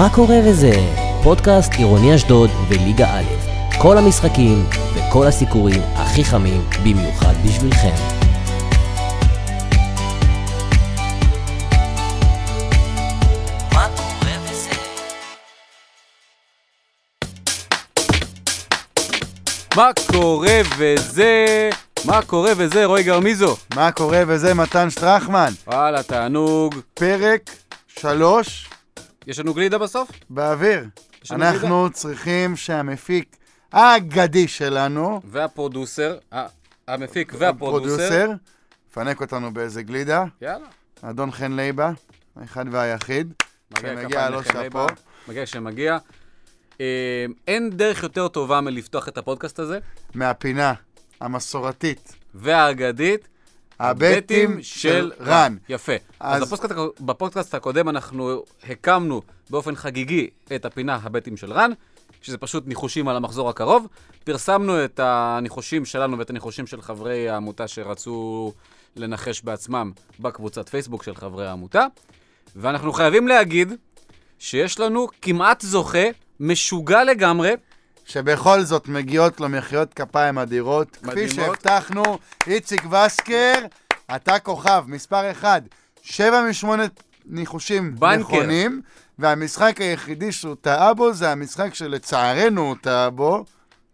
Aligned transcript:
מה 0.00 0.08
קורה 0.14 0.36
וזה? 0.46 0.72
פודקאסט 1.22 1.74
עירוני 1.74 2.14
אשדוד 2.14 2.50
וליגה 2.68 3.06
א'. 3.06 3.24
כל 3.82 3.98
המשחקים 3.98 4.64
וכל 4.94 5.26
הסיקורים 5.26 5.82
הכי 5.94 6.24
חמים 6.24 6.60
במיוחד 6.82 7.34
בשבילכם. 7.44 7.94
מה 13.74 13.86
קורה 13.96 14.32
וזה? 14.42 14.70
מה 19.76 19.90
קורה 20.10 20.60
וזה? 20.78 21.70
מה 22.04 22.22
קורה 22.22 22.52
וזה? 22.56 22.84
רועי 22.84 23.02
גרמיזו. 23.02 23.56
מה 23.74 23.92
קורה 23.92 24.22
וזה 24.26 24.54
מתן 24.54 24.90
שטרחמן? 24.90 25.52
וואלה, 25.66 26.02
תענוג. 26.02 26.74
פרק 26.94 27.50
שלוש 27.98 28.70
יש 29.26 29.38
לנו 29.38 29.54
גלידה 29.54 29.78
בסוף? 29.78 30.10
באוויר. 30.30 30.84
אנחנו 31.30 31.90
צריכים 31.92 32.56
שהמפיק 32.56 33.36
האגדי 33.72 34.48
שלנו, 34.48 35.20
והפרודוסר, 35.24 36.18
המפיק 36.88 37.32
והפרודוסר. 37.38 37.94
הפרודוסר, 37.94 38.32
יפנק 38.90 39.20
אותנו 39.20 39.54
באיזה 39.54 39.82
גלידה, 39.82 40.24
יאללה. 40.42 40.66
אדון 41.02 41.30
חן 41.30 41.52
לייבה, 41.52 41.90
האחד 42.36 42.64
והיחיד. 42.70 43.32
מגיע 43.70 43.94
כשמגיע 43.94 44.08
כפיים 44.08 44.32
לו 44.32 44.40
לחן 44.40 44.52
שאפו. 44.52 44.86
מגיע 45.28 45.44
כשמגיע. 45.46 45.98
אה, 46.80 47.26
אין 47.48 47.70
דרך 47.70 48.02
יותר 48.02 48.28
טובה 48.28 48.60
מלפתוח 48.60 49.08
את 49.08 49.18
הפודקאסט 49.18 49.58
הזה, 49.58 49.78
מהפינה 50.14 50.72
המסורתית, 51.20 52.12
והאגדית, 52.34 53.28
הבטים 53.80 54.58
של 54.62 55.12
רן. 55.20 55.56
יפה. 55.68 55.92
אז, 56.20 56.42
אז- 56.42 56.48
בפודקאסט, 56.48 56.74
בפודקאסט 57.00 57.54
הקודם 57.54 57.88
אנחנו 57.88 58.42
הקמנו 58.68 59.22
באופן 59.50 59.74
חגיגי 59.76 60.30
את 60.54 60.64
הפינה 60.64 60.98
הבטים 61.02 61.36
של 61.36 61.52
רן, 61.52 61.70
שזה 62.22 62.38
פשוט 62.38 62.66
ניחושים 62.66 63.08
על 63.08 63.16
המחזור 63.16 63.48
הקרוב. 63.48 63.86
פרסמנו 64.24 64.84
את 64.84 65.00
הניחושים 65.02 65.84
שלנו 65.84 66.18
ואת 66.18 66.30
הניחושים 66.30 66.66
של 66.66 66.82
חברי 66.82 67.28
העמותה 67.28 67.68
שרצו 67.68 68.52
לנחש 68.96 69.42
בעצמם 69.42 69.92
בקבוצת 70.20 70.68
פייסבוק 70.68 71.02
של 71.02 71.14
חברי 71.14 71.46
העמותה. 71.46 71.86
ואנחנו 72.56 72.92
חייבים 72.92 73.28
להגיד 73.28 73.72
שיש 74.38 74.80
לנו 74.80 75.08
כמעט 75.22 75.60
זוכה, 75.60 76.04
משוגע 76.40 77.04
לגמרי, 77.04 77.52
שבכל 78.10 78.62
זאת 78.62 78.88
מגיעות 78.88 79.40
לו 79.40 79.48
מחיאות 79.48 79.94
כפיים 79.94 80.38
אדירות. 80.38 80.96
כפי 80.96 81.06
מדהימות. 81.06 81.30
שהבטחנו, 81.34 82.02
איציק 82.46 82.82
וסקר, 82.86 83.54
אתה 84.16 84.38
כוכב, 84.38 84.84
מספר 84.86 85.30
אחד, 85.30 85.62
שבע 86.02 86.42
משמונה 86.48 86.84
ניחושים 87.26 87.94
בנקר. 88.00 88.16
נכונים, 88.16 88.82
והמשחק 89.18 89.80
היחידי 89.80 90.32
שהוא 90.32 90.54
טעה 90.60 90.94
בו 90.94 91.12
זה 91.12 91.32
המשחק 91.32 91.74
שלצערנו 91.74 92.60
הוא 92.60 92.76
טעה 92.80 93.10
בו, 93.10 93.44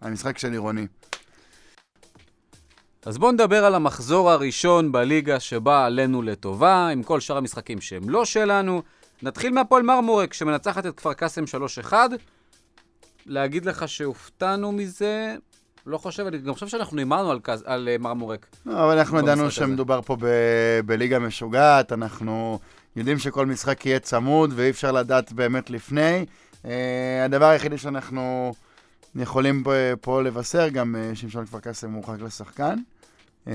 המשחק 0.01 0.39
של 0.39 0.53
עירוני. 0.53 0.87
אז 3.07 3.19
בואו 3.19 3.33
נדבר 3.33 3.65
על 3.65 3.75
המחזור 3.75 4.31
הראשון 4.31 4.93
בליגה 4.93 5.41
שבא 5.41 5.85
עלינו 5.85 6.23
לטובה, 6.23 6.89
עם 6.89 7.03
כל 7.03 7.21
שאר 7.21 7.37
המשחקים 7.37 7.81
שהם 7.81 8.11
לא 8.11 8.25
שלנו. 8.25 8.83
נתחיל 9.23 9.53
מהפועל 9.53 9.83
מרמורק, 9.83 10.33
שמנצחת 10.33 10.87
את 10.87 10.97
כפר 10.97 11.13
קאסם 11.13 11.45
3-1. 11.91 11.93
להגיד 13.27 13.65
לך 13.65 13.89
שהופתענו 13.89 14.73
מזה, 14.73 15.37
לא 15.87 15.99
חושב, 15.99 16.27
אני 16.27 16.39
גם 16.39 16.55
חושב 16.55 16.69
שאנחנו 16.69 16.99
הימרנו 16.99 17.31
על, 17.31 17.39
קז- 17.43 17.63
על 17.65 17.89
אה, 17.89 17.99
מרמורק. 17.99 18.47
לא, 18.67 18.85
אבל 18.85 18.99
אנחנו 18.99 19.19
ידענו. 19.19 19.51
שמדובר 19.51 20.03
פה 20.03 20.17
ב- 20.21 20.81
בליגה 20.87 21.19
משוגעת, 21.19 21.93
אנחנו 21.93 22.59
יודעים 22.97 23.19
שכל 23.19 23.47
משחק 23.47 23.87
יהיה 23.87 23.99
צמוד 23.99 24.53
ואי 24.55 24.71
אפשר 24.71 24.93
לדעת 24.93 25.33
באמת 25.33 25.71
לפני. 25.71 26.25
Uh, 26.63 26.67
הדבר 27.25 27.45
היחידי 27.45 27.79
שאנחנו 27.79 28.55
יכולים 29.15 29.63
פה, 29.65 29.71
פה 30.01 30.23
לבשר, 30.23 30.69
גם 30.69 30.95
uh, 31.13 31.17
שמשון 31.17 31.47
כפר 31.47 31.61
קאסם 31.61 31.91
מורחק 31.91 32.21
לשחקן. 32.21 32.77
Uh, 33.45 33.49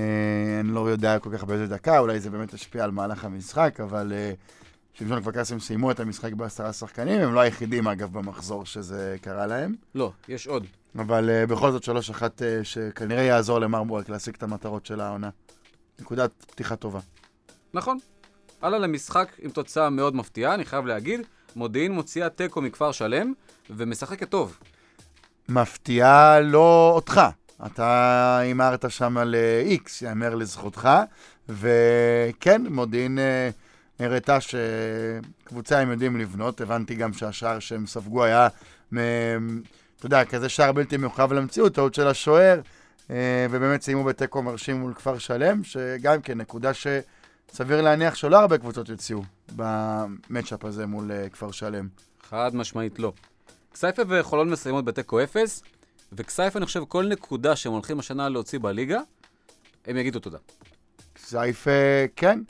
אני 0.60 0.68
לא 0.68 0.90
יודע 0.90 1.18
כל 1.18 1.30
כך 1.32 1.44
באיזה 1.44 1.66
דקה, 1.66 1.98
אולי 1.98 2.20
זה 2.20 2.30
באמת 2.30 2.54
ישפיע 2.54 2.84
על 2.84 2.90
מהלך 2.90 3.24
המשחק, 3.24 3.80
אבל 3.80 4.12
uh, 4.12 4.61
שמשון 4.94 5.20
כפר 5.20 5.30
קאסם 5.30 5.60
סיימו 5.60 5.90
את 5.90 6.00
המשחק 6.00 6.32
בעשרה 6.32 6.72
שחקנים, 6.72 7.20
הם 7.20 7.34
לא 7.34 7.40
היחידים 7.40 7.88
אגב 7.88 8.12
במחזור 8.12 8.66
שזה 8.66 9.16
קרה 9.20 9.46
להם. 9.46 9.74
לא, 9.94 10.12
יש 10.28 10.46
עוד. 10.46 10.66
אבל 10.98 11.30
uh, 11.30 11.50
בכל 11.50 11.70
זאת 11.72 11.84
3-1 11.84 11.88
uh, 11.88 12.42
שכנראה 12.62 13.22
יעזור 13.22 13.58
למרמורק 13.58 14.08
להשיג 14.08 14.34
את 14.34 14.42
המטרות 14.42 14.86
של 14.86 15.00
העונה. 15.00 15.30
נקודת 16.00 16.30
פתיחה 16.50 16.76
טובה. 16.76 17.00
נכון. 17.74 17.98
הלאה 18.62 18.78
למשחק 18.78 19.28
עם 19.38 19.50
תוצאה 19.50 19.90
מאוד 19.90 20.16
מפתיעה, 20.16 20.54
אני 20.54 20.64
חייב 20.64 20.86
להגיד. 20.86 21.20
מודיעין 21.56 21.92
מוציאה 21.92 22.28
תיקו 22.28 22.60
מכפר 22.62 22.92
שלם, 22.92 23.32
ומשחקת 23.70 24.30
טוב. 24.30 24.58
מפתיעה 25.48 26.40
לא 26.40 26.92
אותך. 26.94 27.20
אתה 27.66 28.38
הימרת 28.38 28.90
שם 28.90 29.18
על 29.18 29.34
איקס, 29.64 30.02
יאמר 30.02 30.34
לזכותך, 30.34 30.88
וכן, 31.48 32.62
מודיעין 32.70 33.18
אה, 33.18 33.50
הראתה 34.04 34.38
שקבוצה 34.40 35.78
הם 35.78 35.90
יודעים 35.90 36.16
לבנות, 36.16 36.60
הבנתי 36.60 36.94
גם 36.94 37.12
שהשער 37.12 37.58
שהם 37.58 37.86
ספגו 37.86 38.24
היה, 38.24 38.48
אתה 38.88 40.06
יודע, 40.06 40.24
כזה 40.24 40.48
שער 40.48 40.72
בלתי 40.72 40.96
מיוחב 40.96 41.32
למציאות, 41.32 41.74
טעות 41.74 41.94
של 41.94 42.08
השוער, 42.08 42.60
אה, 43.10 43.46
ובאמת 43.50 43.82
סיימו 43.82 44.04
בתיקו 44.04 44.42
מרשים 44.42 44.76
מול 44.76 44.94
כפר 44.94 45.18
שלם, 45.18 45.64
שגם 45.64 46.22
כן 46.22 46.38
נקודה 46.38 46.70
שסביר 46.74 47.80
להניח 47.80 48.14
שלא 48.14 48.40
הרבה 48.40 48.58
קבוצות 48.58 48.88
יוציאו 48.88 49.22
במצ'אפ 49.56 50.64
הזה 50.64 50.86
מול 50.86 51.12
אה, 51.12 51.28
כפר 51.28 51.50
שלם. 51.50 51.88
חד 52.22 52.50
משמעית 52.54 52.98
לא. 52.98 53.12
כסייפה 53.72 54.02
וחולון 54.08 54.50
מסיימות 54.50 54.84
בתיקו 54.84 55.24
0, 55.24 55.62
וכסייפה, 56.12 56.58
אני 56.58 56.66
חושב, 56.66 56.84
כל 56.88 57.06
נקודה 57.06 57.56
שהם 57.56 57.72
הולכים 57.72 57.98
השנה 57.98 58.28
להוציא 58.28 58.58
בליגה, 58.58 59.00
הם 59.86 59.96
יגידו 59.96 60.18
תודה. 60.18 60.38
סייפה, 61.18 61.70
כן. 62.16 62.40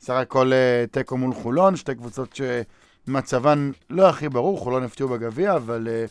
סך 0.00 0.14
הכל 0.14 0.52
אה, 0.52 0.84
תיקו 0.90 1.16
מול 1.16 1.34
חולון, 1.34 1.76
שתי 1.76 1.94
קבוצות 1.94 2.40
שמצבן 3.06 3.70
לא 3.90 4.08
הכי 4.08 4.28
ברור, 4.28 4.58
חולון 4.58 4.82
הפתיעו 4.82 5.08
בגביע, 5.08 5.56
אבל 5.56 5.88
אה, 5.90 6.04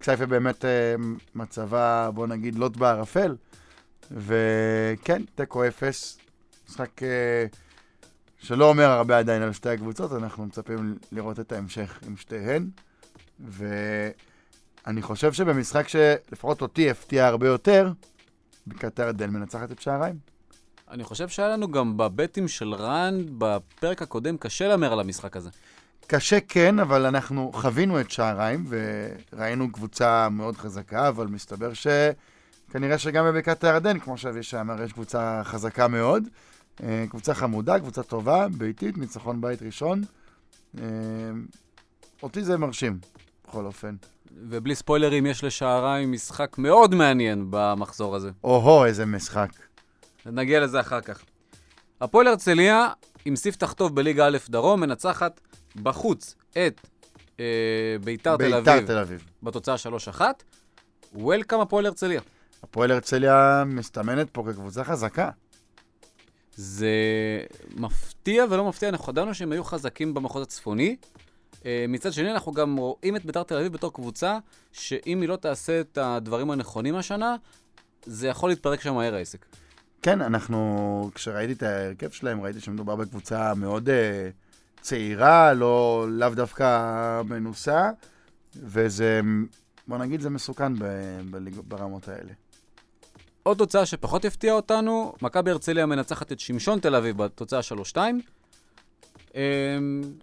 כסייפה 0.00 0.26
באמת 0.26 0.64
אה, 0.64 0.94
מצבה, 1.34 2.10
בוא 2.14 2.26
נגיד, 2.26 2.54
לוט 2.54 2.76
בערפל. 2.76 3.36
וכן, 4.10 5.22
תיקו 5.34 5.66
אפס, 5.66 6.18
משחק 6.68 7.00
שלא 8.38 8.68
אומר 8.68 8.84
הרבה 8.84 9.18
עדיין 9.18 9.42
על 9.42 9.52
שתי 9.52 9.68
הקבוצות, 9.68 10.12
אנחנו 10.12 10.46
מצפים 10.46 10.98
לראות 11.12 11.40
את 11.40 11.52
ההמשך 11.52 11.98
עם 12.06 12.16
שתיהן. 12.16 12.68
ואני 13.40 15.02
חושב 15.02 15.32
שבמשחק 15.32 15.88
שלפחות 15.88 16.62
אותי 16.62 16.90
הפתיע 16.90 17.26
הרבה 17.26 17.46
יותר, 17.46 17.92
בקעת 18.66 18.98
הירדן 18.98 19.30
מנצחת 19.30 19.72
את 19.72 19.80
שעריים. 19.80 20.35
אני 20.90 21.04
חושב 21.04 21.28
שהיה 21.28 21.48
לנו 21.48 21.70
גם 21.70 21.96
בבטים 21.96 22.48
של 22.48 22.74
רן, 22.74 23.14
בפרק 23.38 24.02
הקודם, 24.02 24.36
קשה 24.36 24.68
להמר 24.68 24.92
על 24.92 25.00
המשחק 25.00 25.36
הזה. 25.36 25.50
קשה 26.06 26.40
כן, 26.40 26.78
אבל 26.78 27.06
אנחנו 27.06 27.50
חווינו 27.54 28.00
את 28.00 28.10
שעריים 28.10 28.66
וראינו 28.68 29.72
קבוצה 29.72 30.28
מאוד 30.28 30.56
חזקה, 30.56 31.08
אבל 31.08 31.26
מסתבר 31.26 31.70
שכנראה 31.74 32.98
שגם 32.98 33.24
בבקעת 33.24 33.64
הירדן, 33.64 33.98
כמו 33.98 34.18
שאבישי 34.18 34.60
אמר, 34.60 34.82
יש 34.82 34.92
קבוצה 34.92 35.40
חזקה 35.44 35.88
מאוד. 35.88 36.22
אה, 36.82 37.04
קבוצה 37.10 37.34
חמודה, 37.34 37.78
קבוצה 37.78 38.02
טובה, 38.02 38.46
ביתית, 38.48 38.98
ניצחון 38.98 39.40
בית 39.40 39.62
ראשון. 39.62 40.02
אה, 40.78 40.84
אותי 42.22 42.44
זה 42.44 42.56
מרשים, 42.56 42.98
בכל 43.48 43.66
אופן. 43.66 43.96
ובלי 44.48 44.74
ספוילרים, 44.74 45.26
יש 45.26 45.44
לשעריים 45.44 46.12
משחק 46.12 46.58
מאוד 46.58 46.94
מעניין 46.94 47.46
במחזור 47.50 48.16
הזה. 48.16 48.30
או-הו, 48.44 48.84
איזה 48.84 49.06
משחק. 49.06 49.50
נגיע 50.32 50.60
לזה 50.60 50.80
אחר 50.80 51.00
כך. 51.00 51.24
הפועל 52.00 52.26
הרצליה, 52.26 52.88
עם 53.24 53.36
ספתח 53.36 53.72
טוב 53.72 53.94
בליגה 53.94 54.26
א' 54.26 54.38
דרום, 54.48 54.80
מנצחת 54.80 55.40
בחוץ 55.82 56.34
את 56.50 56.80
אה, 57.40 57.44
ביתר 58.04 58.36
תל 58.36 58.44
ביתר 58.44 58.58
אביב 58.58 58.86
תל 58.86 58.98
אביב. 58.98 59.24
בתוצאה 59.42 59.74
3-1. 60.18 60.20
וולקאם 61.14 61.60
הפועל 61.60 61.86
הרצליה. 61.86 62.20
הפועל 62.62 62.90
הרצליה 62.90 63.64
מסתמנת 63.66 64.30
פה 64.30 64.44
כקבוצה 64.48 64.84
חזקה. 64.84 65.30
זה 66.56 66.90
מפתיע 67.76 68.44
ולא 68.50 68.68
מפתיע, 68.68 68.88
אנחנו 68.88 69.12
ידענו 69.12 69.34
שהם 69.34 69.52
היו 69.52 69.64
חזקים 69.64 70.14
במחוז 70.14 70.42
הצפוני. 70.42 70.96
אה, 71.66 71.84
מצד 71.88 72.12
שני, 72.12 72.30
אנחנו 72.30 72.52
גם 72.52 72.76
רואים 72.76 73.16
את 73.16 73.24
ביתר 73.24 73.42
תל 73.42 73.56
אביב 73.56 73.72
בתור 73.72 73.92
קבוצה, 73.92 74.38
שאם 74.72 75.20
היא 75.20 75.28
לא 75.28 75.36
תעשה 75.36 75.80
את 75.80 75.98
הדברים 75.98 76.50
הנכונים 76.50 76.94
השנה, 76.94 77.36
זה 78.06 78.28
יכול 78.28 78.50
להתפרק 78.50 78.80
שם 78.80 78.94
מהר 78.94 79.14
העסק. 79.14 79.46
כן, 80.02 80.20
אנחנו, 80.20 81.10
כשראיתי 81.14 81.52
את 81.52 81.62
ההרכב 81.62 82.10
שלהם, 82.10 82.40
ראיתי 82.40 82.60
שמדובר 82.60 82.96
בקבוצה 82.96 83.54
מאוד 83.54 83.88
אה, 83.88 84.28
צעירה, 84.80 85.54
לא, 85.54 86.06
לאו 86.08 86.28
דווקא 86.28 87.22
מנוסה, 87.22 87.90
וזה, 88.56 89.20
בוא 89.88 89.98
נגיד, 89.98 90.20
זה 90.20 90.30
מסוכן 90.30 90.78
ב, 90.78 90.84
בליג, 91.30 91.54
ברמות 91.68 92.08
האלה. 92.08 92.32
עוד 93.42 93.58
תוצאה 93.58 93.86
שפחות 93.86 94.24
הפתיעה 94.24 94.54
אותנו, 94.56 95.14
מכבי 95.22 95.50
הרצליה 95.50 95.86
מנצחת 95.86 96.32
את 96.32 96.40
שמשון 96.40 96.80
תל 96.80 96.94
אביב 96.94 97.22
בתוצאה 97.22 97.60
3-2. 97.94 97.96
אמ, 99.34 99.40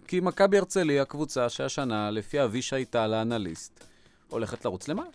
כי 0.08 0.20
מכבי 0.20 0.58
הרצליה, 0.58 1.04
קבוצה 1.04 1.48
שהשנה, 1.48 2.10
לפי 2.10 2.44
אבישי 2.44 2.84
טל 2.84 3.14
האנליסט, 3.14 3.84
הולכת 4.28 4.64
לרוץ 4.64 4.88
למעלה. 4.88 5.08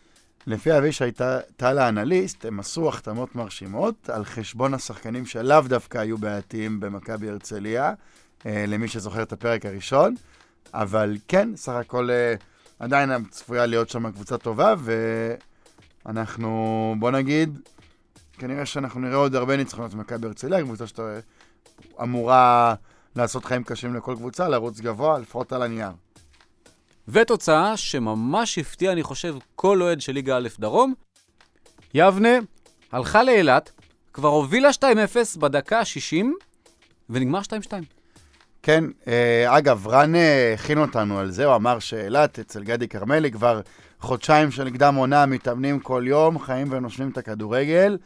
לפי 0.47 0.77
אבישי 0.77 1.11
טל 1.57 1.77
האנליסט, 1.77 2.45
הם 2.45 2.59
עשו 2.59 2.89
החתמות 2.89 3.35
מרשימות 3.35 4.09
על 4.09 4.25
חשבון 4.25 4.73
השחקנים 4.73 5.25
שלאו 5.25 5.61
דווקא 5.61 5.97
היו 5.97 6.17
בעייתיים 6.17 6.79
במכבי 6.79 7.29
הרצליה, 7.29 7.93
אה, 8.45 8.65
למי 8.67 8.87
שזוכר 8.87 9.23
את 9.23 9.33
הפרק 9.33 9.65
הראשון. 9.65 10.15
אבל 10.73 11.17
כן, 11.27 11.49
סך 11.55 11.71
הכל 11.71 12.09
אה, 12.11 12.35
עדיין 12.79 13.25
צפויה 13.29 13.65
להיות 13.65 13.89
שם 13.89 14.11
קבוצה 14.11 14.37
טובה, 14.37 14.73
ואנחנו, 16.05 16.95
בוא 16.99 17.11
נגיד, 17.11 17.59
כנראה 18.37 18.65
שאנחנו 18.65 18.99
נראה 18.99 19.15
עוד 19.15 19.35
הרבה 19.35 19.57
ניצחונות 19.57 19.93
במכבי 19.93 20.27
הרצליה, 20.27 20.61
קבוצה 20.61 20.83
שאמורה 20.87 22.75
לעשות 23.15 23.45
חיים 23.45 23.63
קשים 23.63 23.95
לכל 23.95 24.15
קבוצה, 24.15 24.49
לרוץ 24.49 24.79
גבוה, 24.79 25.19
לפחות 25.19 25.53
על 25.53 25.61
הנייר. 25.61 25.91
ותוצאה 27.11 27.77
שממש 27.77 28.57
הפתיעה, 28.57 28.93
אני 28.93 29.03
חושב, 29.03 29.35
כל 29.55 29.81
אוהד 29.81 30.01
של 30.01 30.13
ליגה 30.13 30.37
א' 30.37 30.47
דרום. 30.59 30.93
יבנה 31.93 32.37
הלכה 32.91 33.23
לאילת, 33.23 33.71
כבר 34.13 34.27
הובילה 34.27 34.69
2-0 34.69 34.83
בדקה 35.39 35.79
ה-60, 35.79 36.25
ונגמר 37.09 37.41
2-2. 37.41 37.49
כן, 38.63 38.83
אה, 39.07 39.57
אגב, 39.57 39.87
רן 39.87 40.15
אה, 40.15 40.53
הכין 40.53 40.77
אותנו 40.77 41.19
על 41.19 41.31
זה, 41.31 41.45
הוא 41.45 41.55
אמר 41.55 41.79
שאילת 41.79 42.39
אצל 42.39 42.63
גדי 42.63 42.87
כרמלי 42.87 43.31
כבר 43.31 43.61
חודשיים 43.99 44.51
של 44.51 44.69
קדם 44.69 44.95
עונה, 44.95 45.25
מתאמנים 45.25 45.79
כל 45.79 46.03
יום, 46.07 46.39
חיים 46.39 46.67
ונושמים 46.71 47.09
את 47.09 47.17
הכדורגל, 47.17 47.97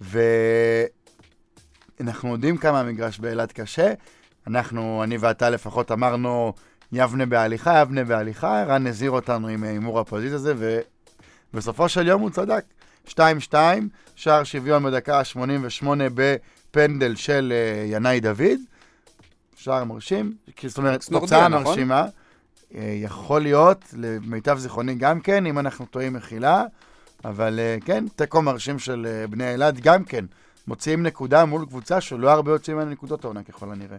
ואנחנו 0.00 0.92
יודעים 2.32 2.56
כמה 2.56 2.80
המגרש 2.80 3.18
באילת 3.18 3.52
קשה. 3.52 3.92
אנחנו, 4.46 5.00
אני 5.04 5.16
ואתה 5.16 5.50
לפחות 5.50 5.92
אמרנו, 5.92 6.52
יבנה 6.92 7.26
בהליכה, 7.26 7.80
יבנה 7.80 8.04
בהליכה, 8.04 8.64
רן 8.64 8.86
הזהיר 8.86 9.10
אותנו 9.10 9.48
עם 9.48 9.62
הימור 9.62 10.00
הפוזיט 10.00 10.32
הזה, 10.32 10.54
ובסופו 11.52 11.88
של 11.88 12.06
יום 12.06 12.20
הוא 12.20 12.30
צדק. 12.30 12.64
2-2, 13.08 13.54
שער 14.14 14.44
שוויון 14.44 14.82
בדקה 14.82 15.18
ה-88 15.18 15.86
בפנדל 16.14 17.14
של 17.14 17.52
uh, 17.52 17.94
ינאי 17.94 18.20
דוד. 18.20 18.60
שער 19.56 19.84
מרשים, 19.84 20.34
זאת 20.66 20.78
אומרת, 20.78 21.04
תוצאה 21.04 21.48
נכון? 21.48 21.64
מרשימה. 21.64 22.06
אה, 22.74 22.98
יכול 23.02 23.42
להיות, 23.42 23.84
למיטב 23.96 24.58
זיכרוני 24.58 24.94
גם 24.94 25.20
כן, 25.20 25.46
אם 25.46 25.58
אנחנו 25.58 25.86
טועים 25.86 26.12
מחילה, 26.12 26.64
אבל 27.24 27.58
אה, 27.58 27.76
כן, 27.84 28.04
תיקו 28.16 28.42
מרשים 28.42 28.78
של 28.78 29.06
אה, 29.10 29.26
בני 29.26 29.54
אלעד 29.54 29.80
גם 29.80 30.04
כן. 30.04 30.24
מוציאים 30.66 31.02
נקודה 31.02 31.44
מול 31.44 31.66
קבוצה 31.66 32.00
שלא 32.00 32.30
הרבה 32.30 32.50
יוצאים 32.50 32.76
ממנה 32.76 32.90
נקודות 32.90 33.24
העונה 33.24 33.42
ככל 33.42 33.72
הנראה. 33.72 33.96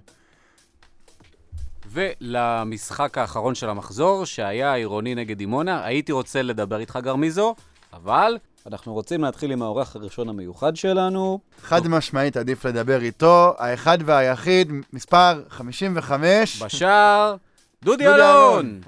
ולמשחק 1.92 3.18
האחרון 3.18 3.56
של 3.56 3.70
המחזור, 3.70 4.26
שהיה 4.26 4.74
עירוני 4.74 5.16
נגד 5.16 5.38
דימונה, 5.38 5.86
הייתי 5.86 6.12
רוצה 6.12 6.42
לדבר 6.42 6.80
איתך 6.80 7.00
גרמיזו, 7.04 7.56
אבל 7.94 8.38
אנחנו 8.68 8.94
רוצים 8.94 9.22
להתחיל 9.22 9.52
עם 9.52 9.62
האורח 9.62 9.96
הראשון 9.96 10.30
המיוחד 10.30 10.76
שלנו. 10.76 11.40
חד 11.62 11.88
משמעית, 11.88 12.38
עדיף 12.38 12.66
לדבר 12.66 13.02
איתו. 13.02 13.54
האחד 13.58 13.98
והיחיד, 14.06 14.72
מספר 14.94 15.44
55. 15.50 16.62
בשער, 16.64 17.36
דודי 17.84 18.08
אלון! 18.08 18.82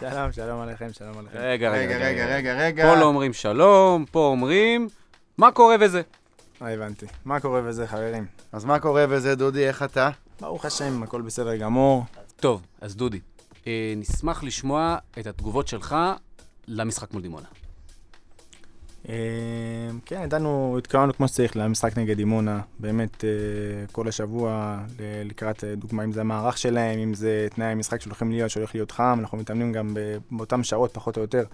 שלום, 0.00 0.32
שלום 0.32 0.60
עליכם, 0.60 0.92
שלום 0.92 1.18
עליכם. 1.18 1.38
רגע, 1.38 1.70
רגע, 1.70 1.96
רגע, 1.96 2.26
רגע, 2.36 2.54
רגע. 2.54 2.88
פה 2.88 3.00
לא 3.00 3.04
אומרים 3.04 3.32
שלום, 3.32 4.04
פה 4.10 4.26
אומרים, 4.26 4.88
מה 5.38 5.50
קורה 5.52 5.76
וזה? 5.80 6.02
אה, 6.62 6.74
הבנתי. 6.74 7.06
מה 7.24 7.40
קורה 7.40 7.60
וזה, 7.64 7.86
חברים? 7.86 8.26
אז 8.52 8.64
מה 8.64 8.78
קורה 8.78 9.04
וזה, 9.08 9.34
דודי, 9.34 9.68
איך 9.68 9.82
אתה? 9.82 10.10
ברוך 10.42 10.64
השם, 10.64 11.02
הכל 11.02 11.22
בסדר 11.22 11.56
גמור. 11.56 12.04
טוב, 12.36 12.62
אז 12.80 12.96
דודי, 12.96 13.20
אה, 13.66 13.94
נשמח 13.96 14.42
לשמוע 14.42 14.96
את 15.18 15.26
התגובות 15.26 15.68
שלך 15.68 15.96
למשחק 16.68 17.12
מול 17.12 17.22
דימונה. 17.22 17.46
אמ, 19.08 19.12
כן, 20.06 20.20
ידענו, 20.24 20.74
התקרבנו 20.78 21.14
כמו 21.14 21.28
שצריך 21.28 21.56
למשחק 21.56 21.98
נגד 21.98 22.16
דימונה, 22.16 22.60
באמת 22.78 23.24
אה, 23.24 23.30
כל 23.92 24.08
השבוע 24.08 24.78
לקראת, 25.24 25.64
אה, 25.64 25.74
דוגמה, 25.74 26.04
אם 26.04 26.12
זה 26.12 26.20
המערך 26.20 26.58
שלהם, 26.58 26.98
אם 26.98 27.14
זה 27.14 27.46
תנאי 27.54 27.66
המשחק 27.66 28.00
שהולכים 28.00 28.30
להיות, 28.30 28.50
שהולך 28.50 28.74
להיות 28.74 28.90
חם, 28.90 29.18
אנחנו 29.20 29.38
מתאמנים 29.38 29.72
גם 29.72 29.96
באותן 30.30 30.64
שעות, 30.64 30.94
פחות 30.94 31.16
או 31.16 31.22
יותר, 31.22 31.44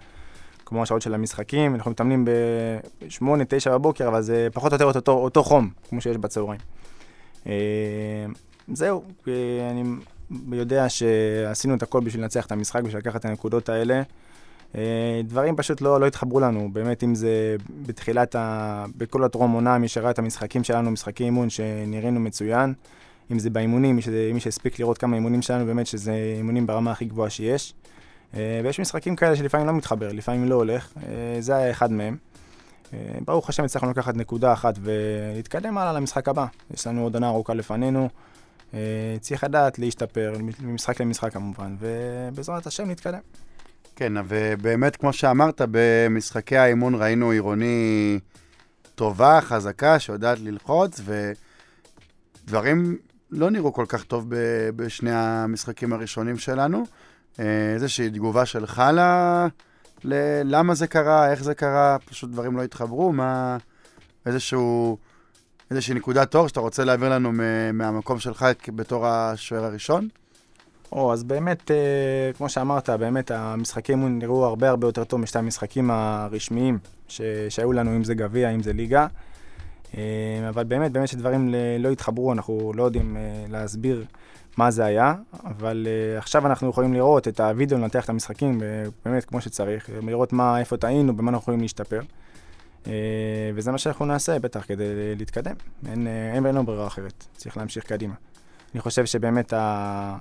כמו 0.65 0.83
השעות 0.83 1.03
של 1.03 1.15
המשחקים, 1.15 1.75
אנחנו 1.75 1.91
מתאמנים 1.91 2.25
ב-8, 2.25 3.25
9 3.49 3.79
בבוקר, 3.79 4.09
אבל 4.09 4.23
זה 4.23 4.49
פחות 4.53 4.73
או 4.73 4.75
יותר 4.75 4.85
אותו, 4.85 5.13
אותו 5.13 5.45
חום, 5.45 5.71
כמו 5.89 6.01
שיש 6.01 6.17
בצהריים. 6.17 6.61
זהו, 8.73 9.03
אני 9.71 9.85
יודע 10.53 10.89
שעשינו 10.89 11.75
את 11.75 11.83
הכל 11.83 12.01
בשביל 12.01 12.23
לנצח 12.23 12.47
את 12.47 12.53
המשחק, 12.53 12.83
בשביל 12.83 12.99
לקחת 12.99 13.21
את 13.21 13.25
הנקודות 13.25 13.69
האלה. 13.69 14.03
אה, 14.75 15.21
דברים 15.25 15.57
פשוט 15.57 15.81
לא, 15.81 16.01
לא 16.01 16.07
התחברו 16.07 16.41
לנו, 16.41 16.69
באמת 16.73 17.05
אם 17.05 17.15
זה 17.15 17.57
בתחילת, 17.87 18.35
ה... 18.35 18.85
בכל 18.97 19.25
הטרום 19.25 19.53
עונה, 19.53 19.79
מי 19.79 19.89
שראה 19.89 20.11
את 20.11 20.19
המשחקים 20.19 20.65
שלנו, 20.65 20.91
משחקי 20.91 21.25
אימון 21.25 21.51
שנראינו 21.51 22.21
מצוין, 22.21 22.75
אם 23.33 23.39
זה 23.39 23.51
באימונים, 23.51 23.97
מי, 23.97 24.03
שזה, 24.03 24.31
מי 24.35 24.41
שהספיק 24.41 24.79
לראות 24.79 24.99
כמה 24.99 25.17
אימונים 25.17 25.43
שלנו, 25.43 25.67
באמת 25.67 25.87
שזה 25.87 26.13
אימונים 26.37 26.67
ברמה 26.67 26.91
הכי 26.91 27.05
גבוהה 27.05 27.31
שיש. 27.31 27.75
אה, 28.35 28.61
ויש 28.65 28.81
משחקים 28.81 29.17
כאלה 29.17 29.37
שלפעמים 29.37 29.67
לא 29.67 29.73
מתחבר, 29.73 30.13
לפעמים 30.13 30.49
לא 30.49 30.55
הולך, 30.55 30.93
אה, 30.97 31.41
זה 31.41 31.57
היה 31.57 31.71
אחד 31.71 31.93
מהם. 31.93 32.17
ברוך 33.25 33.49
השם 33.49 33.65
הצלחנו 33.65 33.91
לקחת 33.91 34.17
נקודה 34.17 34.53
אחת 34.53 34.75
ולהתקדם 34.81 35.79
הלאה 35.79 35.93
למשחק 35.93 36.29
הבא. 36.29 36.47
יש 36.75 36.87
לנו 36.87 37.03
עוד 37.03 37.15
עונה 37.15 37.29
ארוכה 37.29 37.55
לפנינו, 37.55 38.09
צריך 39.21 39.45
לדעת 39.45 39.79
להשתפר, 39.79 40.33
ממשחק 40.61 41.01
למשחק 41.01 41.33
כמובן, 41.33 41.77
ובעזרת 41.81 42.67
השם 42.67 42.91
נתקדם. 42.91 43.21
כן, 43.97 44.13
ובאמת, 44.29 44.97
כמו 44.97 45.13
שאמרת, 45.13 45.61
במשחקי 45.71 46.57
האימון 46.57 46.95
ראינו 46.95 47.31
עירוני 47.31 48.19
טובה, 48.95 49.41
חזקה, 49.41 49.99
שיודעת 49.99 50.39
ללחוץ, 50.41 51.01
ודברים 52.45 52.99
לא 53.31 53.51
נראו 53.51 53.73
כל 53.73 53.85
כך 53.89 54.05
טוב 54.05 54.27
בשני 54.77 55.11
המשחקים 55.13 55.93
הראשונים 55.93 56.39
שלנו. 56.39 56.85
אה, 57.41 57.73
איזושהי 57.75 58.11
תגובה 58.11 58.47
שלך 58.47 58.83
ל... 58.93 59.01
ל... 60.05 60.15
למה 60.45 60.75
זה 60.75 60.87
קרה, 60.87 61.31
איך 61.31 61.45
זה 61.45 61.55
קרה, 61.55 61.97
פשוט 62.05 62.31
דברים 62.31 62.57
לא 62.57 62.63
התחברו, 62.63 63.13
מה... 63.13 63.57
איזשהו... 64.27 64.99
איזושהי 65.71 65.95
נקודת 65.95 66.35
אור 66.35 66.49
שאתה 66.49 66.61
רוצה 66.61 66.85
להעביר 66.85 67.09
לנו 67.09 67.33
מהמקום 67.73 68.19
שלך 68.19 68.47
בתור 68.75 69.07
השוער 69.07 69.65
הראשון? 69.65 70.09
או, 70.93 71.13
אז 71.13 71.25
באמת, 71.25 71.71
אה, 71.71 71.77
כמו 72.37 72.49
שאמרת, 72.49 72.91
באמת 72.91 73.31
המשחקי 73.31 73.93
אימון 73.93 74.19
נראו 74.19 74.45
הרבה 74.45 74.69
הרבה 74.69 74.87
יותר 74.87 75.05
טוב 75.05 75.21
משתי 75.21 75.39
המשחקים 75.39 75.91
הרשמיים 75.91 76.79
ש... 77.09 77.21
שהיו 77.49 77.73
לנו, 77.73 77.97
אם 77.97 78.05
זה 78.05 78.15
גביע, 78.15 78.51
אם 78.51 78.63
זה 78.63 78.73
ליגה. 78.73 79.07
אה, 79.97 80.03
אבל 80.49 80.65
באמת, 80.65 80.93
באמת 80.93 81.09
שדברים 81.09 81.55
לא 81.79 81.89
התחברו, 81.89 82.33
אנחנו 82.33 82.73
לא 82.75 82.83
יודעים 82.83 83.17
אה, 83.17 83.45
להסביר 83.49 84.05
מה 84.59 84.71
זה 84.71 84.85
היה, 84.85 85.15
אבל 85.45 85.87
אה, 85.91 86.19
עכשיו 86.19 86.47
אנחנו 86.47 86.71
יכולים 86.71 86.95
לראות 86.95 87.29
את 87.29 87.41
הוידאו, 87.41 87.79
לנתח 87.79 88.05
את 88.05 88.11
המשחקים 88.11 88.63
אה, 88.63 88.67
באמת 89.05 89.25
כמו 89.25 89.41
שצריך, 89.41 89.91
לראות 90.03 90.33
מה, 90.33 90.61
איפה 90.61 90.77
טעינו, 90.77 91.17
במה 91.17 91.31
אנחנו 91.31 91.43
יכולים 91.43 91.61
להשתפר. 91.61 92.01
אה, 92.87 92.93
וזה 93.55 93.73
מה 93.73 93.79
שאנחנו 93.79 94.07
נעשה, 94.07 94.39
בטח, 94.39 94.65
כדי 94.67 94.85
להתקדם. 95.19 95.55
אין, 95.87 96.07
אה, 96.07 96.33
אין 96.35 96.43
בינינו 96.43 96.67
ברירה 96.67 96.87
אחרת, 96.87 97.25
צריך 97.37 97.57
להמשיך 97.57 97.85
קדימה. 97.85 98.15
אני 98.75 98.81
חושב 98.81 99.07
שבאמת 99.07 99.53
ה... 99.53 100.17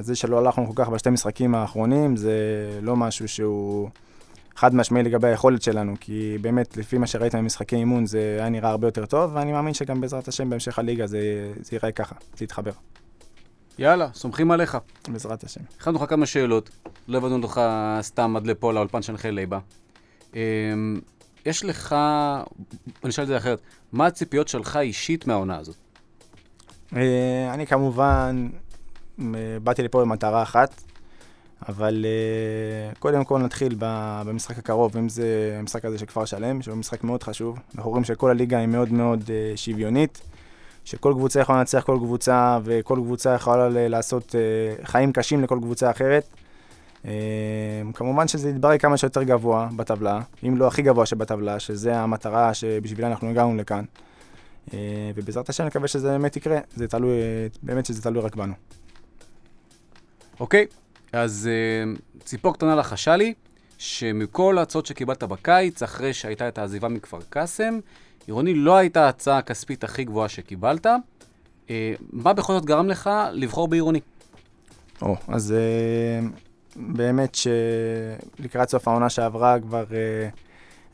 זה 0.00 0.14
שלא 0.14 0.38
הלכנו 0.38 0.66
כל 0.66 0.84
כך 0.84 0.88
בשתי 0.88 1.10
משחקים 1.10 1.54
האחרונים, 1.54 2.16
זה 2.16 2.34
לא 2.82 2.96
משהו 2.96 3.28
שהוא 3.28 3.88
חד 4.56 4.74
משמעי 4.74 5.02
לגבי 5.02 5.28
היכולת 5.28 5.62
שלנו, 5.62 5.94
כי 6.00 6.38
באמת, 6.40 6.76
לפי 6.76 6.98
מה 6.98 7.06
שראית 7.06 7.34
ממשחקי 7.34 7.76
אימון, 7.76 8.06
זה 8.06 8.36
היה 8.38 8.48
נראה 8.48 8.70
הרבה 8.70 8.86
יותר 8.86 9.06
טוב, 9.06 9.30
ואני 9.34 9.52
מאמין 9.52 9.74
שגם 9.74 10.00
בעזרת 10.00 10.28
השם 10.28 10.50
בהמשך 10.50 10.78
הליגה 10.78 11.06
זה, 11.06 11.52
זה 11.60 11.76
ייראה 11.76 11.92
ככה, 11.92 12.14
זה 12.36 12.44
יתחבר. 12.44 12.72
יאללה, 13.78 14.08
סומכים 14.14 14.50
עליך. 14.50 14.78
בעזרת 15.08 15.44
השם. 15.44 15.60
הכנו 15.80 15.98
לך 15.98 16.10
כמה 16.10 16.26
שאלות, 16.26 16.70
לא 17.08 17.18
הבאנו 17.18 17.38
לך 17.38 17.60
סתם 18.00 18.36
עד 18.36 18.46
לפה 18.46 18.72
לאולפן 18.72 19.02
של 19.02 19.16
חיל 19.16 19.34
ליבה. 19.34 19.58
אמ, 20.34 21.00
יש 21.46 21.64
לך, 21.64 21.92
אני 23.04 23.10
אשאל 23.10 23.24
את 23.24 23.28
זה 23.28 23.36
אחרת, 23.36 23.60
מה 23.92 24.06
הציפיות 24.06 24.48
שלך 24.48 24.76
אישית 24.76 25.26
מהעונה 25.26 25.56
הזאת? 25.56 25.76
אה, 26.96 27.54
אני 27.54 27.66
כמובן 27.66 28.48
באתי 29.62 29.82
לפה 29.82 30.00
במטרה 30.00 30.42
אחת, 30.42 30.82
אבל 31.68 32.04
uh, 32.04 32.98
קודם 32.98 33.24
כל 33.24 33.38
נתחיל 33.38 33.74
במשחק 33.78 34.58
הקרוב, 34.58 34.96
אם 34.96 35.08
זה 35.08 35.56
המשחק 35.58 35.84
הזה 35.84 35.98
של 35.98 36.06
כפר 36.06 36.24
שלם, 36.24 36.62
שהוא 36.62 36.76
משחק 36.76 37.04
מאוד 37.04 37.22
חשוב. 37.22 37.58
אנחנו 37.74 37.90
רואים 37.90 38.04
שכל 38.04 38.30
הליגה 38.30 38.58
היא 38.58 38.66
מאוד 38.66 38.92
מאוד 38.92 39.22
uh, 39.22 39.56
שוויונית, 39.56 40.20
שכל 40.84 41.12
קבוצה 41.16 41.40
יכולה 41.40 41.58
לנצח 41.58 41.82
כל 41.82 41.98
קבוצה, 41.98 42.58
וכל 42.64 42.96
קבוצה 42.96 43.34
יכולה 43.34 43.68
לעשות 43.88 44.34
uh, 44.34 44.86
חיים 44.86 45.12
קשים 45.12 45.42
לכל 45.42 45.58
קבוצה 45.62 45.90
אחרת. 45.90 46.24
Uh, 47.04 47.06
כמובן 47.94 48.28
שזה 48.28 48.50
יתברר 48.50 48.78
כמה 48.78 48.96
שיותר 48.96 49.22
גבוה 49.22 49.68
בטבלה, 49.76 50.20
אם 50.48 50.56
לא 50.56 50.66
הכי 50.66 50.82
גבוה 50.82 51.06
שבטבלה, 51.06 51.60
שזה 51.60 51.98
המטרה 51.98 52.54
שבשבילה 52.54 53.08
אנחנו 53.08 53.30
הגענו 53.30 53.56
לכאן. 53.56 53.84
אה, 54.72 54.78
ובעזרת 55.14 55.48
השם 55.48 55.64
נקווה 55.64 55.88
שזה 55.88 56.08
באמת 56.08 56.36
יקרה, 56.36 56.58
זה 56.76 56.88
תלוי, 56.88 57.18
באמת 57.62 57.86
שזה 57.86 58.02
תלוי 58.02 58.22
רק 58.22 58.36
בנו. 58.36 58.54
אוקיי, 60.40 60.66
אז 61.12 61.48
אה, 61.52 61.92
ציפור 62.24 62.54
קטנה 62.54 62.76
לחשה 62.76 63.16
לי, 63.16 63.34
שמכל 63.78 64.58
ההצעות 64.58 64.86
שקיבלת 64.86 65.22
בקיץ, 65.22 65.82
אחרי 65.82 66.14
שהייתה 66.14 66.48
את 66.48 66.58
העזיבה 66.58 66.88
מכפר 66.88 67.18
קאסם, 67.30 67.78
עירוני 68.26 68.54
לא 68.54 68.76
הייתה 68.76 69.04
ההצעה 69.06 69.38
הכספית 69.38 69.84
הכי 69.84 70.04
גבוהה 70.04 70.28
שקיבלת. 70.28 70.86
מה 72.12 72.32
בכל 72.32 72.52
זאת 72.52 72.64
גרם 72.64 72.88
לך 72.88 73.10
לבחור 73.32 73.68
בעירוני? 73.68 74.00
או, 75.02 75.16
אז 75.28 75.52
אה, 75.52 76.28
באמת 76.76 77.34
שלקראת 77.34 78.68
סוף 78.68 78.88
העונה 78.88 79.10
שעברה 79.10 79.60
כבר 79.60 79.84
אה, 79.92 80.28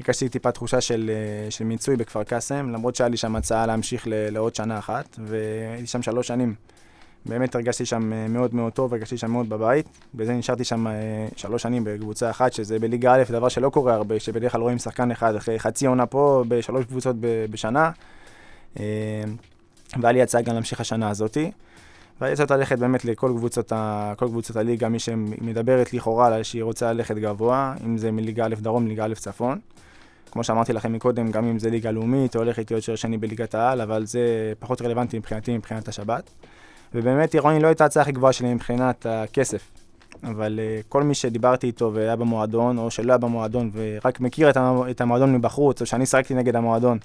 הרגשתי 0.00 0.28
טיפה 0.28 0.52
תחושה 0.52 0.80
של, 0.80 1.10
אה, 1.14 1.50
של 1.50 1.64
מיצוי 1.64 1.96
בכפר 1.96 2.22
קאסם, 2.22 2.70
למרות 2.70 2.96
שהיה 2.96 3.08
לי 3.08 3.16
שם 3.16 3.36
הצעה 3.36 3.66
להמשיך 3.66 4.06
ל, 4.06 4.30
לעוד 4.30 4.54
שנה 4.54 4.78
אחת, 4.78 5.18
והייתי 5.26 5.86
שם 5.86 6.02
שלוש 6.02 6.26
שנים. 6.26 6.54
באמת 7.26 7.54
הרגשתי 7.54 7.86
שם 7.86 8.12
אה, 8.12 8.28
מאוד 8.28 8.54
מאוד 8.54 8.72
טוב, 8.72 8.94
הרגשתי 8.94 9.16
שם 9.16 9.30
מאוד 9.30 9.48
בבית. 9.48 9.86
בזה 10.14 10.32
נשארתי 10.32 10.64
שם 10.64 10.86
אה, 10.86 10.92
שלוש 11.36 11.62
שנים 11.62 11.84
בקבוצה 11.84 12.30
אחת, 12.30 12.52
שזה 12.52 12.78
בליגה 12.78 13.14
א', 13.14 13.22
דבר 13.28 13.48
שלא 13.48 13.70
קורה 13.70 13.94
הרבה, 13.94 14.20
שבדרך 14.20 14.52
כלל 14.52 14.60
רואים 14.60 14.78
שחקן 14.78 15.10
אחד 15.10 15.34
אחרי 15.34 15.58
חצי 15.58 15.86
עונה 15.86 16.06
פה, 16.06 16.44
בשלוש 16.48 16.84
קבוצות 16.84 17.16
בשנה. 17.50 17.90
אה, 18.80 18.84
והיה 20.00 20.12
לי 20.12 20.22
הצעה 20.22 20.42
גם 20.42 20.54
להמשיך 20.54 20.80
השנה 20.80 21.10
הזאתי. 21.10 21.50
והיה 22.20 22.36
צריך 22.36 22.50
ללכת 22.50 22.78
באמת 22.78 23.04
לכל 23.04 23.32
קבוצות, 23.36 23.72
ה... 23.72 24.12
קבוצות 24.18 24.56
הליגה, 24.56 24.88
מי 24.88 24.98
שמדברת 24.98 25.92
לכאורה 25.92 26.26
על 26.26 26.42
שהיא 26.42 26.62
רוצה 26.62 26.92
ללכת 26.92 27.16
גבוה, 27.16 27.74
אם 27.86 27.98
זה 27.98 28.10
מליגה 28.10 28.46
א' 28.46 28.54
דרום, 28.60 28.86
ליגה 28.86 29.04
א' 29.04 29.14
צפון. 29.14 29.58
כמו 30.30 30.44
שאמרתי 30.44 30.72
לכם 30.72 30.92
מקודם, 30.92 31.30
גם 31.30 31.44
אם 31.44 31.58
זה 31.58 31.70
ליגה 31.70 31.90
לאומית, 31.90 32.36
או 32.36 32.40
הולכת 32.40 32.70
להיות 32.70 32.82
שוער 32.82 32.96
שני 32.96 33.18
בליגת 33.18 33.54
העל, 33.54 33.80
אבל 33.80 34.06
זה 34.06 34.52
פחות 34.58 34.82
רלוונטי 34.82 35.18
מבחינתי, 35.18 35.56
מבחינת 35.56 35.88
השבת. 35.88 36.30
ובאמת, 36.94 37.34
עירוני 37.34 37.60
לא 37.60 37.66
הייתה 37.66 37.84
ההצעה 37.84 38.02
הכי 38.02 38.12
גבוהה 38.12 38.32
שלי 38.32 38.54
מבחינת 38.54 39.06
הכסף. 39.06 39.70
אבל 40.22 40.60
uh, 40.62 40.86
כל 40.88 41.02
מי 41.02 41.14
שדיברתי 41.14 41.66
איתו 41.66 41.90
והיה 41.94 42.16
במועדון, 42.16 42.78
או 42.78 42.90
שלא 42.90 43.12
היה 43.12 43.18
במועדון, 43.18 43.70
ורק 43.72 44.20
מכיר 44.20 44.50
את. 44.50 44.56
את 44.90 45.00
המועדון 45.00 45.34
מבחוץ, 45.34 45.80
או 45.80 45.86
שאני 45.86 46.06
שחקתי 46.06 46.34
נגד 46.34 46.56
המועדון 46.56 46.98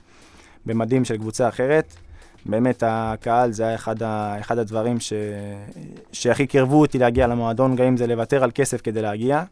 במדים 0.66 1.06
של 1.06 1.18
קבוצה 1.18 1.50
אחרת, 1.50 1.96
באמת 2.46 2.84
הקהל 2.88 3.52
זה 3.52 3.64
היה 3.64 3.76
אחד, 3.76 4.04
ה... 4.04 4.36
אחד 4.40 4.58
הדברים 4.58 5.00
ש... 5.00 5.14
שהכי 6.12 6.48
קירבו 6.48 6.82
אותי 6.82 6.98
להגיע 7.00 7.28
למועדון, 7.28 7.76
גם 7.76 7.86
אם 7.86 7.98
זה 7.98 8.08
לוותר 8.08 8.44
על 8.44 8.52
כסף 8.56 8.82
כדי 8.82 9.02
להגיע. 9.02 9.44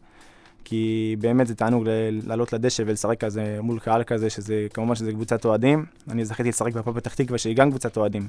כי 0.64 1.16
באמת 1.18 1.46
זה 1.46 1.54
תענוג 1.54 1.84
לעלות 2.26 2.52
לדשא 2.52 2.82
ולשחק 2.86 3.20
כזה 3.24 3.58
מול 3.62 3.78
קהל 3.78 4.04
כזה, 4.04 4.30
שזה 4.30 4.66
כמובן 4.74 4.94
שזה 4.94 5.12
קבוצת 5.12 5.44
אוהדים. 5.44 5.84
אני 6.10 6.24
זכיתי 6.24 6.48
לשחק 6.48 6.72
בהפועל 6.72 6.96
פתח 6.96 7.14
תקווה 7.14 7.38
שהיא 7.38 7.56
גם 7.56 7.70
קבוצת 7.70 7.96
אוהדים. 7.96 8.28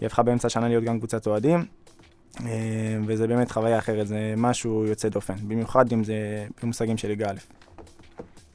היא 0.00 0.06
הפכה 0.06 0.22
באמצע 0.22 0.46
השנה 0.46 0.68
להיות 0.68 0.84
גם 0.84 0.98
קבוצת 0.98 1.26
אוהדים, 1.26 1.64
אה, 2.46 2.50
וזה 3.06 3.26
באמת 3.26 3.50
חוויה 3.50 3.78
אחרת, 3.78 4.06
זה 4.08 4.34
משהו 4.36 4.84
יוצא 4.86 5.08
דופן, 5.08 5.34
במיוחד 5.48 5.92
אם 5.92 6.04
זה 6.04 6.14
במושגים 6.62 6.96
של 6.96 7.08
ליגה 7.08 7.30
א'. 7.30 7.34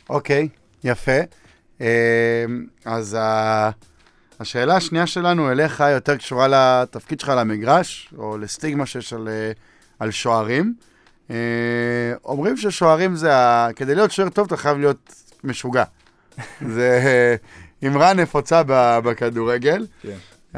אוקיי, 0.10 0.48
יפה. 0.84 1.12
אה, 1.82 2.46
אז 2.86 3.18
ה- 3.20 3.70
השאלה 4.40 4.76
השנייה 4.76 5.08
שלנו 5.08 5.52
אליך 5.52 5.84
יותר 5.92 6.18
קשורה 6.18 6.48
לתפקיד 6.48 7.20
שלך 7.20 7.30
למגרש, 7.38 8.14
או 8.18 8.38
לסטיגמה 8.38 8.86
שיש 8.86 9.14
על, 9.14 9.28
אה, 9.28 9.52
על 10.00 10.12
שוערים. 10.12 10.74
אה, 11.30 11.36
אומרים 12.26 12.58
ששוערים 12.58 13.16
זה, 13.16 13.36
ה... 13.36 13.68
כדי 13.76 13.96
להיות 13.96 14.12
שוער 14.12 14.30
טוב 14.30 14.46
אתה 14.48 14.58
חייב 14.58 14.78
להיות 14.78 15.14
משוגע. 15.44 15.84
זה 16.76 17.02
אה, 17.84 17.88
אמרה 17.88 18.14
נפוצה 18.14 18.62
בכדורגל. 19.04 19.86
כן. 20.02 20.16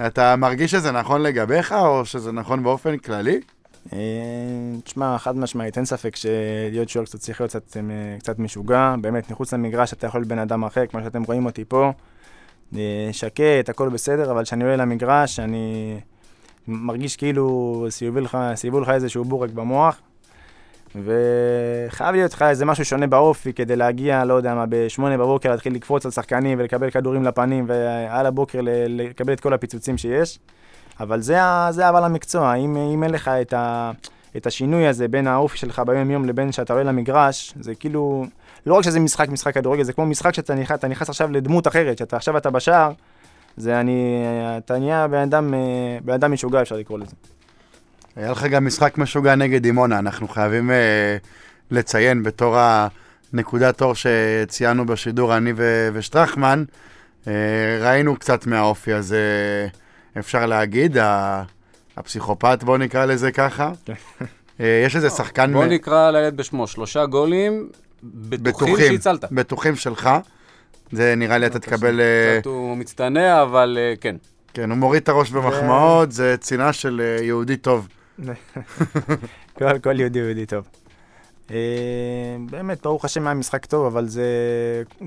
אתה 0.07 0.36
מרגיש 0.36 0.72
שזה 0.72 0.91
נכון 0.91 1.22
לגביך, 1.22 1.72
או 1.72 2.05
שזה 2.05 2.31
נכון 2.31 2.63
באופן 2.63 2.98
כללי? 2.98 3.41
אה, 3.93 4.00
תשמע, 4.84 5.17
חד 5.17 5.38
משמעית, 5.38 5.77
אין 5.77 5.86
ספק 5.86 6.15
שלהיות 6.15 6.89
שוער 6.89 7.05
קצת 7.05 7.19
צריך 7.19 7.41
להיות 7.41 7.55
קצת, 8.19 8.39
משוגע, 8.39 8.96
באמת, 9.01 9.31
מחוץ 9.31 9.53
למגרש 9.53 9.93
אתה 9.93 10.07
יכול 10.07 10.22
להיות 10.22 10.27
בן 10.29 10.39
אדם 10.39 10.63
אחר, 10.63 10.86
כמו 10.86 11.01
שאתם 11.03 11.24
רואים 11.24 11.46
אותי 11.46 11.65
פה, 11.67 11.91
שקט, 13.12 13.70
הכל 13.70 13.90
בסדר, 13.90 14.32
אבל 14.32 14.44
כשאני 14.44 14.64
עולה 14.64 14.76
למגרש, 14.76 15.40
אני 15.40 15.98
מרגיש 16.68 17.16
כאילו 17.16 17.86
סייבו 17.90 18.20
לך, 18.20 18.38
סייבו 18.56 18.80
לך 18.80 18.90
איזשהו 18.90 19.26
בורק 19.26 19.50
במוח, 19.50 20.02
וחייב 20.96 22.16
להיות 22.16 22.34
לך 22.34 22.42
איזה 22.42 22.66
משהו 22.66 22.86
שונה 22.86 23.08
באופי 23.08 23.54
כדי 23.54 23.76
להגיע, 23.76 24.26
לא 24.26 24.34
יודע 24.34 24.56
מה, 24.56 24.66
בשמונה 24.70 25.18
בבוקר 25.18 25.52
להתחיל 25.52 25.74
לקפוץ 25.74 26.06
על 26.06 26.12
שחקנים 26.12 26.60
ולקבל 26.60 26.90
כדורים 26.90 27.24
לפנים, 27.24 27.66
ועל 27.68 28.26
הבוקר 28.26 28.60
לקבל 28.88 29.34
את 29.34 29.40
כל 29.40 29.54
הפיצוצים 29.54 29.98
שיש. 29.98 30.40
אבל 31.00 31.22
זה, 31.22 31.40
זה 31.70 31.90
אבל 31.90 32.04
המקצוע, 32.04 32.54
אם, 32.54 32.78
אם 32.78 33.04
אין 33.04 33.12
לך 33.12 33.28
את, 33.28 33.54
ה, 33.54 33.92
את 34.38 34.48
השינוי 34.48 34.88
הזה 34.88 35.08
בין 35.08 35.28
האופי 35.28 35.58
שלך 35.58 35.82
ביום 35.86 36.12
יום 36.12 36.26
לבין 36.26 36.52
שאתה 36.52 36.74
עולה 36.74 36.86
למגרש, 36.86 37.54
זה 37.60 37.76
כאילו, 37.76 38.26
לא 38.68 38.74
רק 38.74 38.84
שזה 38.84 39.00
משחק, 39.00 39.30
משחק 39.30 39.54
כדורגל, 39.54 39.84
זה 39.84 39.94
כמו 39.94 40.06
משחק 40.06 40.34
שאתה 40.34 40.56
נכנס, 40.56 40.80
אתה 40.80 40.88
נכנס 40.88 41.10
עכשיו 41.10 41.32
לדמות 41.32 41.68
אחרת, 41.68 41.98
שאתה 41.98 42.16
עכשיו 42.16 42.38
אתה 42.38 42.50
בשער, 42.50 42.92
זה 43.58 43.80
אני, 43.80 44.24
אתה 44.58 44.78
נהיה 44.80 45.08
בן 45.08 45.18
אדם, 45.18 45.54
אה, 45.54 45.60
בן 46.02 46.14
אדם 46.14 46.32
משוגע 46.32 46.62
אפשר 46.62 46.76
לקרוא 46.76 47.00
לזה. 47.00 47.12
היה 48.16 48.32
לך 48.32 48.44
גם 48.44 48.66
משחק 48.66 48.98
משוגע 48.98 49.36
נגד 49.36 49.62
דימונה, 49.62 50.00
אנחנו 50.00 50.28
חייבים 50.28 50.72
אה, 50.72 51.18
לציין 51.72 52.24
בתור 52.24 52.56
הנקודת 53.34 53.82
אור 53.82 53.94
שציינו 53.96 54.86
בשידור, 54.86 55.38
אני 55.38 55.54
ו- 55.56 55.90
ושטרחמן, 55.94 56.64
אה, 57.28 57.34
ראינו 57.82 58.16
קצת 58.16 58.46
מהאופי 58.48 58.94
הזה, 58.94 59.22
אפשר 60.20 60.46
להגיד, 60.46 60.98
ה- 60.98 61.44
הפסיכופת, 61.98 62.64
בוא 62.64 62.78
נקרא 62.78 63.06
לזה 63.06 63.32
ככה. 63.32 63.72
אה, 64.60 64.82
יש 64.86 64.96
איזה 64.96 65.10
שחקן 65.10 65.54
בוא 65.54 65.66
מ- 65.66 65.70
נקרא 65.70 66.12
לילד 66.12 66.38
בשמו, 66.38 66.68
שלושה 66.68 67.06
גולים 67.06 67.70
בטוחים 68.04 68.44
בטוחים, 68.44 68.92
שהצלת. 68.92 69.32
בטוחים 69.32 69.75
שלך. 69.75 70.10
זה 70.92 71.16
נראה 71.18 71.38
לי 71.38 71.46
אתה 71.46 71.60
תקבל... 71.60 72.00
אה, 72.00 72.38
קצת 72.39 72.46
הוא 72.46 72.77
מצטנע, 72.77 73.44
אבל 73.44 73.77
אה, 73.80 73.94
כן. 74.01 74.16
כן, 74.54 74.70
הוא 74.70 74.77
מוריד 74.77 75.01
את 75.01 75.10
הראש 75.10 75.32
במחמאות, 75.32 76.12
זה 76.12 76.36
צינה 76.38 76.74
של 76.74 77.01
אה, 77.04 77.24
יהודי 77.25 77.58
טוב. 77.58 77.88
כל, 79.58 79.80
כל 79.84 80.00
יהודי 80.00 80.20
הוא 80.20 80.25
יהודי 80.27 80.46
טוב. 80.46 80.68
באמת, 82.50 82.82
ברוך 82.84 83.06
השם 83.06 83.27
היה 83.27 83.34
משחק 83.34 83.66
טוב, 83.66 83.86
אבל 83.86 84.06
זה... 84.06 84.24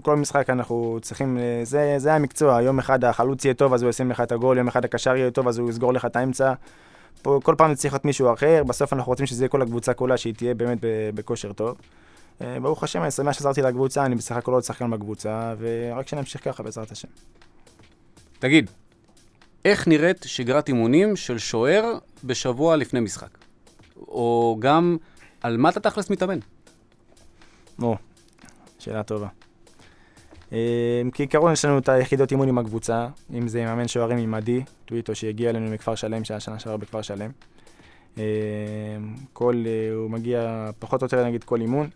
כל 0.03 0.17
משחק 0.17 0.51
אנחנו 0.51 0.99
צריכים... 1.03 1.39
זה, 1.63 1.95
זה 1.99 2.15
המקצוע. 2.15 2.63
יום 2.63 2.79
אחד 2.79 3.05
החלוץ 3.05 3.45
יהיה 3.45 3.55
טוב, 3.55 3.75
אז 3.75 3.83
הוא 3.83 3.91
ישים 3.91 4.11
לך 4.11 4.21
את 4.21 4.33
הגול, 4.33 4.59
יום 4.59 4.69
אחד 4.69 4.85
הקשר 4.85 5.17
יהיה 5.17 5.31
טוב, 5.31 5.49
אז 5.49 5.59
הוא 5.59 5.71
יסגור 5.71 5.93
לך 5.93 6.05
את 6.05 6.17
האמצע. 6.17 6.53
פה 7.23 7.41
כל 7.43 7.55
פעם 7.59 7.75
צריך 7.75 7.95
להיות 7.95 8.05
מישהו 8.05 8.33
אחר, 8.33 8.65
בסוף 8.67 8.93
אנחנו 8.93 9.13
רוצים 9.13 9.27
שזה 9.27 9.43
יהיה 9.43 9.49
כל 9.49 9.63
הקבוצה 9.63 9.95
כולה, 9.95 10.17
שהיא 10.17 10.35
תהיה 10.35 10.55
באמת 10.55 10.79
ב- 10.81 11.11
בכושר 11.15 11.53
טוב. 11.53 11.77
Uh, 12.41 12.43
ברוך 12.63 12.85
השם, 12.85 13.03
אני 13.03 13.11
שמח 13.11 13.33
שחזרתי 13.33 13.63
לקבוצה, 13.63 14.05
אני 14.05 14.15
בסך 14.15 14.37
הכל 14.37 14.53
עוד 14.53 14.65
שחקן 14.65 14.91
בקבוצה, 14.91 15.55
ורק 15.59 16.09
שנמשיך 16.09 16.45
ככה 16.45 16.63
בעזרת 16.63 16.91
השם. 16.91 17.09
תגיד, 18.39 18.71
איך 19.65 19.89
נראית 19.89 20.23
שגרת 20.27 20.69
אימונים 20.69 21.17
של 21.17 21.39
שוער 21.39 21.99
בשבוע 22.25 22.77
לפני 22.77 23.01
משחק? 23.01 23.39
או 23.99 24.57
גם, 24.59 24.97
על 25.41 25.57
מה 25.57 25.69
אתה 25.69 25.81
תכלס 25.81 26.11
מתאמן? 26.11 26.39
או, 27.83 27.97
שאלה 28.79 29.03
טובה. 29.03 29.29
אה, 30.53 31.03
כעיקרון 31.13 31.53
יש 31.53 31.65
לנו 31.65 31.79
את 31.79 31.89
היחידות 31.89 32.31
אימון 32.31 32.49
עם 32.49 32.59
הקבוצה, 32.59 33.09
אם 33.35 33.49
זה 33.49 33.65
מאמן 33.65 33.89
שוערים 33.89 34.19
עם 34.19 34.35
עדי, 34.35 34.63
טוויטו 34.85 35.15
שהגיע 35.15 35.51
אלינו 35.51 35.71
מכפר 35.71 35.95
שלם, 35.95 36.25
שהיה 36.25 36.41
שנה 36.41 36.59
שעברה 36.59 36.77
בכפר 36.77 37.03
שלם. 37.03 37.31
אה, 38.19 38.25
כל, 39.33 39.65
אה, 39.67 39.95
הוא 39.95 40.11
מגיע 40.11 40.71
פחות 40.79 41.03
או 41.03 41.05
יותר 41.05 41.25
נגיד 41.25 41.45
כל 41.45 41.61
אימון. 41.61 41.89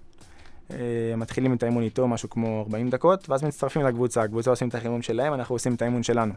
אה, 0.71 0.76
מתחילים 1.16 1.52
את 1.52 1.62
האימון 1.62 1.83
איתו, 1.83 2.09
משהו 2.09 2.30
כמו 2.30 2.61
40 2.61 2.90
דקות, 2.90 3.28
ואז 3.30 3.44
מצטרפים 3.44 3.83
לקבוצה. 3.83 4.23
הקבוצה 4.23 4.50
עושים 4.50 4.68
את 4.68 4.75
האימון 4.75 5.02
שלהם, 5.02 5.35
אנחנו 5.35 5.54
עושים 5.54 5.75
את 5.75 5.83
האימון 5.83 6.02
שלנו. 6.02 6.35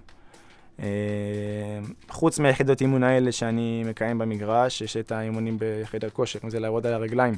אה, 0.79 0.85
חוץ 2.09 2.39
מהיחידות 2.39 2.81
אימון 2.81 3.03
האלה 3.03 3.31
שאני 3.31 3.83
מקיים 3.85 4.17
במגרש, 4.17 4.81
יש 4.81 4.97
את 4.97 5.11
האימונים 5.11 5.57
בחדר 5.59 6.09
כושר, 6.09 6.39
זה 6.47 6.59
לעבוד 6.59 6.87
על 6.87 6.93
הרגליים, 6.93 7.33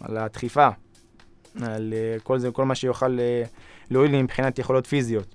על 0.00 0.16
הדחיפה, 0.16 0.68
על 1.62 1.94
אה, 1.96 2.16
כל 2.22 2.38
זה, 2.38 2.50
כל 2.50 2.64
מה 2.64 2.74
שיוכל 2.74 3.18
להועיל 3.90 4.10
לי 4.10 4.22
מבחינת 4.22 4.58
יכולות 4.58 4.86
פיזיות. 4.86 5.34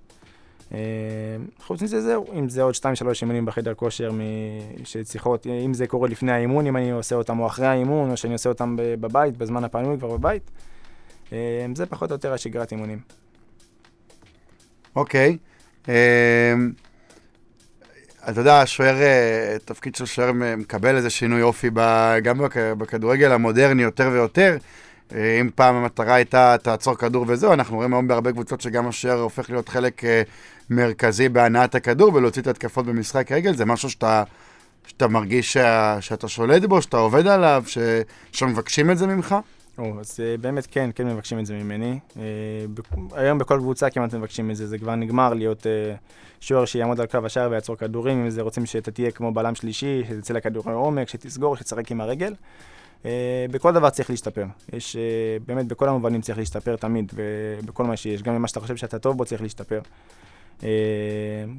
חוץ 1.60 1.82
מזה 1.82 2.02
זהו, 2.02 2.26
אם 2.34 2.50
זה 2.50 2.62
עוד 2.62 2.74
2-3 2.76 2.86
אימונים 3.22 3.46
בחדר 3.46 3.74
כושר 3.74 4.12
שצריכות, 4.84 5.48
אם 5.48 5.74
זה 5.74 5.88
קורה 5.88 6.10
לפני 6.10 6.32
האימון, 6.32 6.68
אם 6.68 6.78
אני 6.78 6.92
עושה 6.92 7.16
אותם 7.16 7.40
או 7.40 7.48
אחרי 7.48 7.68
האימון, 7.68 8.12
או 8.12 8.18
שאני 8.18 8.34
עושה 8.34 8.50
אותם 8.50 8.76
בבית, 8.80 9.38
בזמן 9.38 9.64
הפנוי 9.64 9.98
כבר 9.98 10.18
בבית, 10.18 10.52
זה 11.75 11.86
פחות 11.86 12.10
או 12.12 12.16
יותר 12.16 12.34
השגרת 12.34 12.72
אימונים. 12.72 13.00
אוקיי. 14.96 15.38
אמ, 15.88 15.94
אתה 18.30 18.42
יודע, 18.42 18.62
השוער, 18.62 19.02
אה, 19.02 19.56
תפקיד 19.66 19.96
של 19.96 20.06
שוער 20.06 20.32
מקבל 20.58 20.96
איזה 20.96 21.10
שינוי 21.10 21.42
אופי 21.42 21.70
גם 22.24 22.38
בכ- 22.38 22.58
בכדורגל 22.78 23.32
המודרני 23.32 23.84
יותר 23.84 24.10
ויותר. 24.13 24.58
אה, 25.16 25.38
אם 25.42 25.50
פעם 25.56 25.75
המטרה 25.75 26.16
הייתה 26.16 26.56
תעצור 26.62 26.96
כדור 26.96 27.25
וזהו, 27.28 27.54
אנחנו 27.54 27.75
רואים 27.75 27.94
היום 27.94 28.08
בהרבה 28.08 28.32
קבוצות 28.32 28.62
שגם 28.62 28.88
השוער 28.88 29.20
הופך 29.20 29.50
להיות 29.50 29.70
חלק 29.70 30.06
אה, 30.06 30.22
מרכזי 30.70 31.30
בהנעת 31.30 31.75
הכדור 31.75 32.13
ולהוציא 32.13 32.42
את 32.42 32.48
התקפות 32.48 32.86
במשחק 32.86 33.32
רגל, 33.32 33.56
זה 33.56 33.66
משהו 33.66 33.90
שאתה, 33.90 34.24
שאתה 34.88 35.08
מרגיש 35.08 35.58
שאתה 36.00 36.28
שולט 36.28 36.63
בו, 36.63 36.82
שאתה 36.82 36.98
עובד 36.98 37.28
עליו, 37.28 37.63
ש, 37.68 37.78
שמבקשים 38.32 38.92
את 38.92 38.98
זה 38.98 39.08
ממך? 39.08 39.36
או, 39.77 40.00
אז 40.00 40.20
אה, 40.24 40.38
באמת 40.38 40.68
כן, 40.72 40.89
כן 40.96 41.08
מבקשים 41.08 41.39
את 41.39 41.46
זה 41.46 41.53
ממני. 41.53 42.00
אה, 42.18 42.24
היום 43.12 43.38
בכל 43.38 43.58
קבוצה 43.58 43.89
כמעט 43.89 44.13
מבקשים 44.13 44.51
את 44.51 44.56
זה, 44.56 44.68
זה 44.68 44.77
כבר 44.77 44.96
נגמר 44.96 45.34
להיות 45.34 45.68
אה, 45.68 45.96
שוער 46.39 46.65
שיעמוד 46.65 47.00
על 47.00 47.06
קו 47.06 47.18
השער 47.25 47.51
ויעצור 47.51 47.75
כדורים, 47.75 48.24
אם 48.24 48.30
זה 48.30 48.42
רוצים 48.42 48.65
שאתה 48.65 48.92
תהיה 48.92 49.12
כמו 49.12 49.32
בלם 49.34 49.56
שלישי, 49.56 50.03
שתצא 50.10 50.34
לכדורי 50.34 50.74
עומק, 50.74 51.10
שתסגור, 51.10 51.56
שתשחק 51.56 51.92
עם 51.92 52.01
הרגל. 52.01 52.34
בכל 53.51 53.74
דבר 53.74 53.89
צריך 53.89 54.10
להשתפר. 54.10 54.46
יש, 54.74 54.96
באמת 55.48 55.68
בכל 55.68 55.89
המובנים 55.89 56.22
צריך 56.22 56.38
להשתפר 56.38 56.75
תמיד, 56.75 57.13
ובכל 57.15 57.84
מה 57.84 57.98
שיש. 57.98 58.24
גם 58.24 58.36
במה 58.36 58.48
שאתה 58.48 58.60
חושב 58.60 58.75
שאתה 58.75 59.00
טוב 59.00 59.18
בו 59.18 59.25
צריך 59.25 59.42
להשתפר. 59.42 59.80
אה, 60.64 60.70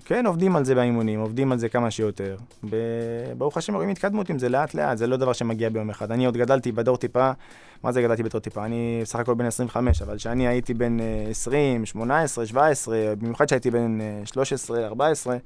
כן, 0.04 0.26
עובדים 0.26 0.56
על 0.56 0.64
זה 0.64 0.74
באימונים, 0.74 1.20
עובדים 1.20 1.52
על 1.52 1.58
זה 1.58 1.68
כמה 1.68 1.90
שיותר. 1.90 2.36
ברוך 3.38 3.56
השם 3.56 3.74
רואים 3.74 3.88
התקדמות 3.88 4.28
עם 4.28 4.38
זה 4.38 4.48
לאט 4.48 4.74
לאט, 4.74 4.98
זה 4.98 5.06
לא 5.06 5.16
דבר 5.16 5.32
שמגיע 5.32 5.68
ביום 5.68 5.90
אחד. 5.90 6.12
אני 6.12 6.26
עוד 6.26 6.36
גדלתי 6.36 6.72
בדור 6.72 6.96
טיפה, 6.96 7.30
מה 7.82 7.92
זה 7.92 8.02
גדלתי 8.02 8.22
בתור 8.22 8.40
טיפה? 8.40 8.64
אני 8.64 9.00
בסך 9.02 9.18
הכל 9.18 9.34
בן 9.34 9.44
25, 9.44 10.02
אבל 10.02 10.16
כשאני 10.16 10.48
הייתי 10.48 10.74
בן 10.74 11.00
אה, 11.00 11.26
20, 11.30 11.86
18, 11.86 12.46
17, 12.46 13.14
במיוחד 13.18 13.44
כשהייתי 13.46 13.70
בן 13.70 14.00
אה, 14.00 14.26
13, 14.26 14.86
14, 14.86 15.36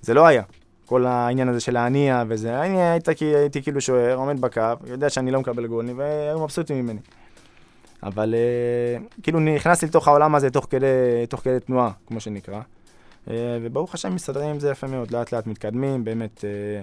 זה 0.00 0.14
לא 0.14 0.26
היה. 0.26 0.42
כל 0.86 1.06
העניין 1.06 1.48
הזה 1.48 1.60
של 1.60 1.74
להניע 1.74 2.24
וזה, 2.28 2.60
אני 2.60 2.82
הייתי, 2.82 3.24
הייתי 3.24 3.62
כאילו 3.62 3.80
שוער, 3.80 4.16
עומד 4.16 4.40
בקו, 4.40 4.62
יודע 4.86 5.10
שאני 5.10 5.30
לא 5.30 5.40
מקבל 5.40 5.66
גולים, 5.66 5.98
והיו 5.98 6.44
מבסוטים 6.44 6.84
ממני. 6.84 7.00
אבל 8.02 8.34
אה, 8.34 9.04
כאילו 9.22 9.40
נכנסתי 9.40 9.86
לתוך 9.86 10.08
העולם 10.08 10.34
הזה 10.34 10.50
תוך 10.50 10.66
כדי, 10.70 10.86
תוך 11.28 11.40
כדי 11.40 11.60
תנועה, 11.60 11.90
כמו 12.06 12.20
שנקרא. 12.20 12.60
אה, 13.30 13.58
וברוך 13.62 13.94
השם 13.94 14.14
מסתדרים 14.14 14.50
עם 14.50 14.60
זה 14.60 14.70
יפה 14.70 14.86
מאוד, 14.86 15.10
לאט 15.10 15.32
לאט 15.32 15.46
מתקדמים, 15.46 16.04
באמת, 16.04 16.44
אה, 16.44 16.82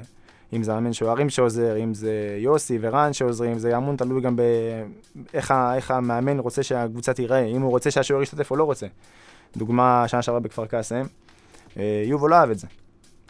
אם 0.54 0.64
זה 0.64 0.72
המאמן 0.72 0.94
שוערים 0.94 1.30
שעוזר, 1.30 1.78
אם 1.78 1.94
זה 1.94 2.38
יוסי 2.40 2.78
ורן 2.82 3.14
שעוזרים, 3.14 3.60
זה 3.60 3.78
המון 3.78 3.96
תלוי 3.96 4.22
גם 4.22 4.36
באיך 4.36 5.54
איך 5.76 5.92
המאמן 5.92 6.40
רוצה 6.40 6.64
שהקבוצה 6.64 7.14
תיראה, 7.14 7.46
אם 7.46 7.62
הוא 7.62 7.72
רוצה 7.72 7.92
שהשוער 7.92 8.22
ישתתף 8.22 8.52
או 8.52 8.56
לא 8.56 8.64
רוצה. 8.64 8.88
דוגמה, 9.58 10.08
שנה 10.08 10.22
שעברה 10.22 10.40
בכפר 10.40 10.66
קאסם, 10.66 11.04
יובל 12.06 12.30
לא 12.30 12.36
אהב 12.36 12.50
את 12.50 12.60
זה, 12.60 12.68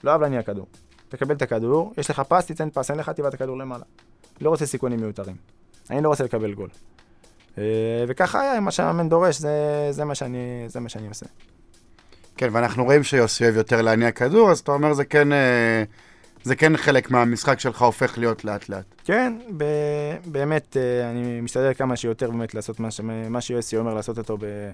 לא 0.03 0.11
אהב 0.11 0.21
להניע 0.21 0.43
כדור. 0.43 0.67
תקבל 1.09 1.35
את 1.35 1.41
הכדור, 1.41 1.93
יש 1.97 2.09
לך 2.09 2.19
פס, 2.19 2.45
תיתן 2.45 2.69
פס, 2.69 2.91
אין 2.91 2.99
לך 2.99 3.09
תיבת 3.09 3.33
הכדור 3.33 3.57
למעלה. 3.57 3.83
לא 4.41 4.49
רוצה 4.49 4.65
סיכונים 4.65 4.99
מיותרים. 4.99 5.35
אני 5.89 6.01
לא 6.01 6.09
רוצה 6.09 6.23
לקבל 6.23 6.53
גול. 6.53 6.69
אה, 7.57 7.63
וככה 8.07 8.41
היה, 8.41 8.59
מה 8.59 8.71
שהמאמן 8.71 9.09
דורש, 9.09 9.37
זה, 9.37 9.51
זה, 9.91 10.05
מה 10.05 10.15
שאני, 10.15 10.37
זה 10.67 10.79
מה 10.79 10.89
שאני 10.89 11.07
עושה. 11.07 11.25
כן, 12.37 12.49
ואנחנו 12.51 12.83
רואים 12.83 13.03
שיוסי 13.03 13.43
אוהב 13.43 13.55
יותר 13.55 13.81
להניע 13.81 14.11
כדור, 14.11 14.51
אז 14.51 14.59
אתה 14.59 14.71
אומר 14.71 14.93
זה 14.93 15.05
כן, 15.05 15.31
אה, 15.31 15.83
זה 16.43 16.55
כן 16.55 16.77
חלק 16.77 17.11
מהמשחק 17.11 17.59
שלך 17.59 17.81
הופך 17.81 18.17
להיות 18.17 18.45
לאט 18.45 18.69
לאט. 18.69 18.85
כן, 19.05 19.33
ב- 19.57 19.63
באמת, 20.25 20.77
אה, 20.77 21.09
אני 21.11 21.41
משתדל 21.41 21.73
כמה 21.73 21.95
שיותר 21.95 22.31
באמת 22.31 22.53
לעשות 22.55 22.79
מה, 22.79 22.91
ש- 22.91 23.01
מה 23.29 23.41
שיוסי 23.41 23.77
אומר, 23.77 23.93
לעשות 23.93 24.17
אותו 24.17 24.37
ב- 24.37 24.69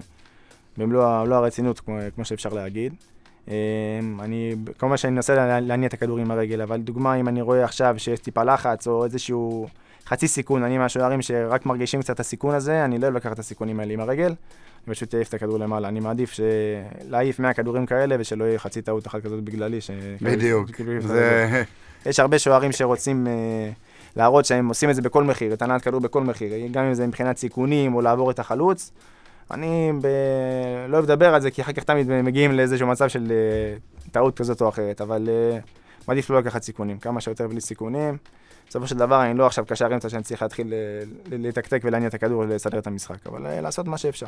במלוא 0.78 1.20
במלוא 1.22 1.36
הרצינות, 1.36 1.80
כמו, 1.80 1.98
כמו 2.14 2.24
שאפשר 2.24 2.48
להגיד. 2.52 2.94
אני, 4.20 4.54
כמובן 4.78 4.96
שאני 4.96 5.12
מנסה 5.12 5.34
לה- 5.34 5.60
להניע 5.60 5.88
את 5.88 5.92
הכדור 5.94 6.18
עם 6.18 6.30
הרגל, 6.30 6.60
אבל 6.62 6.80
דוגמה, 6.80 7.14
אם 7.14 7.28
אני 7.28 7.42
רואה 7.42 7.64
עכשיו 7.64 7.94
שיש 7.98 8.20
טיפה 8.20 8.44
לחץ, 8.44 8.86
או 8.88 9.04
איזשהו 9.04 9.66
חצי 10.06 10.28
סיכון, 10.28 10.62
אני 10.62 10.78
מהשוערים 10.78 11.22
שרק 11.22 11.66
מרגישים 11.66 12.00
קצת 12.02 12.14
את 12.14 12.20
הסיכון 12.20 12.54
הזה, 12.54 12.84
אני 12.84 12.98
לא 12.98 13.04
אוהב 13.04 13.16
לקחת 13.16 13.32
את 13.32 13.38
הסיכונים 13.38 13.80
האלה 13.80 13.92
עם 13.92 14.00
הרגל, 14.00 14.34
אני 14.86 14.94
פשוט 14.94 15.14
אעיף 15.14 15.28
את 15.28 15.34
הכדור 15.34 15.58
למעלה. 15.58 15.88
אני 15.88 16.00
מעדיף 16.00 16.32
ש- 16.32 16.40
להעיף 17.08 17.38
100 17.40 17.52
כדורים 17.54 17.86
כאלה, 17.86 18.16
ושלא 18.18 18.44
יהיה 18.44 18.58
חצי 18.58 18.82
טעות 18.82 19.06
אחת 19.06 19.22
כזאת 19.22 19.44
בגללי. 19.44 19.80
ש- 19.80 19.90
בדיוק. 20.22 20.70
כאילו, 20.70 20.96
את 20.96 21.02
זה... 21.02 21.62
יש 22.06 22.20
הרבה 22.20 22.38
שוערים 22.38 22.72
שרוצים 22.72 23.26
אה, 23.26 23.32
להראות 24.16 24.44
שהם 24.44 24.68
עושים 24.68 24.90
את 24.90 24.94
זה 24.94 25.02
בכל 25.02 25.24
מחיר, 25.24 25.52
את 25.52 25.62
הנעת 25.62 25.82
כדור 25.82 26.00
בכל 26.00 26.20
מחיר, 26.20 26.52
גם 26.70 26.84
אם 26.84 26.94
זה 26.94 27.06
מבחינת 27.06 27.36
סיכונים 27.38 27.94
או 27.94 28.00
לעבור 28.00 28.30
את 28.30 28.38
החלוץ. 28.38 28.90
אני 29.50 29.92
ב... 30.00 30.06
לא 30.88 30.96
אוהב 30.96 31.04
לדבר 31.04 31.34
על 31.34 31.40
זה, 31.40 31.50
כי 31.50 31.62
אחר 31.62 31.72
כך 31.72 31.84
תמיד 31.84 32.22
מגיעים 32.22 32.52
לאיזשהו 32.52 32.86
מצב 32.86 33.08
של 33.08 33.32
אה, 33.32 33.76
טעות 34.12 34.36
כזאת 34.38 34.60
או 34.60 34.68
אחרת, 34.68 35.00
אבל 35.00 35.28
אה, 35.28 35.58
מעדיף 36.08 36.30
לא 36.30 36.38
לקחת 36.38 36.62
סיכונים, 36.62 36.98
כמה 36.98 37.20
שיותר 37.20 37.48
בלי 37.48 37.60
סיכונים. 37.60 38.16
בסופו 38.74 38.86
של 38.86 38.96
דבר 38.96 39.22
אני 39.22 39.38
לא 39.38 39.46
עכשיו 39.46 39.64
קשר 39.66 39.94
אמצע 39.94 40.08
שאני 40.08 40.22
צריך 40.22 40.42
להתחיל 40.42 40.72
אה, 40.72 40.78
לתקתק 41.30 41.80
ולהניע 41.84 42.08
את 42.08 42.14
הכדור 42.14 42.38
ולסדר 42.38 42.78
את 42.78 42.86
המשחק, 42.86 43.26
אבל 43.26 43.46
אה, 43.46 43.60
לעשות 43.60 43.86
מה 43.86 43.98
שאפשר. 43.98 44.26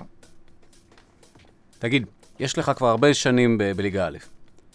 תגיד, 1.79 2.07
יש 2.39 2.59
לך 2.59 2.73
כבר 2.77 2.89
הרבה 2.89 3.15
שנים 3.15 3.59
ב- 3.59 3.73
בליגה 3.73 4.07
א'. 4.07 4.19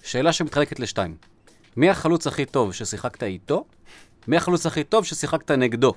שאלה 0.04 0.34
שמתחלקת 0.34 0.80
לשתיים. 0.80 1.16
מי 1.78 1.90
החלוץ 1.90 2.28
הכי 2.28 2.46
טוב 2.46 2.74
ששיחקת 2.74 3.24
איתו? 3.24 3.66
מי 4.28 4.38
החלוץ 4.38 4.66
הכי 4.66 4.84
טוב 4.84 5.06
ששיחקת 5.06 5.52
נגדו? 5.52 5.94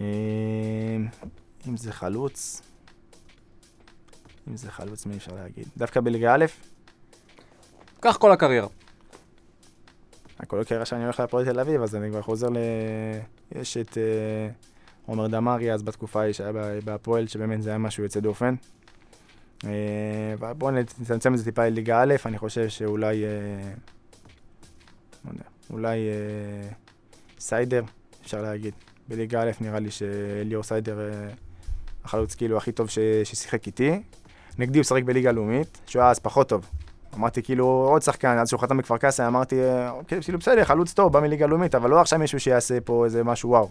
אה, 0.00 0.06
אם 1.68 1.76
זה 1.76 1.92
חלוץ, 1.92 2.62
אם 4.48 4.56
זה 4.56 4.70
חלוץ, 4.70 5.06
מי 5.06 5.16
אפשר 5.16 5.34
להגיד? 5.34 5.68
דווקא 5.76 6.00
בליגה 6.00 6.34
א', 6.34 6.44
קח 8.00 8.16
כל 8.16 8.32
הקריירה. 8.32 8.68
הכל 10.38 10.64
קרה 10.64 10.84
שאני 10.84 11.04
הולך 11.04 11.20
להפועל 11.20 11.44
תל 11.44 11.60
אביב, 11.60 11.82
אז 11.82 11.94
אני 11.94 12.10
כבר 12.10 12.22
חוזר 12.22 12.48
ל... 12.48 12.56
יש 13.54 13.76
את 13.76 13.98
אה, 13.98 14.48
עומר 15.06 15.26
דמארי 15.26 15.72
אז 15.72 15.82
בתקופה 15.82 16.20
ההיא 16.20 16.32
שהיה 16.32 16.52
בה- 16.52 16.80
בהפועל, 16.80 17.26
שבאמת 17.26 17.62
זה 17.62 17.70
היה 17.70 17.78
משהו 17.78 18.02
יוצא 18.02 18.20
דופן. 18.20 18.54
אה, 19.64 19.70
בואו 20.58 20.70
נצמצם 20.70 21.34
את 21.34 21.38
זה 21.38 21.44
טיפה 21.44 21.66
לליגה 21.68 22.02
א', 22.02 22.14
אני 22.26 22.38
חושב 22.38 22.68
שאולי... 22.68 23.24
אה, 23.24 23.28
לא 25.24 25.30
יודע, 25.30 25.44
אולי 25.70 25.98
סיידר, 27.38 27.82
אפשר 28.22 28.42
להגיד. 28.42 28.74
בליגה 29.08 29.42
א' 29.42 29.50
נראה 29.60 29.78
לי 29.78 29.88
שליאור 29.90 30.62
סיידר 30.62 30.98
החלוץ 32.04 32.34
כאילו 32.34 32.56
הכי 32.56 32.72
טוב. 32.72 32.88
ששיחק 33.24 33.66
איתי. 33.66 34.02
נגדי 34.58 34.78
הוא 34.78 34.84
שחק 34.84 35.02
בליגה 35.02 35.32
לאומית, 35.32 35.80
שהוא 35.86 36.02
היה 36.02 36.10
אז 36.10 36.18
פחות 36.18 36.48
טוב. 36.48 36.66
אמרתי 37.14 37.42
כאילו 37.42 37.66
עוד 37.66 38.02
שחקן, 38.02 38.38
אז 38.38 38.48
שהוא 38.48 38.60
חתם 38.60 38.76
בכפר 38.76 38.96
קאסם, 38.96 39.24
אמרתי, 39.24 39.62
אה, 39.62 39.92
כאילו 40.20 40.38
בסדר, 40.38 40.64
חלוץ 40.64 40.92
טוב, 40.92 41.12
בא 41.12 41.20
מליגה 41.20 41.46
לאומית, 41.46 41.74
אבל 41.74 41.90
לא 41.90 42.00
עכשיו 42.00 42.18
מישהו 42.18 42.40
שיעשה 42.40 42.80
פה 42.80 43.04
איזה 43.04 43.24
משהו 43.24 43.50
וואו. 43.50 43.68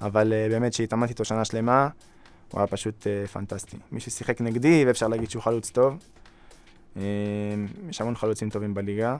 אבל 0.00 0.32
אה, 0.32 0.46
באמת 0.48 0.72
שהתאמנתי 0.72 1.12
איתו 1.12 1.24
שנה 1.24 1.44
שלמה, 1.44 1.88
הוא 2.50 2.60
היה 2.60 2.66
פשוט 2.66 3.06
אה, 3.06 3.26
פנטסטי. 3.26 3.76
מי 3.92 4.00
ששיחק 4.00 4.40
נגדי, 4.40 4.84
ואפשר 4.86 5.08
להגיד 5.08 5.30
שהוא 5.30 5.42
חלוץ 5.42 5.70
טוב. 5.70 5.98
אה, 6.96 7.02
יש 7.88 8.00
המון 8.00 8.16
חלוצים 8.16 8.50
טובים 8.50 8.74
בליגה. 8.74 9.16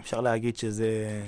אפשר 0.00 0.20
להגיד 0.20 0.56
שזה... 0.56 1.22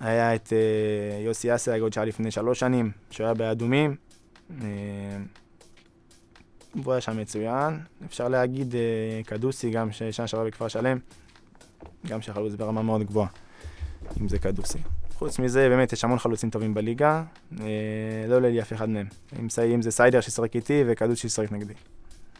היה 0.00 0.34
את 0.34 0.52
אה, 0.52 1.22
יוסי 1.22 1.54
אסייג 1.54 1.82
עוד 1.82 1.92
שהיה 1.92 2.04
לפני 2.04 2.30
שלוש 2.30 2.60
שנים, 2.60 2.90
שהוא 3.10 3.24
היה 3.24 3.34
באדומים. 3.34 3.96
אה, 4.62 4.66
והוא 6.82 6.92
היה 6.92 7.00
שם 7.00 7.18
מצוין. 7.18 7.80
אפשר 8.04 8.28
להגיד 8.28 8.74
אה, 8.74 9.20
קדוסי, 9.26 9.70
גם 9.70 9.92
ששנה 9.92 10.26
שעברה 10.26 10.46
בכפר 10.46 10.68
שלם, 10.68 10.98
גם 12.06 12.22
שחלוץ 12.22 12.54
ברמה 12.54 12.82
מאוד 12.82 13.02
גבוהה, 13.02 13.28
אם 14.20 14.28
זה 14.28 14.38
קדוסי. 14.38 14.78
חוץ 15.14 15.38
מזה, 15.38 15.68
באמת 15.68 15.92
יש 15.92 16.04
המון 16.04 16.18
חלוצים 16.18 16.50
טובים 16.50 16.74
בליגה, 16.74 17.22
אה, 17.60 17.66
לא 18.28 18.34
עולה 18.34 18.48
לי 18.48 18.62
אף 18.62 18.72
אחד 18.72 18.88
מהם. 18.88 19.06
אם, 19.38 19.46
אם 19.74 19.82
זה 19.82 19.90
סיידר 19.90 20.20
ששיחק 20.20 20.56
איתי 20.56 20.84
וקדוש 20.86 21.22
ששיחק 21.22 21.52
נגדי. 21.52 21.74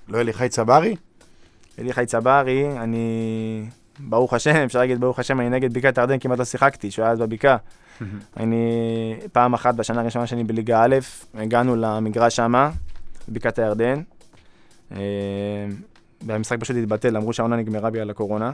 לא 0.09 0.21
אליחי 0.21 0.49
צברי? 0.49 0.97
אליחי 1.79 2.07
צברי, 2.07 2.79
אני... 2.79 3.67
ברוך 3.99 4.35
השם, 4.35 4.57
אפשר 4.65 4.79
להגיד 4.79 5.01
ברוך 5.01 5.19
השם, 5.19 5.41
אני 5.41 5.51
נגד 5.51 5.75
בקעת 5.75 5.99
הירדן 5.99 6.19
כמעט 6.19 6.39
לא 6.39 6.45
שיחקתי, 6.45 6.91
שהוא 6.91 7.05
היה 7.05 7.13
אז 7.13 7.19
בבקעה. 7.19 7.57
אני 8.37 9.17
פעם 9.33 9.55
אחת 9.55 9.75
בשנה 9.75 10.01
הראשונה 10.01 10.27
שלי 10.27 10.45
בליגה 10.45 10.85
א', 10.85 10.97
הגענו 11.35 11.77
למגרש 11.77 12.37
שמה, 12.37 12.71
בבקעת 13.29 13.59
הירדן. 13.59 14.03
אה, 14.93 14.99
והמשחק 16.27 16.61
פשוט 16.61 16.77
התבטל, 16.77 17.17
אמרו 17.17 17.33
שהעונה 17.33 17.57
נגמרה 17.57 17.91
בגלל 17.91 18.11
הקורונה. 18.11 18.53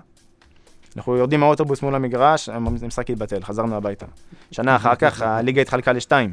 אנחנו 0.97 1.17
יורדים 1.17 1.41
מהאוטובוס 1.41 1.83
מול 1.83 1.95
המגרש, 1.95 2.49
המשחק 2.49 3.11
התבטל, 3.11 3.43
חזרנו 3.43 3.77
הביתה. 3.77 4.07
שנה 4.53 4.77
אחר 4.77 4.95
כך 4.95 5.23
הליגה 5.27 5.63
התחלקה 5.63 5.93
לשתיים. 5.93 6.31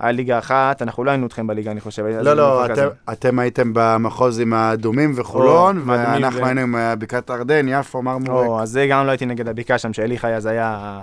היה 0.00 0.12
ליגה 0.12 0.38
אחת, 0.38 0.82
אנחנו 0.82 1.04
לא 1.04 1.10
היינו 1.10 1.26
אתכם 1.26 1.46
בליגה, 1.46 1.70
אני 1.70 1.80
חושב. 1.80 2.04
לא, 2.06 2.34
לא. 2.34 2.66
אתם- 2.66 2.72
אתם 3.12 3.38
הייתם 3.38 3.70
במחוז 3.74 4.40
עם 4.40 4.52
האדומים 4.52 5.12
וחולון, 5.16 5.78
או, 5.78 5.86
ואנחנו 5.86 6.40
ו- 6.40 6.44
היינו 6.44 6.60
עם 6.60 6.76
אה, 6.76 6.96
בקעת 6.96 7.30
הירדן, 7.30 7.66
יפו, 7.68 8.02
מרמורק. 8.02 8.46
או, 8.46 8.60
אז 8.60 8.70
זה 8.70 8.86
גם 8.90 9.06
לא 9.06 9.10
הייתי 9.10 9.26
נגד 9.26 9.48
הבקעה 9.48 9.78
שם, 9.78 9.92
שאליחי 9.92 10.34
אז 10.34 10.46
היה, 10.46 11.00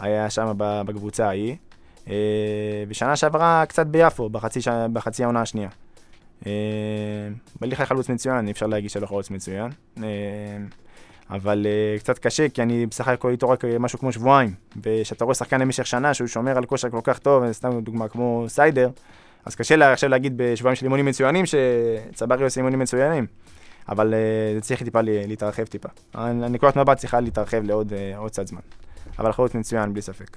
היה 0.00 0.30
שם 0.30 0.52
בקבוצה 0.56 1.26
ההיא. 1.26 1.56
אה, 2.10 2.14
ושנה 2.88 3.16
שעברה 3.16 3.64
קצת 3.68 3.86
ביפו, 3.86 4.28
בחצי. 4.28 4.60
בחצי 4.92 5.22
העונה 5.22 5.40
השנייה. 5.40 5.68
אה, 6.46 6.52
אליחי 7.62 7.86
חלוץ 7.86 8.08
מצוין, 8.08 8.46
אי 8.46 8.52
אפשר 8.52 8.66
להגיד 8.66 8.90
שלא 8.90 9.06
חלוץ 9.06 9.30
מצוין. 9.30 9.70
אה, 10.02 10.06
אבל 11.30 11.66
uh, 11.66 12.00
קצת 12.00 12.18
קשה, 12.18 12.48
כי 12.48 12.62
אני 12.62 12.86
בסך 12.86 13.08
הכל 13.08 13.30
איתו 13.30 13.48
רק 13.48 13.64
אה, 13.64 13.78
משהו 13.78 13.98
כמו 13.98 14.12
שבועיים. 14.12 14.54
וכשאתה 14.82 15.24
רואה 15.24 15.34
שחקן 15.34 15.60
למשך 15.60 15.86
שנה 15.86 16.14
שהוא 16.14 16.28
שומר 16.28 16.56
על 16.56 16.64
כושר 16.64 16.90
כל 16.90 17.00
כך 17.04 17.18
טוב, 17.18 17.52
סתם 17.52 17.80
דוגמה 17.80 18.08
כמו 18.08 18.44
סיידר, 18.48 18.90
אז 19.44 19.54
קשה 19.54 19.76
לה 19.76 19.92
עכשיו 19.92 20.10
להגיד 20.10 20.32
בשבועיים 20.36 20.76
של 20.76 20.86
אימונים 20.86 21.06
מצוינים, 21.06 21.44
שצברי 21.46 22.44
עושה 22.44 22.60
אימונים 22.60 22.78
מצוינים. 22.78 23.26
אבל 23.88 24.14
זה 24.54 24.60
צריך 24.60 24.82
טיפה 24.82 25.00
להתרחב 25.02 25.64
טיפה. 25.64 25.88
הנקודת 26.14 26.76
מבט 26.76 26.96
צריכה 26.96 27.20
להתרחב 27.20 27.62
לעוד 27.64 27.92
קצת 28.26 28.46
זמן. 28.46 28.60
אבל 29.18 29.30
להיות 29.38 29.54
מצוין, 29.54 29.92
בלי 29.92 30.02
ספק. 30.02 30.36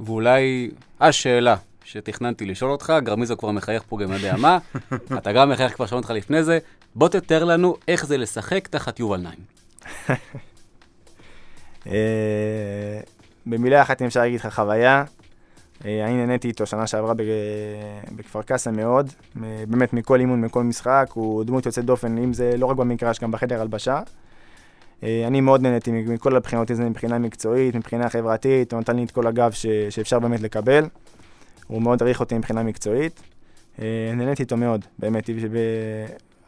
ואולי 0.00 0.70
השאלה 1.00 1.56
שתכננתי 1.90 2.46
לשאול 2.46 2.70
אותך, 2.70 2.92
גרמיזו 3.02 3.36
כבר 3.36 3.50
מחייך 3.50 3.82
פה 3.88 3.98
גם 3.98 4.12
יודע 4.12 4.36
מה, 4.36 4.58
אתה 5.18 5.32
גם 5.32 5.50
מחייך 5.50 5.74
כבר 5.74 5.86
שאלנו 5.86 6.00
אותך 6.00 6.10
לפני 6.10 6.44
זה, 6.44 6.58
בוא 6.94 7.08
תתאר 7.08 7.44
לנו 7.44 7.76
איך 7.88 8.06
זה 8.06 8.16
לשחק 8.16 8.68
תחת 8.68 9.00
יובל 9.00 9.20
נעים. 9.20 9.38
אה, 11.86 13.00
במילה 13.46 13.82
אחת 13.82 14.02
אם 14.02 14.06
אפשר 14.06 14.20
להגיד 14.20 14.40
לך 14.40 14.54
חוויה, 14.54 15.04
אה, 15.84 16.04
אני 16.04 16.16
נהניתי 16.16 16.48
איתו 16.48 16.66
שנה 16.66 16.86
שעברה 16.86 17.14
בכפר 18.16 18.42
קאסם 18.42 18.76
מאוד, 18.76 19.12
באמת 19.68 19.92
מכל 19.92 20.20
אימון, 20.20 20.40
מכל 20.40 20.64
משחק, 20.64 21.08
הוא 21.14 21.44
דמות 21.44 21.66
יוצאת 21.66 21.84
דופן, 21.84 22.18
אם 22.18 22.32
זה 22.32 22.56
לא 22.56 22.66
רק 22.66 22.76
במגרש, 22.76 23.20
גם 23.20 23.30
בחדר 23.30 23.60
הלבשה. 23.60 24.00
אה, 25.02 25.24
אני 25.26 25.40
מאוד 25.40 25.62
נהניתי 25.62 25.90
מכל 25.92 26.36
הבחינות, 26.36 26.70
הזה, 26.70 26.84
מבחינה 26.84 27.18
מקצועית, 27.18 27.74
מבחינה 27.74 28.08
חברתית, 28.08 28.72
הוא 28.72 28.80
נתן 28.80 28.96
לי 28.96 29.04
את 29.04 29.10
כל 29.10 29.26
הגב 29.26 29.50
ש, 29.52 29.66
שאפשר 29.90 30.18
באמת 30.18 30.40
לקבל. 30.40 30.84
הוא 31.70 31.82
מאוד 31.82 32.02
העריך 32.02 32.20
אותי 32.20 32.38
מבחינה 32.38 32.62
מקצועית. 32.62 33.20
אה, 33.78 34.12
נהניתי 34.16 34.42
איתו 34.42 34.56
מאוד, 34.56 34.84
באמת. 34.98 35.30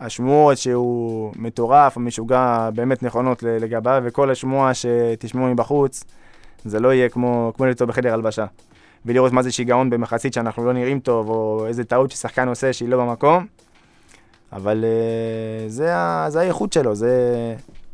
השמועות 0.01 0.59
שהוא 0.59 1.33
מטורף 1.37 1.97
משוגע 1.97 2.71
באמת 2.75 3.03
נכונות 3.03 3.43
לגביו, 3.43 4.03
וכל 4.05 4.31
השמועה 4.31 4.73
שתשמעו 4.75 5.47
מבחוץ, 5.47 6.05
זה 6.65 6.81
לא 6.81 6.93
יהיה 6.93 7.09
כמו, 7.09 7.53
כמו 7.57 7.67
לצור 7.67 7.87
בחדר 7.87 8.15
הלבשה. 8.15 8.47
ולראות 9.07 9.33
מה 9.33 9.43
זה 9.43 9.53
שיגעון 9.53 9.91
במחצית 9.91 10.33
שאנחנו 10.33 10.67
לא 10.67 10.73
נראים 10.73 11.01
טוב, 11.01 11.29
או 11.29 11.67
איזה 11.67 11.85
טעות 11.85 12.11
ששחקן 12.11 12.49
עושה 12.49 12.73
שהיא 12.73 12.89
לא 12.89 12.99
במקום. 12.99 13.47
אבל 14.53 14.85
uh, 14.85 15.71
זה, 15.71 15.95
זה 16.29 16.41
האיכות 16.41 16.73
שלו, 16.73 16.95
זה, 16.95 17.15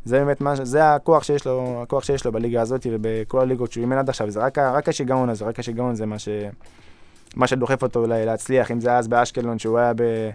זה 0.05 0.19
באמת 0.19 0.41
מה, 0.41 0.55
זה 0.55 0.95
הכוח 0.95 1.23
שיש 1.23 1.45
לו, 1.45 1.79
הכוח 1.83 2.03
שיש 2.03 2.25
לו 2.25 2.31
בליגה 2.31 2.61
הזאת 2.61 2.87
ובכל 2.91 3.39
הליגות 3.39 3.71
שהוא 3.71 3.81
אימן 3.81 3.97
עד 3.97 4.09
עכשיו, 4.09 4.29
זה 4.29 4.39
רק, 4.39 4.57
רק 4.57 4.89
השיגעון 4.89 5.29
הזה, 5.29 5.45
רק 5.45 5.59
השיגעון 5.59 5.95
זה 5.95 6.05
מה, 6.05 6.19
ש, 6.19 6.29
מה 7.35 7.47
שדוחף 7.47 7.83
אותו 7.83 8.05
להצליח, 8.07 8.71
אם 8.71 8.81
זה 8.81 8.97
אז 8.97 9.07
באשקלון, 9.07 9.59
שהוא 9.59 9.77
היה 9.79 9.93
ב, 9.93 10.29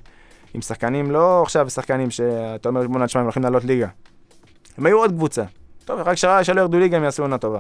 עם 0.55 0.63
שחקנים, 0.63 1.11
לא 1.11 1.43
עכשיו 1.43 1.71
שחקנים 1.71 2.11
שאתה 2.11 2.69
אומר, 2.69 2.89
בוא 2.89 3.01
נשמע, 3.01 3.21
הם 3.21 3.27
הולכים 3.27 3.43
לעלות 3.43 3.65
ליגה. 3.65 3.89
הם 4.79 4.87
היו 4.87 4.99
עוד 4.99 5.11
קבוצה. 5.11 5.45
טוב, 5.85 6.01
רק 6.01 6.17
שלא 6.43 6.61
ירדו 6.61 6.79
ליגה 6.79 6.97
הם 6.97 7.05
יעשו 7.05 7.23
עונה 7.23 7.39
טובה. 7.39 7.59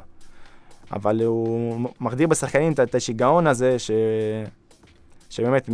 אבל 0.92 1.22
הוא 1.22 1.80
מחדיר 2.00 2.26
בשחקנים 2.26 2.72
את 2.72 2.94
השיגעון 2.94 3.46
הזה, 3.46 3.78
ש... 3.78 3.90
שבאמת 5.30 5.68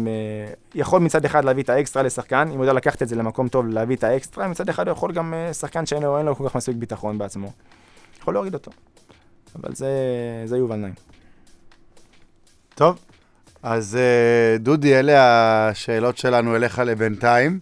יכול 0.75 1.01
מצד 1.01 1.25
אחד 1.25 1.45
להביא 1.45 1.63
את 1.63 1.69
האקסטרה 1.69 2.03
לשחקן, 2.03 2.49
אם 2.49 2.57
הוא 2.57 2.65
יודע 2.65 2.73
לקחת 2.73 3.03
את 3.03 3.09
זה 3.09 3.17
למקום 3.17 3.49
טוב 3.49 3.67
להביא 3.67 3.97
את 3.97 4.05
האקסטרה, 4.05 4.49
מצד 4.49 4.69
אחד 4.69 4.89
הוא 4.89 4.93
יכול 4.93 5.13
גם 5.13 5.35
אה, 5.35 5.55
שחקן 5.55 5.87
שאין 5.87 6.03
לו, 6.03 6.23
לו 6.23 6.37
כל 6.37 6.49
כך 6.49 6.57
מספיק 6.57 6.77
ביטחון 6.77 7.19
בעצמו. 7.19 7.53
יכול 8.21 8.35
להוריד 8.35 8.55
אותו. 8.55 8.71
אבל 9.57 9.75
זה, 9.75 9.89
זה 10.45 10.57
יובל 10.57 10.77
נעים. 10.77 10.95
טוב, 12.75 12.99
אז 13.63 13.97
אה, 13.97 14.59
דודי, 14.59 14.99
אלה 14.99 15.19
השאלות 15.69 16.19
שלנו 16.19 16.57
אליך 16.57 16.79
לבינתיים, 16.79 17.59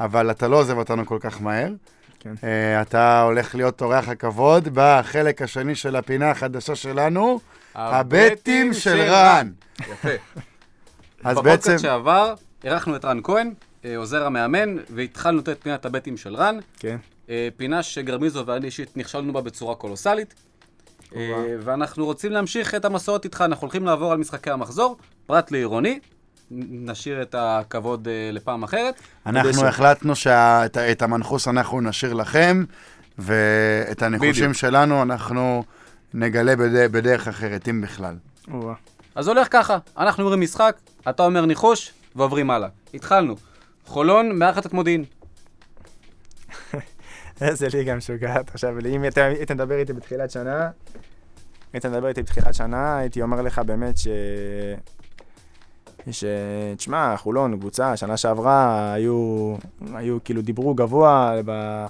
אבל 0.00 0.30
אתה 0.30 0.48
לא 0.48 0.56
עוזב 0.56 0.78
אותנו 0.78 1.06
כל 1.06 1.18
כך 1.20 1.42
מהר. 1.42 1.72
כן. 2.20 2.34
Uh, 2.40 2.82
אתה 2.82 3.22
הולך 3.22 3.54
להיות 3.54 3.82
אורח 3.82 4.08
הכבוד 4.08 4.68
בחלק 4.74 5.42
השני 5.42 5.74
של 5.74 5.96
הפינה 5.96 6.30
החדשה 6.30 6.74
שלנו, 6.74 7.40
הבטים 7.74 8.74
של 8.74 9.00
רן. 9.00 9.50
יפה. 9.80 10.08
אז 11.24 11.36
בעצם... 11.36 11.50
בפודקאסט 11.50 11.82
שעבר, 11.82 12.34
אירחנו 12.64 12.96
את 12.96 13.04
רן 13.04 13.20
כהן, 13.22 13.52
אה, 13.84 13.96
עוזר 13.96 14.26
המאמן, 14.26 14.76
והתחלנו 14.90 15.40
את 15.40 15.48
פינת 15.62 15.84
הבטים 15.84 16.16
של 16.16 16.36
רן. 16.36 16.58
כן. 16.78 16.96
אה, 17.30 17.48
פינה 17.56 17.82
שגרמיזו 17.82 18.46
ואני 18.46 18.66
אישית 18.66 18.96
נכשלנו 18.96 19.32
בה 19.32 19.40
בצורה 19.40 19.74
קולוסלית. 19.74 20.34
ואנחנו 21.60 22.04
רוצים 22.04 22.32
להמשיך 22.32 22.74
את 22.74 22.84
המסורת 22.84 23.24
איתך, 23.24 23.40
אנחנו 23.40 23.64
הולכים 23.64 23.84
לעבור 23.84 24.12
על 24.12 24.18
משחקי 24.18 24.50
המחזור, 24.50 24.96
פרט 25.26 25.50
לעירוני, 25.50 26.00
נשאיר 26.50 27.22
את 27.22 27.34
הכבוד 27.38 28.06
uh, 28.06 28.34
לפעם 28.34 28.62
אחרת. 28.62 28.94
אנחנו 29.26 29.66
החלטנו 29.66 30.14
שאת 30.14 31.02
המנחוס 31.02 31.48
אנחנו 31.48 31.80
נשאיר 31.80 32.14
לכם, 32.14 32.64
ואת 33.18 34.02
הנחושים 34.02 34.32
בדיוק. 34.32 34.52
שלנו 34.52 35.02
אנחנו 35.02 35.64
נגלה 36.14 36.56
בד... 36.56 36.92
בדרך 36.92 37.28
אחרת, 37.28 37.68
אם 37.68 37.80
בכלל. 37.80 38.14
אז 39.14 39.28
הולך 39.28 39.48
ככה, 39.50 39.78
אנחנו 39.98 40.24
אומרים 40.24 40.40
משחק, 40.40 40.76
אתה 41.08 41.22
אומר 41.22 41.46
ניחוש, 41.46 41.92
ועוברים 42.16 42.50
הלאה. 42.50 42.68
התחלנו. 42.94 43.36
חולון 43.86 44.38
מארחת 44.38 44.66
את 44.66 44.72
מודיעין. 44.72 45.04
איזה 47.40 47.68
ליגה 47.74 47.94
משוגעת. 47.94 48.50
עכשיו, 48.50 48.74
אם 48.86 49.02
היית 49.02 49.50
מדבר 49.50 49.78
איתי 49.78 49.92
בתחילת 49.92 50.30
שנה, 50.30 50.70
היית 51.72 51.86
מדבר 51.86 52.08
איתי 52.08 52.22
בתחילת 52.22 52.54
שנה, 52.54 52.98
הייתי 52.98 53.22
אומר 53.22 53.42
לך 53.42 53.58
באמת 53.58 53.96
ש... 53.98 54.08
שתשמע, 56.10 57.16
חולון, 57.16 57.58
קבוצה, 57.58 57.96
שנה 57.96 58.16
שעברה, 58.16 58.92
היו, 58.92 59.54
היו 59.94 60.18
כאילו 60.24 60.42
דיברו 60.42 60.74
גבוה, 60.74 61.34
ב... 61.44 61.84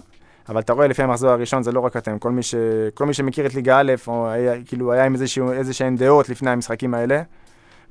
אבל 0.48 0.60
אתה 0.60 0.72
רואה 0.72 0.86
לפי 0.86 1.02
המחזור 1.02 1.30
הראשון, 1.30 1.62
זה 1.62 1.72
לא 1.72 1.80
רק 1.80 1.96
אתם, 1.96 2.18
כל 2.18 2.30
מי, 2.30 2.42
ש... 2.42 2.54
כל 2.94 3.06
מי 3.06 3.14
שמכיר 3.14 3.46
את 3.46 3.54
ליגה 3.54 3.80
א', 3.80 3.92
או 4.06 4.28
היה, 4.28 4.64
כאילו 4.64 4.92
היה 4.92 5.04
עם 5.04 5.14
איזה 5.52 5.72
שהן 5.72 5.96
דעות 5.96 6.28
לפני 6.28 6.50
המשחקים 6.50 6.94
האלה, 6.94 7.22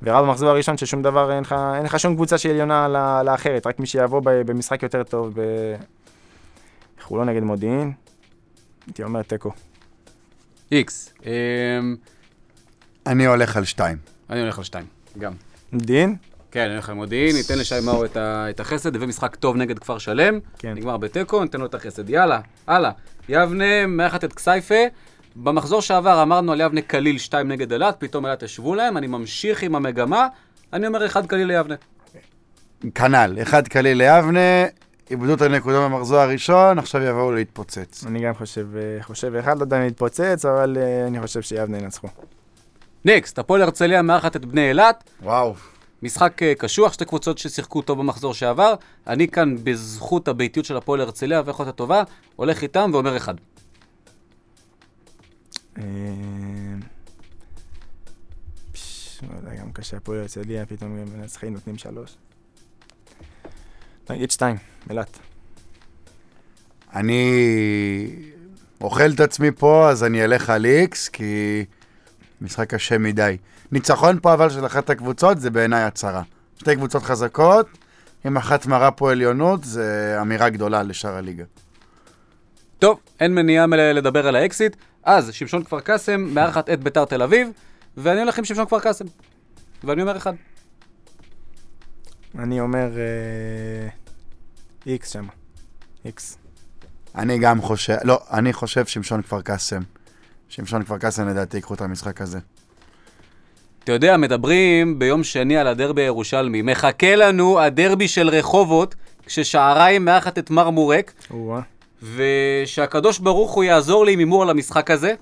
וראה 0.02 0.22
במחזור 0.22 0.48
הראשון 0.48 0.76
ששום 0.76 1.02
דבר, 1.02 1.32
אין 1.32 1.42
לך, 1.42 1.54
אין 1.74 1.84
לך 1.84 2.00
שום 2.00 2.14
קבוצה 2.14 2.38
שהיא 2.38 2.52
עליונה 2.52 2.88
לאחרת, 3.24 3.66
רק 3.66 3.80
מי 3.80 3.86
שיבוא 3.86 4.20
במשחק 4.24 4.82
יותר 4.82 5.02
טוב. 5.02 5.34
חולון 7.10 7.28
נגד 7.28 7.42
מודיעין, 7.42 7.92
הייתי 8.86 9.02
אומר 9.02 9.22
תיקו. 9.22 9.52
איקס. 10.72 11.14
אמ, 11.26 11.96
אני 13.06 13.26
הולך 13.26 13.56
על 13.56 13.64
שתיים. 13.64 13.96
אני 14.30 14.40
הולך 14.40 14.58
על 14.58 14.64
שתיים, 14.64 14.86
גם. 15.18 15.32
מודיעין? 15.72 16.16
כן, 16.50 16.60
אני 16.60 16.72
הולך 16.72 16.88
למודיעין, 16.88 17.36
ניתן 17.36 17.58
לשי 17.58 17.74
מאור 17.84 18.04
את, 18.04 18.16
את 18.16 18.60
החסד, 18.60 18.96
הביא 18.96 19.08
משחק 19.08 19.36
טוב 19.36 19.56
נגד 19.56 19.78
כפר 19.78 19.98
שלם, 19.98 20.38
כן. 20.58 20.74
נגמר 20.74 20.96
בתיקו, 20.96 21.42
ניתן 21.42 21.60
לו 21.60 21.66
את 21.66 21.74
החסד. 21.74 22.10
יאללה, 22.10 22.40
הלאה. 22.66 22.90
יבנה 23.28 23.86
מארחת 23.86 24.24
את 24.24 24.32
כסייפה. 24.32 24.84
במחזור 25.36 25.82
שעבר 25.82 26.22
אמרנו 26.22 26.52
על 26.52 26.60
יבנה 26.60 26.82
קליל 26.82 27.18
2 27.18 27.48
נגד 27.48 27.72
אילת, 27.72 27.96
פתאום 27.98 28.26
אילת 28.26 28.42
ישבו 28.42 28.74
להם, 28.74 28.96
אני 28.96 29.06
ממשיך 29.06 29.62
עם 29.62 29.74
המגמה, 29.74 30.28
אני 30.72 30.86
אומר 30.86 31.06
אחד 31.06 31.26
קליל 31.26 31.46
ליבנה. 31.46 31.74
כנ"ל, 32.94 33.38
אחד 33.42 33.68
קליל 33.68 33.98
ליבנה, 33.98 34.64
איבדו 35.10 35.34
את 35.34 35.42
הנקודה 35.42 35.88
במחזור 35.88 36.18
הראשון, 36.18 36.78
עכשיו 36.78 37.02
יבואו 37.02 37.32
להתפוצץ. 37.32 38.04
אני 38.06 38.20
גם 38.20 38.34
חושב, 38.34 38.66
אה, 38.76 39.02
חושב 39.02 39.34
אחד, 39.34 39.58
לא 39.58 39.62
יודע 39.62 39.76
אם 39.76 39.82
להתפוצץ, 39.82 40.44
אבל 40.44 40.76
uh, 40.76 41.08
אני 41.08 41.20
חושב 41.20 41.42
שיבנה 41.42 41.78
ינצחו. 41.78 42.08
נקסט, 43.04 43.38
הפועל 43.38 43.62
הרצליה 43.62 44.02
מארחת 44.02 44.36
את 44.36 44.44
בני 44.44 44.68
אילת. 44.68 45.10
וואו. 45.22 45.54
משחק 46.02 46.42
uh, 46.42 46.58
קשוח, 46.58 46.92
שתי 46.92 47.04
קבוצות 47.04 47.38
ששיחקו 47.38 47.82
טוב 47.82 47.98
במחזור 47.98 48.34
שעבר. 48.34 48.74
אני 49.06 49.28
כאן, 49.28 49.56
בזכות 49.64 50.28
הביתיות 50.28 50.66
של 50.66 50.76
הפועל 50.76 51.00
הרצליה 51.00 51.42
ויכולת 51.46 51.68
הטובה, 51.68 52.02
הולך 52.36 52.62
איתם 52.62 52.90
ואומר 52.92 53.16
אחד. 53.16 53.34
לא 59.22 59.36
יודע, 59.36 59.54
גם 59.60 59.72
קשה 59.72 59.96
הפועל 59.96 60.18
הרצליה, 60.20 60.66
פתאום 60.66 60.96
מנצחים, 60.96 61.52
נותנים 61.52 61.78
שלוש. 61.78 62.16
נגיד 64.10 64.30
שתיים, 64.30 64.56
אילת. 64.90 65.18
אני 66.94 67.32
אוכל 68.80 69.10
את 69.14 69.20
עצמי 69.20 69.50
פה, 69.50 69.90
אז 69.90 70.04
אני 70.04 70.24
אלך 70.24 70.50
על 70.50 70.64
איקס, 70.66 71.08
כי 71.08 71.64
משחק 72.40 72.74
קשה 72.74 72.98
מדי. 72.98 73.36
ניצחון 73.72 74.18
פה 74.22 74.32
אבל 74.32 74.50
של 74.50 74.66
אחת 74.66 74.90
הקבוצות 74.90 75.40
זה 75.40 75.50
בעיניי 75.50 75.82
הצהרה. 75.82 76.22
שתי 76.58 76.76
קבוצות 76.76 77.02
חזקות, 77.02 77.66
אם 78.26 78.36
אחת 78.36 78.66
מראה 78.66 78.90
פה 78.90 79.12
עליונות, 79.12 79.64
זה 79.64 80.18
אמירה 80.20 80.48
גדולה 80.48 80.82
לשאר 80.82 81.16
הליגה. 81.16 81.44
טוב, 82.78 83.00
אין 83.20 83.34
מניעה 83.34 83.66
לדבר 83.66 84.26
על 84.26 84.36
האקסיט. 84.36 84.76
אז, 85.04 85.32
שמשון 85.32 85.64
כפר 85.64 85.80
קאסם 85.80 86.20
מארחת 86.20 86.70
את 86.70 86.82
ביתר 86.82 87.04
תל 87.04 87.22
אביב, 87.22 87.48
ואני 87.96 88.20
הולך 88.20 88.38
עם 88.38 88.44
שמשון 88.44 88.66
כפר 88.66 88.80
קאסם. 88.80 89.04
ואני 89.84 90.02
אומר 90.02 90.16
אחד. 90.16 90.32
אני 92.38 92.60
אומר 92.60 92.90
איקס 94.86 95.12
שם. 95.12 95.26
איקס. 96.04 96.38
אני 97.14 97.38
גם 97.38 97.62
חושב, 97.62 97.94
לא, 98.04 98.18
אני 98.30 98.52
חושב 98.52 98.86
שמשון 98.86 99.22
כפר 99.22 99.40
קאסם. 99.40 99.80
שמשון 100.48 100.84
כפר 100.84 100.98
קאסם 100.98 101.28
לדעתי 101.28 101.56
ייקחו 101.56 101.74
את 101.74 101.80
המשחק 101.80 102.20
הזה. 102.20 102.38
אתה 103.84 103.92
יודע, 103.92 104.16
מדברים 104.16 104.98
ביום 104.98 105.24
שני 105.24 105.56
על 105.56 105.66
הדרבי 105.66 106.02
הירושלמי. 106.02 106.62
מחכה 106.62 107.16
לנו 107.16 107.60
הדרבי 107.60 108.08
של 108.08 108.28
רחובות, 108.28 108.94
כששעריים 109.26 110.04
מארחת 110.04 110.38
את 110.38 110.50
מרמורק. 110.50 111.12
ושהקדוש 112.02 113.18
ברוך 113.18 113.52
הוא 113.52 113.64
יעזור 113.64 114.04
לי 114.04 114.12
עם 114.12 114.18
הימור 114.18 114.42
על 114.42 114.50
המשחק 114.50 114.90
הזה. 114.90 115.14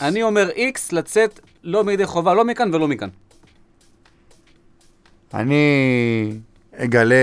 אני 0.00 0.22
אומר 0.22 0.50
איקס 0.50 0.92
לצאת 0.92 1.40
לא 1.64 1.84
מידי 1.84 2.06
חובה, 2.06 2.34
לא 2.34 2.44
מכאן 2.44 2.74
ולא 2.74 2.88
מכאן. 2.88 3.08
אני 5.34 5.64
אגלה, 6.76 7.14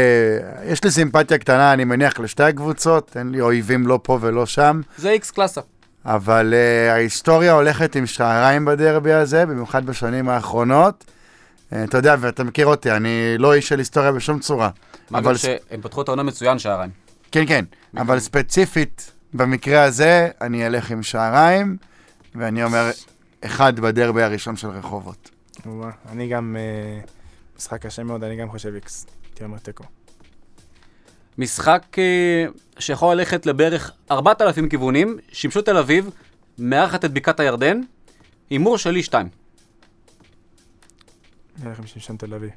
יש 0.66 0.84
לי 0.84 0.92
סימפתיה 0.92 1.38
קטנה, 1.38 1.74
אני 1.74 1.84
מניח, 1.84 2.20
לשתי 2.20 2.44
הקבוצות, 2.44 3.18
אין 3.18 3.32
לי 3.32 3.42
אויבים 3.42 3.88
לא 3.88 4.00
פה 4.04 4.18
ולא 4.22 4.46
שם, 4.46 4.82
זה 4.98 5.10
איקס 5.10 5.32
קלאסה. 5.32 5.62
אבל 6.06 6.54
uh, 6.54 6.92
ההיסטוריה 6.92 7.54
הולכת 7.54 7.96
עם 7.96 8.06
שעריים 8.06 8.66
בדרבי 8.66 9.14
הזה, 9.14 9.46
במיוחד 9.46 9.86
בשנים 9.86 10.30
האחרונות. 10.30 11.04
Uh, 11.04 11.76
אתה 11.84 11.98
יודע, 11.98 12.16
ואתה 12.20 12.44
מכיר 12.44 12.68
אותי, 12.68 12.92
אני 12.92 13.36
לא 13.38 13.54
איש 13.54 13.68
של 13.68 13.80
היסטוריה 13.80 14.12
בשום 14.12 14.40
צורה. 14.40 14.70
מה 15.10 15.20
אבל 15.20 15.32
גם 15.32 15.38
שהם 15.38 15.82
פתחו 15.82 16.02
את 16.02 16.08
העונה 16.08 16.24
מצוין 16.24 16.60
שעריים. 16.60 16.92
כן, 17.32 17.46
כן, 17.48 17.66
אבל 17.98 18.20
ספציפית, 18.20 19.12
במקרה 19.34 19.84
הזה, 19.84 20.30
אני 20.42 20.68
אלך 20.68 20.92
עם 20.92 21.04
שעריים, 21.04 21.78
ואני 22.36 22.64
אומר, 22.64 22.90
אחד 23.46 23.80
בדרבי 23.80 24.24
הראשון 24.24 24.56
של 24.56 24.68
רחובות. 24.68 25.30
אני 26.10 26.28
גם, 26.28 26.56
אה, 26.60 27.00
משחק 27.58 27.82
קשה 27.82 28.04
מאוד, 28.04 28.24
אני 28.24 28.36
גם 28.36 28.50
חושב 28.50 28.76
איקס. 28.76 29.06
תיקו. 29.63 29.84
משחק 31.38 31.84
אה, 31.98 32.46
שיכול 32.80 33.15
ללכת 33.15 33.46
לבערך 33.46 33.91
4,000 34.12 34.70
כיוונים, 34.70 35.17
שימשו 35.32 35.62
תל 35.62 35.78
אביב, 35.78 36.10
מארחת 36.58 37.06
את 37.06 37.13
בקעת 37.13 37.39
הירדן, 37.39 37.82
הימור 38.50 38.78
שלי 38.78 39.04
2. 39.04 39.28
אני 41.58 41.65
הולך 41.65 41.80
עם 41.80 41.88
שמשון 41.88 42.17
תל 42.17 42.34
אביב. 42.34 42.50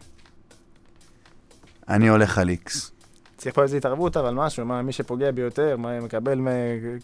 אני 1.88 2.08
הולך 2.08 2.38
על 2.38 2.48
איקס. 2.48 2.90
צריך 3.36 3.54
פה 3.54 3.62
איזו 3.62 3.76
התערבות, 3.76 4.16
אבל 4.16 4.34
משהו, 4.34 4.66
מה, 4.66 4.82
מי 4.82 4.92
שפוגע 4.92 5.30
ביותר, 5.30 5.76
מה, 5.76 6.00
מקבל 6.00 6.40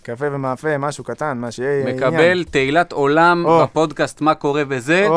קפה 0.03 0.27
ומאפה, 0.33 0.79
משהו 0.79 1.05
קטן, 1.05 1.39
מה 1.39 1.51
שיהיה 1.51 1.81
עניין. 1.81 1.97
מקבל 1.97 2.45
תהילת 2.45 2.93
עולם 2.93 3.45
או. 3.45 3.63
בפודקאסט 3.63 4.21
מה 4.21 4.35
קורה 4.35 4.63
וזה. 4.69 5.09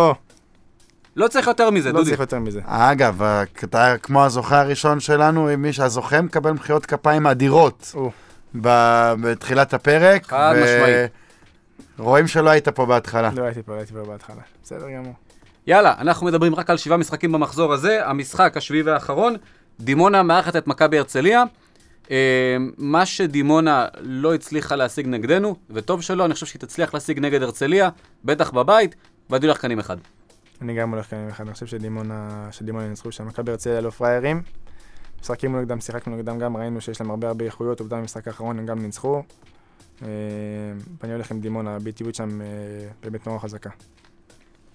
לא 1.16 1.28
צריך 1.28 1.48
יותר 1.48 1.70
מזה, 1.70 1.92
לא 1.92 2.00
דודי. 2.00 2.10
צריך 2.10 2.20
יותר 2.20 2.40
מזה. 2.40 2.62
אגב, 2.66 3.22
אתה 3.64 3.98
כמו 4.04 4.26
הזוכה 4.26 4.62
הראשון 4.62 5.00
שלנו, 5.00 5.50
מי 5.58 5.74
שהזוכה 5.74 6.22
מקבל 6.22 6.52
מחיאות 6.52 6.86
כפיים 6.86 7.28
אדירות 7.28 7.92
או, 7.96 8.12
ב- 8.62 9.14
בתחילת 9.22 9.74
הפרק. 9.74 10.26
חד 10.26 10.54
ו- 10.58 10.64
משמעית. 10.64 11.12
רואים 12.00 12.28
שלא 12.28 12.50
היית 12.50 12.70
פה 12.70 12.86
בהתחלה. 12.86 13.30
לא 13.36 13.44
הייתי 13.44 13.62
פה, 13.64 13.76
הייתי 13.78 13.94
פה 13.94 14.04
בהתחלה. 14.04 14.42
בסדר 14.64 14.90
גמור. 14.90 15.14
יאללה, 15.68 15.94
אנחנו 16.00 16.26
מדברים 16.28 16.56
רק 16.56 16.70
על 16.70 16.78
שבעה 16.78 16.98
משחקים 16.98 17.32
במחזור 17.32 17.74
הזה. 17.74 18.08
המשחק 18.08 18.58
השביעי 18.58 18.82
והאחרון, 18.84 19.36
דימונה 19.80 20.24
מארחת 20.24 20.56
את 20.56 20.68
מכבי 20.68 20.98
הרצליה. 20.98 21.44
אה, 22.12 22.18
מה 22.78 23.06
שדימונה 23.06 23.86
לא 24.02 24.34
הצליחה 24.34 24.76
להשיג 24.76 25.08
נגדנו, 25.08 25.56
וטוב 25.70 26.02
שלא, 26.02 26.26
אני 26.26 26.34
חושב 26.34 26.46
שהיא 26.46 26.60
תצליח 26.60 26.94
להשיג 26.94 27.20
נגד 27.20 27.44
הרצליה, 27.44 27.90
בטח 28.26 28.52
בבית, 28.52 28.96
ואני 29.30 29.46
הולך 29.46 29.62
כאן 29.62 29.72
עם 29.72 29.80
אחד. 29.80 29.98
אני 30.62 30.76
גם 30.76 30.92
הולך 30.92 31.06
כאן 31.10 31.18
עם 31.18 31.30
אחד, 31.30 31.46
אני 31.46 31.54
חושב 31.54 31.66
שדימונה, 31.66 32.48
שדימונה 32.52 32.88
ניצחו 32.88 33.12
שם, 33.12 33.28
מכבי 33.28 33.52
הרצליה 33.52 33.82
לא 33.82 33.90
פראיירים. 33.90 34.42
משחקים 35.22 35.56
נגדם, 35.56 35.80
שיחקנו 35.80 36.16
נגדם 36.16 36.40
גם, 36.40 36.58
ראינו 36.58 36.82
שיש 36.82 37.02
להם 37.02 37.10
הרבה 37.10 37.28
הרבה 37.28 37.46
איכויות, 37.46 37.80
עובדה 37.80 37.98
במשחק 37.98 38.28
האחרון 38.28 38.60
הם 38.60 38.66
גם 38.66 38.80
ניצחו. 38.80 39.24
אה, 40.02 40.08
ואני 41.02 41.14
הולך 41.14 41.32
עם 41.32 41.40
דימונה, 41.40 41.76
הביטיות 41.76 42.16
שם 42.16 42.42
אה, 42.42 42.48
באמת 43.04 43.28
נורא 43.28 43.40
חזקה. 43.40 43.70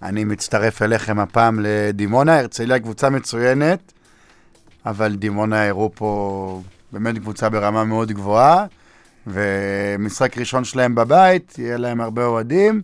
אני 0.03 0.25
מצטרף 0.25 0.83
אליכם 0.83 1.19
הפעם 1.19 1.59
לדימונה, 1.63 2.39
הרצליה 2.39 2.79
קבוצה 2.79 3.11
מצוינת, 3.11 3.93
אבל 4.87 5.17
דימונה 5.17 5.69
הראו 5.69 5.91
פה 5.95 6.63
באמת 6.93 7.19
קבוצה 7.19 7.49
ברמה 7.49 7.85
מאוד 7.85 8.13
גבוהה, 8.13 8.67
ומשחק 9.27 10.39
ראשון 10.39 10.65
שלהם 10.65 10.95
בבית, 10.95 11.59
יהיה 11.59 11.77
להם 11.77 12.01
הרבה 12.01 12.25
אוהדים. 12.25 12.83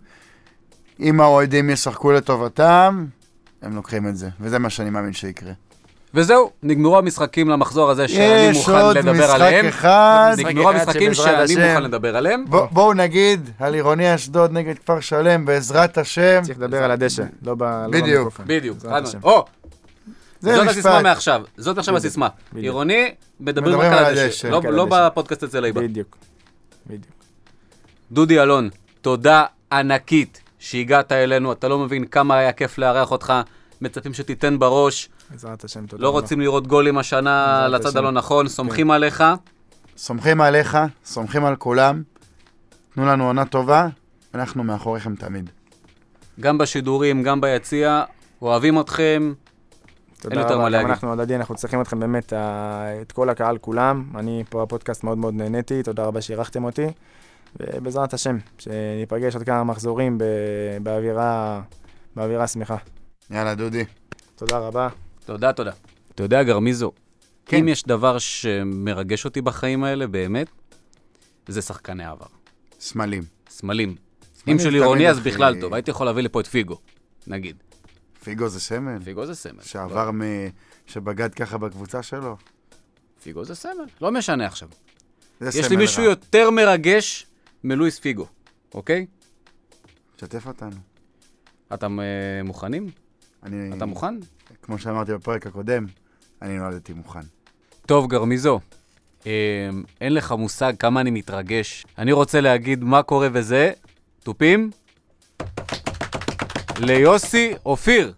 אם 0.99 1.21
האוהדים 1.21 1.69
ישחקו 1.69 2.11
לטובתם, 2.11 3.05
הם 3.61 3.75
לוקחים 3.75 4.07
את 4.07 4.17
זה, 4.17 4.29
וזה 4.39 4.59
מה 4.59 4.69
שאני 4.69 4.89
מאמין 4.89 5.13
שיקרה. 5.13 5.51
וזהו, 6.13 6.51
נגמרו 6.63 6.97
המשחקים 6.97 7.49
למחזור 7.49 7.91
הזה 7.91 8.07
שאני 8.07 8.23
יש 8.23 8.57
מוכן 8.57 8.71
עוד 8.71 8.97
לדבר 8.97 9.11
משחק 9.13 9.29
עליהם. 9.35 9.65
אחד. 9.67 10.35
נגמרו 10.37 10.71
אחד 10.71 10.79
המשחקים 10.79 11.13
שבעזרת 11.13 11.47
שאני 11.49 11.67
מוכן 11.73 11.83
לדבר 11.83 12.17
עליהם. 12.17 12.45
בוא- 12.49 12.67
בואו 12.71 12.93
נגיד 12.93 13.49
על 13.59 13.73
עירוני 13.73 14.15
אשדוד 14.15 14.51
נגד 14.51 14.77
כפר 14.79 14.99
שלם, 14.99 15.45
בעזרת 15.45 15.97
השם. 15.97 16.41
צריך 16.43 16.59
לדבר 16.59 16.83
על 16.83 16.91
הדשא, 16.91 17.23
לא 17.43 17.55
לא 17.59 17.87
בדיוק. 17.91 18.39
בדיוק. 18.45 18.77
או, 19.23 19.45
זה 20.39 20.55
זאת. 20.55 20.67
הסיסמה 20.67 21.01
מעכשיו. 21.01 21.41
זאת 21.57 21.77
עכשיו. 21.77 21.97
הסיסמה. 21.97 22.27
עירוני, 22.55 23.11
מדברים 23.39 23.79
רק 23.79 23.93
על 23.93 24.05
הדשא. 24.05 24.47
לא- 24.47 24.61
לא. 24.63 24.87
בפודקאסט 24.89 25.43
אצל 25.43 25.59
ליבה. 25.59 25.81
בדיוק. 25.81 26.17
בדיוק. 26.87 27.05
דודי 28.11 28.39
אלון, 28.41 28.69
תודה 29.01 29.43
ענקית 29.71 30.41
שהגעת 30.65 31.11
אלינו. 31.11 31.51
אתה 31.51 31.67
לא 31.67 31.79
מבין 31.79 32.05
כמה 32.05 32.37
היה 32.37 32.51
כיף 32.51 32.77
לארח 32.77 33.11
אותך. 33.11 33.33
מצפים 33.81 34.13
שתיתן 34.13 34.59
בראש. 34.59 35.09
בעזרת 35.31 35.63
השם, 35.63 35.85
תודה 35.85 36.03
לא 36.03 36.07
רבה. 36.09 36.19
רוצים 36.19 36.41
לראות 36.41 36.67
גולים 36.67 36.97
השנה 36.97 37.67
לצד. 37.67 37.97
הלא 37.97 38.11
נכון. 38.11 38.47
סומכים 38.47 38.91
עליך. 38.91 39.23
סומכים 39.97 40.41
עליך, 40.41 40.77
סומכים 41.05 41.45
על 41.45 41.55
כולם. 41.55 42.03
תנו 42.95 43.05
לנו 43.05 43.25
עונה 43.25 43.45
טובה, 43.45 43.87
אנחנו 44.35 44.63
מאחוריכם 44.63 45.15
תמיד. 45.15 45.49
גם 46.39 46.57
בשידורים, 46.57 47.23
גם 47.23 47.41
ביציע. 47.41 48.03
אוהבים 48.41 48.79
אתכם. 48.79 49.33
תודה 50.21 50.35
אין 50.35 50.43
יותר 50.43 50.57
מה 50.57 50.69
להגיד. 50.69 50.89
אנחנו 50.89 51.13
הדדי, 51.13 51.35
אנחנו 51.35 51.55
צריכים 51.55 51.81
אתכם 51.81 51.99
באמת, 51.99 52.33
את 53.01 53.11
כל 53.11 53.29
הקהל 53.29 53.57
כולם. 53.57 54.03
אני 54.15 54.43
פה 54.49 54.65
בפודקאסט 54.65 55.03
מאוד 55.03 55.17
מאוד 55.17 55.33
נהניתי, 55.33 55.83
תודה 55.83 56.03
רבה 56.05 56.21
שאירחתם 56.21 56.63
אותי. 56.63 56.87
ובעזרת 57.59 58.13
השם, 58.13 58.37
שניפגש 58.57 59.35
עוד 59.35 59.43
כמה 59.43 59.63
מחזורים 59.63 60.17
באווירה, 60.83 61.61
באווירה 62.15 62.47
שמחה. 62.47 62.77
יאללה, 63.31 63.55
דודי. 63.55 63.83
תודה 64.35 64.57
רבה. 64.57 64.89
תודה, 65.25 65.53
תודה. 65.53 65.71
אתה 66.15 66.23
יודע, 66.23 66.43
גרמיזו, 66.43 66.91
כן. 67.45 67.57
אם 67.57 67.67
יש 67.67 67.83
דבר 67.83 68.17
שמרגש 68.17 69.25
אותי 69.25 69.41
בחיים 69.41 69.83
האלה, 69.83 70.07
באמת, 70.07 70.47
זה 71.47 71.61
שחקני 71.61 72.05
עבר. 72.05 72.25
סמלים. 72.79 73.23
סמלים. 73.49 73.95
אם 74.47 74.59
של 74.59 74.73
עירוני, 74.73 75.09
אז 75.09 75.19
בכלל 75.19 75.61
טוב. 75.61 75.73
הייתי 75.73 75.91
יכול 75.91 76.05
להביא 76.05 76.23
לפה 76.23 76.39
את 76.39 76.47
פיגו, 76.47 76.77
נגיד. 77.27 77.55
פיגו 78.23 78.49
זה 78.49 78.59
סמל? 78.59 78.99
פיגו 79.03 79.25
זה 79.25 79.35
סמל. 79.35 79.61
שעבר 79.61 80.11
מ... 80.11 80.21
שבגד 80.85 81.33
ככה 81.33 81.57
בקבוצה 81.57 82.03
שלו? 82.03 82.37
פיגו 83.23 83.45
זה 83.45 83.55
סמל. 83.55 83.85
לא 84.01 84.11
משנה 84.11 84.45
עכשיו. 84.45 84.69
זה 85.39 85.59
יש 85.59 85.69
לי 85.69 85.75
מישהו 85.75 86.03
רע. 86.03 86.09
יותר 86.09 86.51
מרגש 86.51 87.24
מלואיס 87.65 87.99
פיגו, 87.99 88.27
אוקיי? 88.73 89.05
שתף 90.17 90.47
אותנו. 90.47 90.75
אתם 91.73 91.99
אה, 91.99 92.05
מוכנים? 92.43 92.89
אני... 93.43 93.77
אתה 93.77 93.85
מוכן? 93.85 94.15
כמו 94.61 94.79
שאמרתי 94.79 95.13
בפרק 95.13 95.47
הקודם, 95.47 95.85
אני 96.41 96.57
נולדתי 96.57 96.93
מוכן. 96.93 97.19
טוב, 97.85 98.07
גרמיזו, 98.09 98.59
אה, 99.27 99.31
אין 100.01 100.13
לך 100.13 100.31
מושג 100.31 100.73
כמה 100.79 101.01
אני 101.01 101.11
מתרגש. 101.11 101.85
אני 101.97 102.11
רוצה 102.11 102.41
להגיד 102.41 102.83
מה 102.83 103.03
קורה 103.03 103.27
וזה, 103.33 103.71
תופים, 104.23 104.71
ליוסי 106.79 107.53
אופיר. 107.65 108.13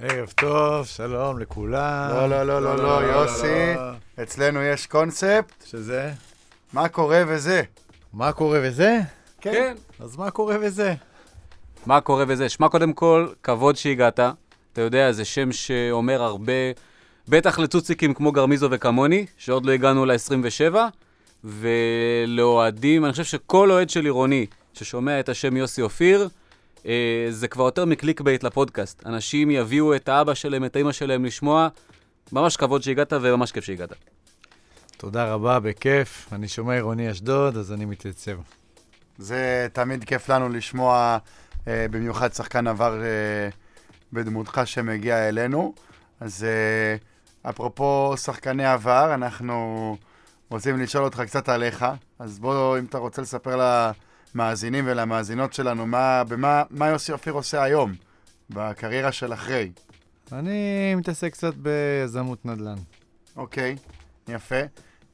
ערב 0.00 0.32
טוב, 0.36 0.86
שלום 0.86 1.38
לכולם. 1.38 2.10
לא, 2.10 2.30
לא, 2.30 2.42
לא, 2.42 2.62
לא, 2.62 2.76
לא, 2.76 3.02
יוסי. 3.02 3.74
אצלנו 4.22 4.62
יש 4.62 4.86
קונספט, 4.86 5.64
שזה? 5.66 6.12
מה 6.72 6.88
קורה 6.88 7.22
וזה. 7.28 7.62
מה 8.12 8.32
קורה 8.32 8.58
וזה? 8.62 9.00
כן. 9.40 9.74
אז 10.00 10.16
מה 10.16 10.30
קורה 10.30 10.56
וזה? 10.60 10.94
מה 11.86 12.00
קורה 12.00 12.24
וזה? 12.28 12.48
שמע, 12.48 12.68
קודם 12.68 12.92
כל, 12.92 13.28
כבוד 13.42 13.76
שהגעת. 13.76 14.20
אתה 14.72 14.80
יודע, 14.80 15.12
זה 15.12 15.24
שם 15.24 15.52
שאומר 15.52 16.22
הרבה, 16.22 16.52
בטח 17.28 17.58
לצוציקים 17.58 18.14
כמו 18.14 18.32
גרמיזו 18.32 18.68
וכמוני, 18.70 19.26
שעוד 19.36 19.66
לא 19.66 19.72
הגענו 19.72 20.06
ל-27, 20.06 20.74
ולאוהדים, 21.44 23.04
אני 23.04 23.12
חושב 23.12 23.24
שכל 23.24 23.70
אוהד 23.70 23.90
של 23.90 24.04
עירוני 24.04 24.46
ששומע 24.74 25.20
את 25.20 25.28
השם 25.28 25.56
יוסי 25.56 25.82
אופיר, 25.82 26.28
אה, 26.86 27.26
זה 27.30 27.48
כבר 27.48 27.64
יותר 27.64 27.84
מ 27.84 28.20
clickbait 28.20 28.42
לפודקאסט. 28.42 29.06
אנשים 29.06 29.50
יביאו 29.50 29.94
את 29.94 30.08
האבא 30.08 30.34
שלהם, 30.34 30.64
את 30.64 30.76
האמא 30.76 30.92
שלהם 30.92 31.24
לשמוע. 31.24 31.68
ממש 32.32 32.56
כבוד 32.56 32.82
שהגעת 32.82 33.12
וממש 33.12 33.52
כיף 33.52 33.64
שהגעת. 33.64 33.92
תודה 35.00 35.32
רבה, 35.32 35.60
בכיף. 35.60 36.28
אני 36.32 36.48
שומע 36.48 36.74
עירוני 36.74 37.10
אשדוד, 37.10 37.56
אז 37.56 37.72
אני 37.72 37.84
מתייצב. 37.84 38.38
זה 39.18 39.66
תמיד 39.72 40.04
כיף 40.04 40.28
לנו 40.28 40.48
לשמוע, 40.48 41.18
אה, 41.68 41.86
במיוחד 41.90 42.32
שחקן 42.32 42.66
עבר 42.66 43.02
אה, 43.02 43.48
בדמותך 44.12 44.60
שמגיע 44.64 45.28
אלינו. 45.28 45.74
אז 46.20 46.44
אה, 46.44 47.50
אפרופו 47.50 48.14
שחקני 48.16 48.66
עבר, 48.66 49.14
אנחנו 49.14 49.96
רוצים 50.50 50.80
לשאול 50.80 51.04
אותך 51.04 51.20
קצת 51.20 51.48
עליך. 51.48 51.84
אז 52.18 52.38
בוא, 52.38 52.78
אם 52.78 52.84
אתה 52.84 52.98
רוצה 52.98 53.22
לספר 53.22 53.82
למאזינים 54.34 54.84
ולמאזינות 54.88 55.52
שלנו, 55.52 55.86
מה, 55.86 56.24
במה, 56.24 56.62
מה 56.70 56.88
יוסי 56.88 57.12
אופיר 57.12 57.32
עושה 57.32 57.62
היום, 57.62 57.92
בקריירה 58.50 59.12
של 59.12 59.32
אחרי. 59.32 59.72
אני 60.32 60.94
מתעסק 60.94 61.32
קצת 61.32 61.54
ביזמות 61.54 62.46
נדל"ן. 62.46 62.78
אוקיי, 63.36 63.76
יפה. 64.28 64.60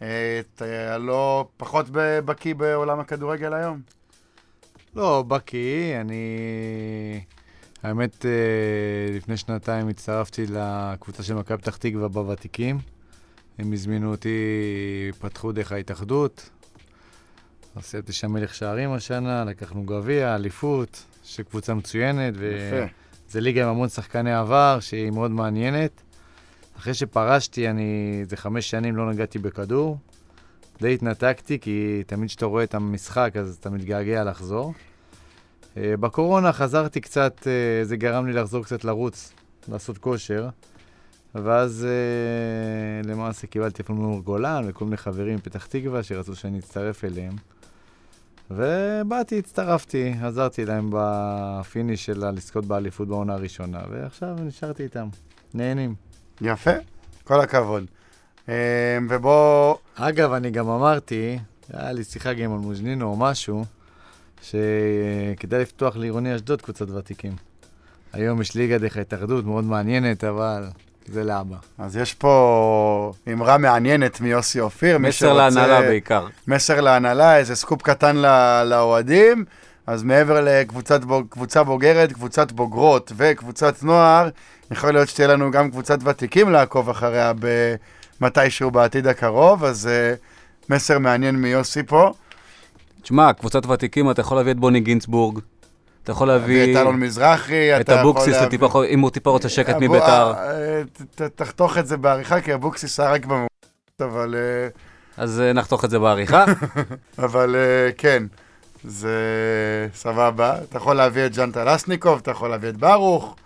אה, 0.02 0.40
אתה 0.40 0.98
לא 0.98 1.48
פחות 1.56 1.86
בקיא 2.24 2.54
בעולם 2.54 3.00
הכדורגל 3.00 3.52
היום? 3.54 3.80
לא, 4.96 5.24
בקי, 5.28 5.92
אני... 6.00 7.24
האמת, 7.82 8.26
אה, 8.26 9.16
לפני 9.16 9.36
שנתיים 9.36 9.88
הצטרפתי 9.88 10.46
לקבוצה 10.50 11.22
של 11.22 11.34
מכבי 11.34 11.58
פתח 11.58 11.76
תקווה 11.76 12.08
בוותיקים. 12.08 12.78
הם 13.58 13.72
הזמינו 13.72 14.10
אותי, 14.10 14.38
פתחו 15.18 15.52
דרך 15.52 15.72
ההתאחדות. 15.72 16.50
עשיתי 17.76 18.12
שם 18.12 18.30
מלך 18.32 18.54
שערים 18.54 18.92
השנה, 18.92 19.44
לקחנו 19.44 19.82
גביע, 19.82 20.34
אליפות, 20.34 21.04
שקבוצה 21.24 21.74
מצוינת. 21.74 22.34
ו... 22.36 22.58
יפה. 22.68 22.92
זה 23.28 23.40
ליגה 23.40 23.62
עם 23.62 23.68
המון 23.68 23.88
שחקני 23.88 24.34
עבר, 24.34 24.78
שהיא 24.80 25.10
מאוד 25.10 25.30
מעניינת. 25.30 26.02
אחרי 26.78 26.94
שפרשתי, 26.94 27.70
אני 27.70 28.18
איזה 28.20 28.36
חמש 28.36 28.70
שנים 28.70 28.96
לא 28.96 29.10
נגעתי 29.12 29.38
בכדור. 29.38 29.98
די 30.80 30.94
התנתקתי, 30.94 31.58
כי 31.58 32.02
תמיד 32.06 32.28
כשאתה 32.28 32.46
רואה 32.46 32.64
את 32.64 32.74
המשחק, 32.74 33.32
אז 33.34 33.56
אתה 33.60 33.70
מתגעגע 33.70 34.24
לחזור. 34.24 34.74
אה, 35.76 35.96
בקורונה 35.96 36.52
חזרתי 36.52 37.00
קצת, 37.00 37.46
אה, 37.46 37.84
זה 37.84 37.96
גרם 37.96 38.26
לי 38.26 38.32
לחזור 38.32 38.64
קצת 38.64 38.84
לרוץ, 38.84 39.32
לעשות 39.68 39.98
כושר. 39.98 40.48
ואז 41.34 41.86
אה, 41.88 43.10
למעשה 43.10 43.46
קיבלתי 43.46 43.76
טלפון 43.76 43.96
מאור 43.96 44.20
גולן 44.20 44.64
וכל 44.66 44.84
מיני 44.84 44.96
חברים 44.96 45.34
מפתח 45.34 45.66
תקווה 45.66 46.02
שרצו 46.02 46.36
שאני 46.36 46.58
אצטרף 46.58 47.04
אליהם. 47.04 47.32
ובאתי, 48.50 49.38
הצטרפתי, 49.38 50.14
עזרתי 50.22 50.64
להם 50.64 50.90
בפיניש 50.92 52.06
של 52.06 52.30
לזכות 52.30 52.64
באליפות 52.64 53.08
בעונה 53.08 53.34
הראשונה, 53.34 53.80
ועכשיו 53.90 54.36
נשארתי 54.40 54.82
איתם. 54.82 55.08
נהנים. 55.54 55.94
יפה, 56.40 56.70
כל 57.24 57.40
הכבוד. 57.40 57.84
אה, 58.48 58.54
ובוא... 59.10 59.74
אגב, 59.94 60.32
אני 60.32 60.50
גם 60.50 60.68
אמרתי, 60.68 61.38
היה 61.72 61.92
לי 61.92 62.04
שיחה 62.04 62.32
גם 62.32 62.52
על 62.52 62.58
מוז'נינו 62.58 63.06
או 63.06 63.16
משהו, 63.16 63.64
שכדאי 64.42 65.60
לפתוח 65.62 65.96
לעירוני 65.96 66.36
אשדוד 66.36 66.62
קבוצת 66.62 66.90
ותיקים. 66.90 67.32
היום 68.12 68.40
יש 68.42 68.54
ליגה 68.54 68.78
דרך 68.78 68.96
ההתאחדות, 68.96 69.44
מאוד 69.44 69.64
מעניינת, 69.64 70.24
אבל 70.24 70.64
זה 71.06 71.24
לאבא. 71.24 71.56
אז 71.78 71.96
יש 71.96 72.14
פה 72.14 73.12
אמרה 73.32 73.58
מעניינת 73.58 74.20
מיוסי 74.20 74.60
אופיר. 74.60 74.98
מסר 74.98 75.10
שרוצה- 75.10 75.34
להנהלה 75.34 75.80
בעיקר. 75.80 76.26
מסר 76.48 76.80
להנהלה, 76.80 77.36
איזה 77.38 77.56
סקופ 77.56 77.82
קטן 77.82 78.16
ל- 78.16 78.62
לאוהדים. 78.64 79.44
אז 79.86 80.02
מעבר 80.02 80.40
לקבוצת 80.44 81.04
בוג, 81.04 81.26
קבוצה 81.30 81.64
בוגרת, 81.64 82.12
קבוצת 82.12 82.52
בוגרות 82.52 83.12
וקבוצת 83.16 83.82
נוער, 83.82 84.28
יכול 84.70 84.92
להיות 84.92 85.08
שתהיה 85.08 85.28
לנו 85.28 85.50
גם 85.50 85.70
קבוצת 85.70 85.98
ותיקים 86.04 86.50
לעקוב 86.50 86.90
אחריה 86.90 87.32
מתישהו 88.20 88.70
בעתיד 88.70 89.06
הקרוב, 89.06 89.64
אז 89.64 89.88
uh, 89.88 90.70
מסר 90.70 90.98
מעניין 90.98 91.36
מיוסי 91.36 91.82
פה. 91.82 92.12
תשמע, 93.02 93.32
קבוצת 93.32 93.66
ותיקים, 93.66 94.10
אתה 94.10 94.20
יכול 94.20 94.36
להביא 94.36 94.52
את 94.52 94.56
בוני 94.56 94.80
גינצבורג, 94.80 95.38
אתה 96.02 96.12
יכול 96.12 96.28
להביא 96.28 96.66
ואת 96.66 96.76
אלון 96.76 97.00
מזרחי, 97.00 97.76
את 97.76 97.80
אתה 97.80 97.92
יכול 97.92 98.04
אבוקסיס, 98.04 98.36
אם 98.88 99.00
הוא 99.00 99.10
טיפה 99.10 99.30
רוצה 99.30 99.48
שקט 99.48 99.76
מביתר, 99.80 100.32
אה, 100.36 100.82
תחתוך 101.34 101.78
את 101.78 101.86
זה 101.86 101.96
בעריכה, 101.96 102.40
כי 102.40 102.54
אבוקסיס 102.54 103.00
היה 103.00 103.10
רק 103.10 103.26
במ... 103.26 103.46
אבל, 104.00 104.34
אה, 104.34 104.68
אז 105.16 105.42
נחתוך 105.54 105.84
את 105.84 105.90
זה 105.90 105.98
בעריכה. 105.98 106.44
אבל 107.24 107.56
כן, 107.98 108.22
זה 108.84 109.18
סבבה. 109.94 110.54
אתה 110.68 110.76
יכול 110.76 110.96
להביא 110.96 111.26
את 111.26 111.36
ג'אן 111.36 111.50
טלסניקוב, 111.50 112.18
אתה 112.22 112.30
יכול 112.30 112.50
להביא 112.50 112.68
את 112.68 112.76
ברוך, 112.76 113.36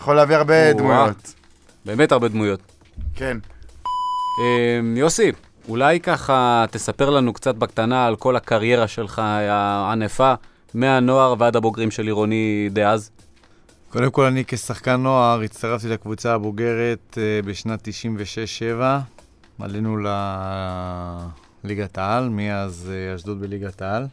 יכול 0.00 0.16
להביא 0.16 0.36
הרבה. 0.36 0.72
דמויות. 0.72 1.34
באמת 1.84 2.12
הרבה 2.12 2.28
דמויות. 2.28 2.60
כן. 3.14 3.38
אה, 4.40 4.80
יוסי, 4.96 5.32
אולי 5.68 6.00
ככה 6.00 6.64
תספר 6.70 7.10
לנו 7.10 7.32
קצת 7.32 7.54
בקטנה 7.54 8.06
על 8.06 8.16
כל 8.16 8.36
הקריירה 8.36 8.88
שלך 8.88 9.18
הענפה, 9.24 10.34
מהנוער 10.74 11.34
ועד 11.38 11.56
הבוגרים 11.56 11.90
של 11.90 12.06
עירוני 12.06 12.68
דאז. 12.72 13.10
קודם 13.90 14.10
כל, 14.10 14.24
אני 14.24 14.44
כשחקן 14.46 14.96
נוער 14.96 15.40
הצטרפתי 15.40 15.88
לקבוצה 15.88 16.34
הבוגרת 16.34 17.18
אה, 17.18 17.42
בשנת 17.44 17.88
96-7. 18.78 18.82
עלינו 19.60 19.96
לליגת 21.64 21.98
העל, 21.98 22.28
מאז 22.28 22.90
אה, 22.92 23.14
אשדוד 23.14 23.40
בליגת 23.40 23.82
העל. 23.82 24.06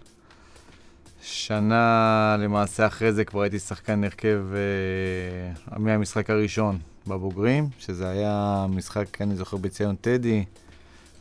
שנה 1.32 2.36
למעשה 2.39 2.88
אחרי 2.88 3.13
זה 3.13 3.26
כבר 3.26 3.42
הייתי 3.42 3.60
שחקן 3.60 4.04
הרכב 4.04 4.44
אה, 4.54 5.78
מהמשחק 5.80 6.30
הראשון 6.30 6.78
בבוגרים, 7.08 7.70
שזה 7.80 8.10
היה 8.10 8.65
משחק, 8.70 9.22
אני 9.22 9.36
זוכר, 9.36 9.58
בציון 9.58 9.96
טדי, 9.96 10.44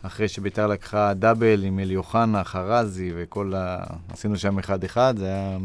אחרי 0.03 0.29
שביתר 0.29 0.67
לקחה 0.67 1.15
דאבל 1.15 1.65
עם 1.65 1.79
אלי 1.79 1.97
אוחנה, 1.97 2.45
חרזי 2.45 3.13
וכל 3.17 3.53
ה... 3.57 3.85
עשינו 4.13 4.39
שם 4.39 4.59
אחד-אחד, 4.59 5.15
זה 5.19 5.27
היה 5.27 5.59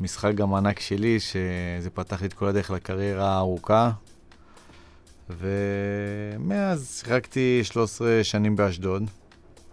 משחק 0.00 0.34
גם 0.34 0.54
ענק 0.54 0.80
שלי, 0.80 1.20
שזה 1.20 1.90
פתח 1.94 2.20
לי 2.20 2.26
את 2.26 2.32
כל 2.32 2.46
הדרך 2.46 2.70
לקריירה 2.70 3.28
הארוכה. 3.28 3.90
ומאז 5.30 6.98
שיחקתי 6.98 7.60
13 7.64 8.20
שנים 8.22 8.56
באשדוד, 8.56 9.02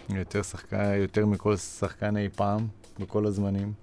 יותר, 0.10 0.42
שחקן, 0.42 0.94
יותר 1.02 1.26
מכל 1.26 1.58
שחקן 1.58 2.18
אי 2.18 2.30
פעם, 2.36 2.68
בכל 3.00 3.26
הזמנים. 3.26 3.74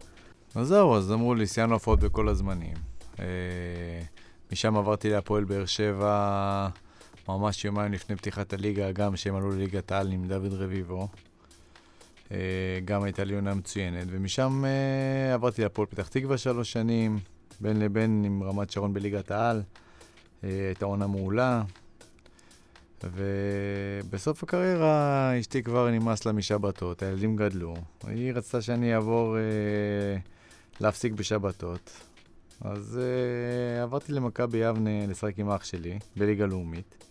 אז 0.54 0.66
זהו, 0.66 0.94
אז 0.94 1.12
אמרו 1.12 1.34
לי, 1.34 1.46
סיימנו 1.46 1.74
הופעות 1.74 2.00
בכל 2.00 2.28
הזמנים. 2.28 2.76
אה, 3.20 3.26
משם 4.52 4.76
עברתי 4.76 5.10
להפועל 5.10 5.44
באר 5.44 5.66
שבע 5.66 6.68
ממש 7.28 7.64
יומיים 7.64 7.92
לפני 7.92 8.16
פתיחת 8.16 8.52
הליגה, 8.52 8.92
גם 8.92 9.16
שהם 9.16 9.34
עלו 9.34 9.50
לליגת 9.50 9.92
העל 9.92 10.12
עם 10.12 10.28
דוד 10.28 10.52
רביבו. 10.52 11.08
אה, 12.32 12.38
גם 12.84 13.02
הייתה 13.02 13.24
לי 13.24 13.34
עונה 13.34 13.54
מצוינת, 13.54 14.06
ומשם 14.10 14.64
אה, 14.64 15.34
עברתי 15.34 15.62
להפועל 15.62 15.86
פתח 15.86 16.08
תקווה 16.08 16.38
שלוש 16.38 16.72
שנים, 16.72 17.18
בין 17.60 17.78
לבין 17.78 18.22
עם 18.26 18.42
רמת 18.42 18.70
שרון 18.70 18.94
בליגת 18.94 19.30
העל. 19.30 19.62
הייתה 20.42 20.84
עונה 20.84 21.06
מעולה. 21.06 21.62
ובסוף 23.12 24.42
הקריירה 24.42 25.32
אשתי 25.40 25.62
כבר 25.62 25.90
נמאס 25.90 26.26
לה 26.26 26.32
משבתות, 26.32 27.02
הילדים 27.02 27.36
גדלו. 27.36 27.74
היא 28.06 28.32
רצתה 28.32 28.62
שאני 28.62 28.94
אעבור 28.94 29.36
אה, 29.36 29.42
להפסיק 30.80 31.12
בשבתות. 31.12 31.90
אז 32.60 33.00
אה, 33.02 33.82
עברתי 33.82 34.12
למכבי 34.12 34.58
יבנה 34.58 35.06
לשחק 35.06 35.38
עם 35.38 35.50
אח 35.50 35.64
שלי 35.64 35.98
בליגה 36.16 36.46
לאומית. 36.46 37.04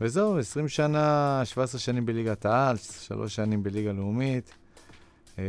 וזהו, 0.00 0.38
20 0.38 0.68
שנה, 0.68 1.40
17 1.44 1.80
שנים 1.80 2.06
בליגת 2.06 2.46
העל, 2.46 2.76
3 2.76 3.36
שנים 3.36 3.62
בליגה 3.62 3.92
לאומית. 3.92 4.54
אה, 5.38 5.44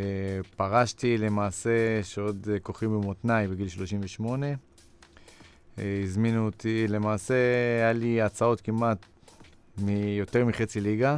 פרשתי 0.56 1.18
למעשה 1.18 2.04
שעוד 2.04 2.48
אה, 2.54 2.60
כוחי 2.60 2.88
במותניי 2.88 3.48
בגיל 3.48 3.68
38. 3.68 4.46
אה, 4.46 6.02
הזמינו 6.04 6.46
אותי, 6.46 6.88
למעשה 6.88 7.34
היה 7.80 7.94
לי 7.94 8.22
הצעות 8.22 8.62
כמעט 8.62 9.06
מיותר 9.78 10.46
מחצי 10.46 10.82
ליגה, 10.82 11.18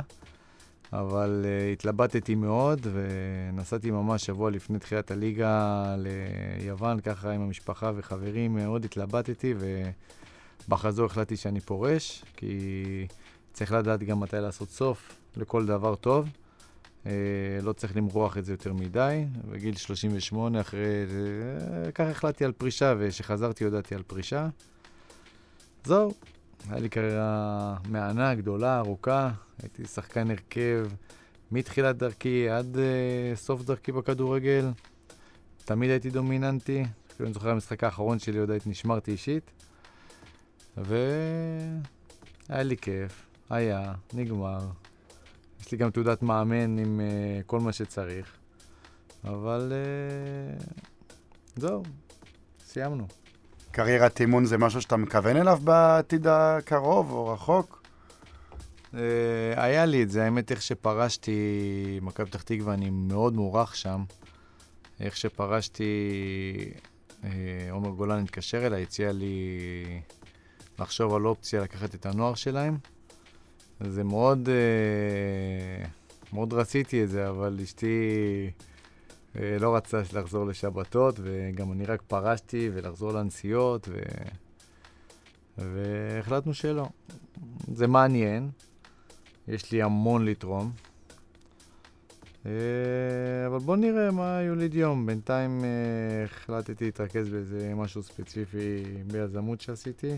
אבל 0.93 1.45
uh, 1.45 1.73
התלבטתי 1.73 2.35
מאוד 2.35 2.87
ונסעתי 2.93 3.91
ממש 3.91 4.25
שבוע 4.25 4.51
לפני 4.51 4.79
תחילת 4.79 5.11
הליגה 5.11 5.85
ליוון, 5.97 6.99
ככה 6.99 7.31
עם 7.31 7.41
המשפחה 7.41 7.91
וחברים, 7.95 8.55
מאוד 8.55 8.85
התלבטתי 8.85 9.53
ובחזור 10.67 11.05
החלטתי 11.05 11.37
שאני 11.37 11.59
פורש, 11.59 12.23
כי 12.37 13.07
צריך 13.53 13.71
לדעת 13.71 14.03
גם 14.03 14.19
מתי 14.19 14.35
לעשות 14.35 14.69
סוף 14.69 15.15
לכל 15.37 15.65
דבר 15.65 15.95
טוב. 15.95 16.29
Uh, 17.03 17.07
לא 17.61 17.73
צריך 17.73 17.97
למרוח 17.97 18.37
את 18.37 18.45
זה 18.45 18.53
יותר 18.53 18.73
מדי. 18.73 19.25
בגיל 19.51 19.75
38, 19.75 20.61
אחרי... 20.61 20.79
Uh, 20.79 21.91
ככה 21.91 22.09
החלטתי 22.09 22.45
על 22.45 22.51
פרישה, 22.51 22.93
וכשחזרתי 22.99 23.63
הודעתי 23.63 23.95
על 23.95 24.03
פרישה. 24.07 24.47
זהו, 25.83 26.13
היה 26.69 26.79
לי 26.79 26.89
קריירה 26.89 27.77
מהנה, 27.89 28.35
גדולה, 28.35 28.79
ארוכה. 28.79 29.31
הייתי 29.61 29.85
שחקן 29.85 30.31
הרכב 30.31 30.87
מתחילת 31.51 31.97
דרכי 31.97 32.49
עד 32.49 32.75
uh, 32.75 32.79
סוף 33.37 33.63
דרכי 33.63 33.91
בכדורגל. 33.91 34.71
תמיד 35.65 35.89
הייתי 35.89 36.09
דומיננטי. 36.09 36.83
אפילו 37.11 37.27
אני 37.27 37.33
זוכר 37.33 37.49
המשחק 37.49 37.83
האחרון 37.83 38.19
שלי, 38.19 38.39
עוד 38.39 38.51
הייתי 38.51 38.69
נשמרתי 38.69 39.11
אישית. 39.11 39.51
והיה 40.77 41.03
לי 42.49 42.77
כיף, 42.77 43.25
היה, 43.49 43.93
נגמר. 44.13 44.59
יש 45.61 45.71
לי 45.71 45.77
גם 45.77 45.91
תעודת 45.91 46.21
מאמן 46.21 46.77
עם 46.77 47.01
uh, 47.01 47.43
כל 47.45 47.59
מה 47.59 47.73
שצריך. 47.73 48.33
אבל 49.23 49.73
uh, 50.59 50.63
זהו, 51.55 51.83
סיימנו. 52.65 53.22
קריירת 53.73 54.21
אימון 54.21 54.45
זה 54.45 54.57
משהו 54.57 54.81
שאתה 54.81 54.97
מכוון 54.97 55.37
אליו 55.37 55.59
בעתיד 55.63 56.27
הקרוב 56.27 57.11
או 57.11 57.27
רחוק? 57.27 57.83
Uh, 58.91 58.95
היה 59.55 59.85
לי 59.85 60.03
את 60.03 60.09
זה, 60.09 60.23
האמת, 60.23 60.51
איך 60.51 60.61
שפרשתי, 60.61 61.99
מכבי 62.01 62.25
פתח 62.25 62.41
תקווה, 62.41 62.73
אני 62.73 62.89
מאוד 62.89 63.35
מוערך 63.35 63.75
שם. 63.75 64.03
איך 64.99 65.17
שפרשתי, 65.17 65.93
uh, 67.21 67.25
עומר 67.71 67.89
גולן 67.89 68.23
התקשר 68.23 68.67
אליי, 68.67 68.83
הציע 68.83 69.11
לי 69.11 69.55
לחשוב 70.79 71.13
על 71.13 71.25
אופציה 71.25 71.61
לקחת 71.61 71.95
את 71.95 72.05
הנוער 72.05 72.35
שלהם. 72.35 72.77
זה 73.79 74.03
מאוד, 74.03 74.49
אה, 74.49 75.85
מאוד 76.33 76.53
רציתי 76.53 77.03
את 77.03 77.09
זה, 77.09 77.29
אבל 77.29 77.59
אשתי 77.63 77.85
אה, 77.85 78.49
לא 79.35 79.75
רצתה 79.75 80.01
לחזור 80.13 80.45
לשבתות, 80.45 81.19
וגם 81.23 81.71
אני 81.71 81.85
רק 81.85 82.01
פרשתי 82.01 82.69
ולחזור 82.73 83.11
לנסיעות, 83.11 83.89
ו... 83.91 84.01
והחלטנו 85.57 86.53
שלא. 86.53 86.89
זה 87.73 87.87
מעניין, 87.87 88.49
יש 89.47 89.71
לי 89.71 89.81
המון 89.81 90.25
לתרום. 90.25 90.71
אה, 92.45 92.51
אבל 93.47 93.59
בואו 93.59 93.75
נראה 93.75 94.11
מה 94.11 94.41
יוליד 94.41 94.73
יום. 94.73 95.05
בינתיים 95.05 95.63
אה, 95.63 96.23
החלטתי 96.23 96.85
להתרכז 96.85 97.29
באיזה 97.29 97.73
משהו 97.75 98.03
ספציפי 98.03 98.83
ביזמות 99.07 99.61
שעשיתי, 99.61 100.17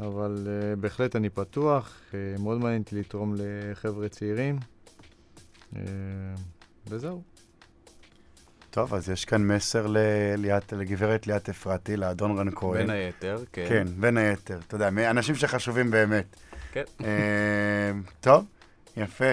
אבל 0.00 0.46
אה, 0.48 0.76
בהחלט 0.76 1.16
אני 1.16 1.30
פתוח, 1.30 2.00
מאוד 2.38 2.58
מעניין 2.58 2.82
אותי 2.82 2.96
לתרום 2.96 3.34
לחבר'ה 3.36 4.08
צעירים, 4.08 4.58
וזהו. 6.86 7.22
טוב, 8.70 8.94
אז 8.94 9.10
יש 9.10 9.24
כאן 9.24 9.46
מסר 9.46 9.86
לליאת, 9.88 10.72
לגברת 10.72 11.26
ליאת 11.26 11.48
אפרתי, 11.48 11.96
לאדון 11.96 12.38
רן 12.38 12.50
כהן. 12.54 12.78
בין 12.80 12.90
היתר, 12.90 13.38
כן. 13.52 13.66
כן, 13.68 13.84
בין 13.96 14.16
היתר. 14.16 14.58
אתה 14.66 14.74
יודע, 14.74 14.88
אנשים 15.10 15.34
שחשובים 15.34 15.90
באמת. 15.90 16.36
כן. 16.72 16.84
טוב, 18.20 18.44
יפה. 18.96 19.32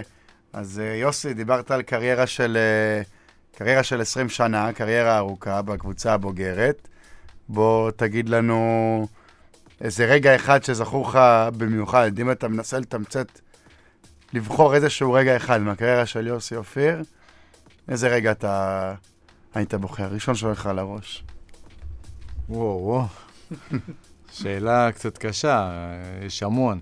אז 0.54 0.80
אה, 0.80 0.96
יוסי, 0.96 1.34
דיברת 1.34 1.72
על 1.72 1.82
קריירה 1.82 2.28
של, 2.28 2.58
אה, 2.58 3.02
קריירה 3.58 3.84
של 3.84 4.02
20 4.02 4.30
שנה, 4.30 4.74
קריירה 4.74 5.18
ארוכה 5.18 5.62
בקבוצה 5.62 6.14
הבוגרת. 6.14 6.88
בוא 7.50 7.92
תגיד 7.92 8.30
לנו 8.30 9.08
איזה 9.82 10.06
רגע 10.06 10.36
אחד 10.36 10.64
שזכור 10.64 11.08
לך 11.08 11.20
במיוחד, 11.58 12.20
אם 12.20 12.32
אתה 12.32 12.48
מנסה 12.48 12.80
לתמצת, 12.80 13.28
לבחור 14.34 14.76
איזשהו 14.76 15.14
רגע 15.14 15.38
אחד 15.38 15.62
מהקריירה 15.62 16.06
של 16.06 16.28
יוסי 16.28 16.56
אופיר, 16.56 17.04
איזה 17.90 18.08
רגע 18.08 18.32
אתה 18.32 18.94
היית 19.54 19.74
בוחר? 19.74 20.08
ראשון 20.08 20.36
שהולך 20.36 20.66
על 20.66 20.80
הראש. 20.80 21.24
וואו, 22.50 22.80
וואו. 22.82 23.06
שאלה 24.32 24.92
קצת 24.92 25.18
קשה, 25.18 25.72
יש 26.26 26.44
המון. 26.44 26.80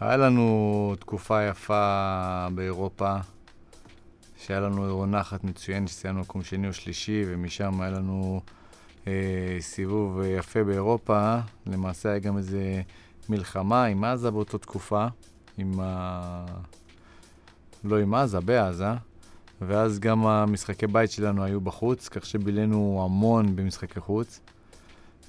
היה 0.00 0.16
לנו 0.16 0.94
תקופה 0.98 1.42
יפה 1.42 2.46
באירופה, 2.54 3.16
שהיה 4.36 4.60
לנו 4.60 4.84
עונה 4.84 5.20
אחת 5.20 5.44
מצוינת, 5.44 5.88
שסיימנו 5.88 6.20
מקום 6.20 6.42
שני 6.42 6.68
או 6.68 6.72
שלישי, 6.72 7.24
ומשם 7.26 7.80
היה 7.80 7.90
לנו 7.90 8.40
אה, 9.06 9.56
סיבוב 9.60 10.20
יפה 10.38 10.64
באירופה. 10.64 11.38
למעשה 11.66 12.08
היה 12.08 12.18
גם 12.18 12.36
איזה 12.36 12.82
מלחמה 13.28 13.84
עם 13.84 14.04
עזה 14.04 14.30
באותה 14.30 14.58
תקופה, 14.58 15.06
עם 15.58 15.80
ה... 15.80 16.44
לא 17.84 17.98
עם 17.98 18.14
עזה, 18.14 18.40
בעזה. 18.40 18.92
ואז 19.60 19.98
גם 19.98 20.26
המשחקי 20.26 20.86
בית 20.86 21.10
שלנו 21.10 21.44
היו 21.44 21.60
בחוץ, 21.60 22.08
כך 22.08 22.26
שבילינו 22.26 23.02
המון 23.04 23.56
במשחקי 23.56 24.00
חוץ. 24.00 24.40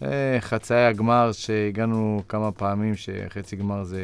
אה, 0.01 0.37
חצאי 0.39 0.85
הגמר 0.85 1.31
שהגענו 1.31 2.21
כמה 2.29 2.51
פעמים, 2.51 2.95
שחצי 2.95 3.55
גמר 3.55 3.83
זה, 3.83 4.01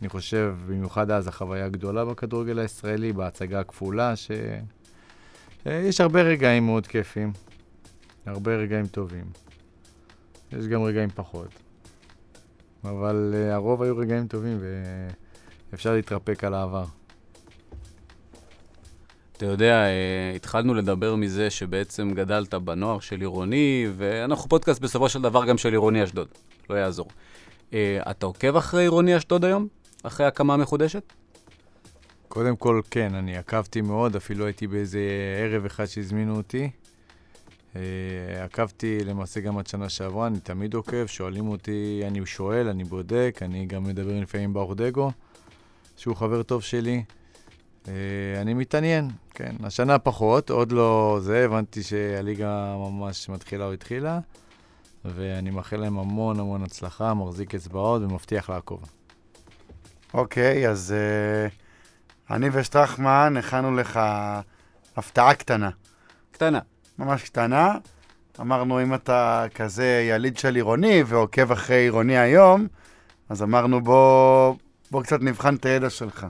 אני 0.00 0.08
חושב, 0.08 0.54
במיוחד 0.66 1.10
אז 1.10 1.28
החוויה 1.28 1.68
גדולה 1.68 2.04
בכדורגל 2.04 2.58
הישראלי, 2.58 3.12
בהצגה 3.12 3.60
הכפולה, 3.60 4.16
שיש 4.16 4.30
אה, 5.66 6.04
הרבה 6.04 6.22
רגעים 6.22 6.66
מאוד 6.66 6.86
כיפים, 6.86 7.32
הרבה 8.26 8.56
רגעים 8.56 8.86
טובים. 8.86 9.24
יש 10.52 10.66
גם 10.66 10.82
רגעים 10.82 11.10
פחות. 11.14 11.48
אבל 12.84 13.34
uh, 13.34 13.54
הרוב 13.54 13.82
היו 13.82 13.96
רגעים 13.96 14.26
טובים 14.26 14.58
ואפשר 15.70 15.94
להתרפק 15.94 16.44
על 16.44 16.54
העבר. 16.54 16.84
אתה 19.38 19.46
יודע, 19.46 19.74
אה, 19.74 20.32
התחלנו 20.36 20.74
לדבר 20.74 21.14
מזה 21.14 21.50
שבעצם 21.50 22.10
גדלת 22.14 22.54
בנוער 22.54 23.00
של 23.00 23.20
עירוני, 23.20 23.86
ואנחנו 23.96 24.48
פודקאסט 24.48 24.80
בסופו 24.80 25.08
של 25.08 25.22
דבר 25.22 25.44
גם 25.44 25.58
של 25.58 25.70
עירוני 25.72 26.04
אשדוד, 26.04 26.28
לא 26.70 26.74
יעזור. 26.74 27.08
אה, 27.72 27.98
אתה 28.10 28.26
עוקב 28.26 28.56
אחרי 28.56 28.82
עירוני 28.82 29.16
אשדוד 29.16 29.44
היום? 29.44 29.68
אחרי 30.02 30.26
הקמה 30.26 30.56
מחודשת? 30.56 31.12
קודם 32.28 32.56
כל, 32.56 32.80
כן, 32.90 33.14
אני 33.14 33.36
עקבתי 33.36 33.80
מאוד, 33.80 34.16
אפילו 34.16 34.46
הייתי 34.46 34.66
באיזה 34.66 35.00
ערב 35.42 35.64
אחד 35.64 35.84
שהזמינו 35.84 36.36
אותי. 36.36 36.70
אה, 37.76 37.80
עקבתי 38.44 38.98
למעשה 39.04 39.40
גם 39.40 39.58
עד 39.58 39.66
שנה 39.66 39.88
שעברה, 39.88 40.26
אני 40.26 40.40
תמיד 40.40 40.74
עוקב, 40.74 41.06
שואלים 41.06 41.48
אותי, 41.48 42.02
אני 42.06 42.26
שואל, 42.26 42.68
אני 42.68 42.84
בודק, 42.84 43.38
אני 43.42 43.66
גם 43.66 43.84
מדבר 43.84 44.20
לפעמים 44.20 44.44
עם 44.44 44.54
ברוך 44.54 44.74
דגו, 44.74 45.10
שהוא 45.96 46.16
חבר 46.16 46.42
טוב 46.42 46.62
שלי. 46.62 47.02
אה, 47.88 48.40
אני 48.40 48.54
מתעניין, 48.54 49.10
כן. 49.34 49.56
השנה 49.62 49.98
פחות, 49.98 50.50
עוד 50.50 50.72
לא 50.72 51.18
זה, 51.20 51.44
הבנתי 51.44 51.82
שהליגה 51.82 52.74
ממש 52.76 53.28
מתחילה 53.28 53.64
או 53.64 53.72
התחילה, 53.72 54.18
ואני 55.04 55.50
מאחל 55.50 55.76
להם 55.76 55.98
המון 55.98 56.40
המון 56.40 56.62
הצלחה, 56.62 57.14
מחזיק 57.14 57.54
אצבעות 57.54 58.02
ומבטיח 58.02 58.50
לעקוב. 58.50 58.80
אוקיי, 60.14 60.68
אז 60.68 60.94
uh, 60.94 62.34
אני 62.34 62.48
ושטרחמן 62.52 63.34
הכנו 63.38 63.76
לך 63.76 64.00
הפתעה 64.96 65.34
קטנה. 65.34 65.70
קטנה. 66.30 66.60
ממש 66.98 67.22
קטנה. 67.22 67.74
אמרנו, 68.40 68.82
אם 68.82 68.94
אתה 68.94 69.44
כזה 69.54 70.06
יליד 70.10 70.38
של 70.38 70.54
עירוני 70.54 71.02
ועוקב 71.06 71.52
אחרי 71.52 71.76
עירוני 71.76 72.18
היום, 72.18 72.66
אז 73.28 73.42
אמרנו, 73.42 73.80
בוא, 73.80 74.54
בוא 74.90 75.02
קצת 75.02 75.20
נבחן 75.20 75.54
את 75.54 75.66
הידע 75.66 75.90
שלך. 75.90 76.26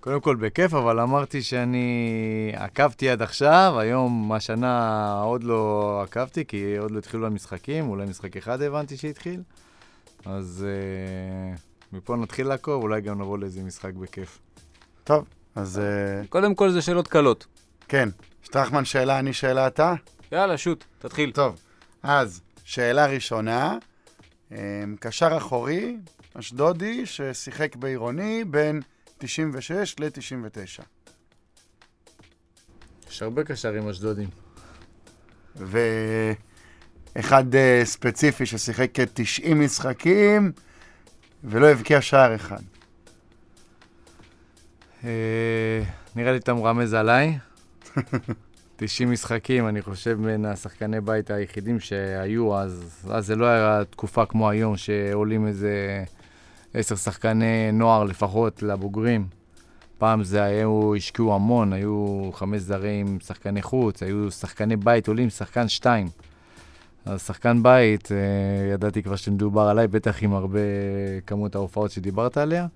קודם 0.00 0.20
כל 0.20 0.36
בכיף, 0.36 0.74
אבל 0.74 1.00
אמרתי 1.00 1.42
שאני 1.42 2.52
עקבתי 2.56 3.10
עד 3.10 3.22
עכשיו, 3.22 3.74
היום, 3.78 4.32
השנה 4.32 5.12
עוד 5.22 5.44
לא 5.44 6.00
עקבתי, 6.02 6.44
כי 6.44 6.76
עוד 6.76 6.90
לא 6.90 6.98
התחילו 6.98 7.26
המשחקים, 7.26 7.88
אולי 7.88 8.06
משחק 8.06 8.36
אחד 8.36 8.62
הבנתי 8.62 8.96
שהתחיל. 8.96 9.42
אז 10.24 10.66
uh, 10.66 11.96
מפה 11.96 12.16
נתחיל 12.16 12.46
לעקוב, 12.46 12.82
אולי 12.82 13.00
גם 13.00 13.20
נבוא 13.20 13.38
לאיזה 13.38 13.62
משחק 13.62 13.94
בכיף. 13.94 14.38
טוב, 15.04 15.24
אז... 15.54 15.80
Uh, 16.24 16.28
קודם 16.28 16.54
כל 16.54 16.70
זה 16.70 16.82
שאלות 16.82 17.08
קלות. 17.08 17.46
כן. 17.88 18.08
שטרחמן 18.42 18.84
שאלה, 18.84 19.18
אני 19.18 19.32
שאלה 19.32 19.66
אתה? 19.66 19.94
יאללה, 20.32 20.58
שוט, 20.58 20.84
תתחיל. 20.98 21.32
טוב, 21.32 21.60
אז 22.02 22.40
שאלה 22.64 23.06
ראשונה, 23.06 23.78
um, 24.50 24.54
קשר 25.00 25.36
אחורי, 25.36 25.96
אשדודי, 26.34 27.06
ששיחק 27.06 27.76
בעירוני 27.76 28.44
בין... 28.44 28.80
96 29.20 29.96
ל-99. 30.00 30.82
יש 33.10 33.22
הרבה 33.22 33.44
קשרים 33.44 33.88
אשדודים. 33.88 34.28
ואחד 37.16 37.44
uh, 37.54 37.84
ספציפי 37.84 38.46
ששיחק 38.46 38.90
כ-90 38.94 39.54
משחקים 39.54 40.52
ולא 41.44 41.66
הבקיע 41.66 42.00
שער 42.00 42.34
אחד. 42.34 42.62
Uh, 45.02 45.04
נראה 46.16 46.32
לי 46.32 46.38
אתה 46.38 46.54
מרמז 46.54 46.94
עליי. 46.94 47.38
90 48.76 49.10
משחקים, 49.10 49.68
אני 49.68 49.82
חושב, 49.82 50.18
בין 50.22 50.44
השחקני 50.44 51.00
בית 51.00 51.30
היחידים 51.30 51.80
שהיו 51.80 52.58
אז. 52.58 53.04
אז 53.10 53.26
זה 53.26 53.36
לא 53.36 53.46
היה 53.46 53.84
תקופה 53.90 54.26
כמו 54.26 54.50
היום, 54.50 54.76
שעולים 54.76 55.46
איזה 55.46 56.04
עשר 56.74 56.96
שחקני 56.96 57.72
נוער 57.72 58.04
לפחות 58.04 58.62
לבוגרים. 58.62 59.26
פעם 59.98 60.24
זה 60.24 60.42
היו, 60.42 60.94
השקיעו 60.96 61.34
המון, 61.34 61.72
היו 61.72 62.30
חמש 62.32 62.60
זרים, 62.60 63.18
שחקני 63.20 63.62
חוץ, 63.62 64.02
היו 64.02 64.30
שחקני 64.30 64.76
בית 64.76 65.08
עולים, 65.08 65.30
שחקן 65.30 65.68
שתיים. 65.68 66.08
אז 67.04 67.22
שחקן 67.22 67.62
בית, 67.62 68.12
אה, 68.12 68.72
ידעתי 68.74 69.02
כבר 69.02 69.16
שמדובר 69.16 69.62
עליי, 69.62 69.88
בטח 69.88 70.22
עם 70.22 70.34
הרבה 70.34 70.58
כמות 71.26 71.54
ההופעות 71.54 71.90
שדיברת 71.90 72.36
עליה. 72.36 72.66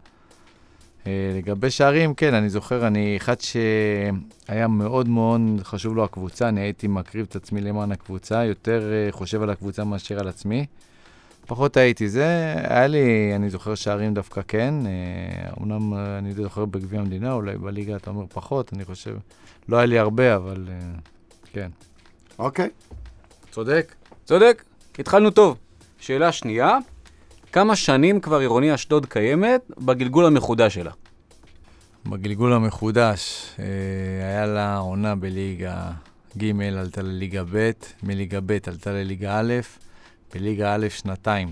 אה, 1.06 1.32
לגבי 1.36 1.70
שערים, 1.70 2.14
כן, 2.14 2.34
אני 2.34 2.48
זוכר, 2.48 2.86
אני 2.86 3.16
אחד 3.16 3.40
שהיה 3.40 4.68
מאוד 4.68 5.08
מאוד 5.08 5.40
חשוב 5.62 5.96
לו 5.96 6.04
הקבוצה, 6.04 6.48
אני 6.48 6.60
הייתי 6.60 6.86
מקריב 6.86 7.26
את 7.30 7.36
עצמי 7.36 7.60
למען 7.60 7.92
הקבוצה, 7.92 8.44
יותר 8.44 8.92
אה, 8.92 9.12
חושב 9.12 9.42
על 9.42 9.50
הקבוצה 9.50 9.84
מאשר 9.84 10.20
על 10.20 10.28
עצמי. 10.28 10.66
פחות 11.46 11.76
הייתי. 11.76 12.08
זה, 12.08 12.54
היה 12.56 12.86
לי, 12.86 13.32
אני 13.36 13.50
זוכר 13.50 13.74
שערים 13.74 14.14
דווקא 14.14 14.40
כן. 14.48 14.74
אמנם 15.60 15.94
אני 15.94 16.32
זוכר 16.32 16.64
בגביע 16.64 17.00
המדינה, 17.00 17.32
אולי 17.32 17.56
בליגה 17.56 17.96
אתה 17.96 18.10
אומר 18.10 18.24
פחות, 18.32 18.72
אני 18.72 18.84
חושב. 18.84 19.16
לא 19.68 19.76
היה 19.76 19.86
לי 19.86 19.98
הרבה, 19.98 20.36
אבל 20.36 20.68
כן. 21.52 21.70
אוקיי. 22.38 22.68
צודק. 23.50 23.94
צודק, 24.24 24.64
התחלנו 24.98 25.30
טוב. 25.30 25.56
שאלה 26.00 26.32
שנייה, 26.32 26.78
כמה 27.52 27.76
שנים 27.76 28.20
כבר 28.20 28.38
עירוני 28.38 28.74
אשדוד 28.74 29.06
קיימת 29.06 29.60
בגלגול 29.78 30.26
המחודש 30.26 30.74
שלה? 30.74 30.90
בגלגול 32.06 32.52
המחודש, 32.52 33.50
אה, 33.58 33.64
היה 34.28 34.46
לה 34.46 34.76
עונה 34.76 35.14
בליגה 35.14 35.90
ג' 36.38 36.60
עלתה 36.60 37.02
לליגה 37.02 37.42
ב', 37.52 37.70
מליגה 38.02 38.40
ב' 38.46 38.58
עלתה 38.66 38.92
לליגה 38.92 39.40
א', 39.40 39.52
בליגה 40.34 40.74
א' 40.74 40.88
שנתיים. 40.88 41.48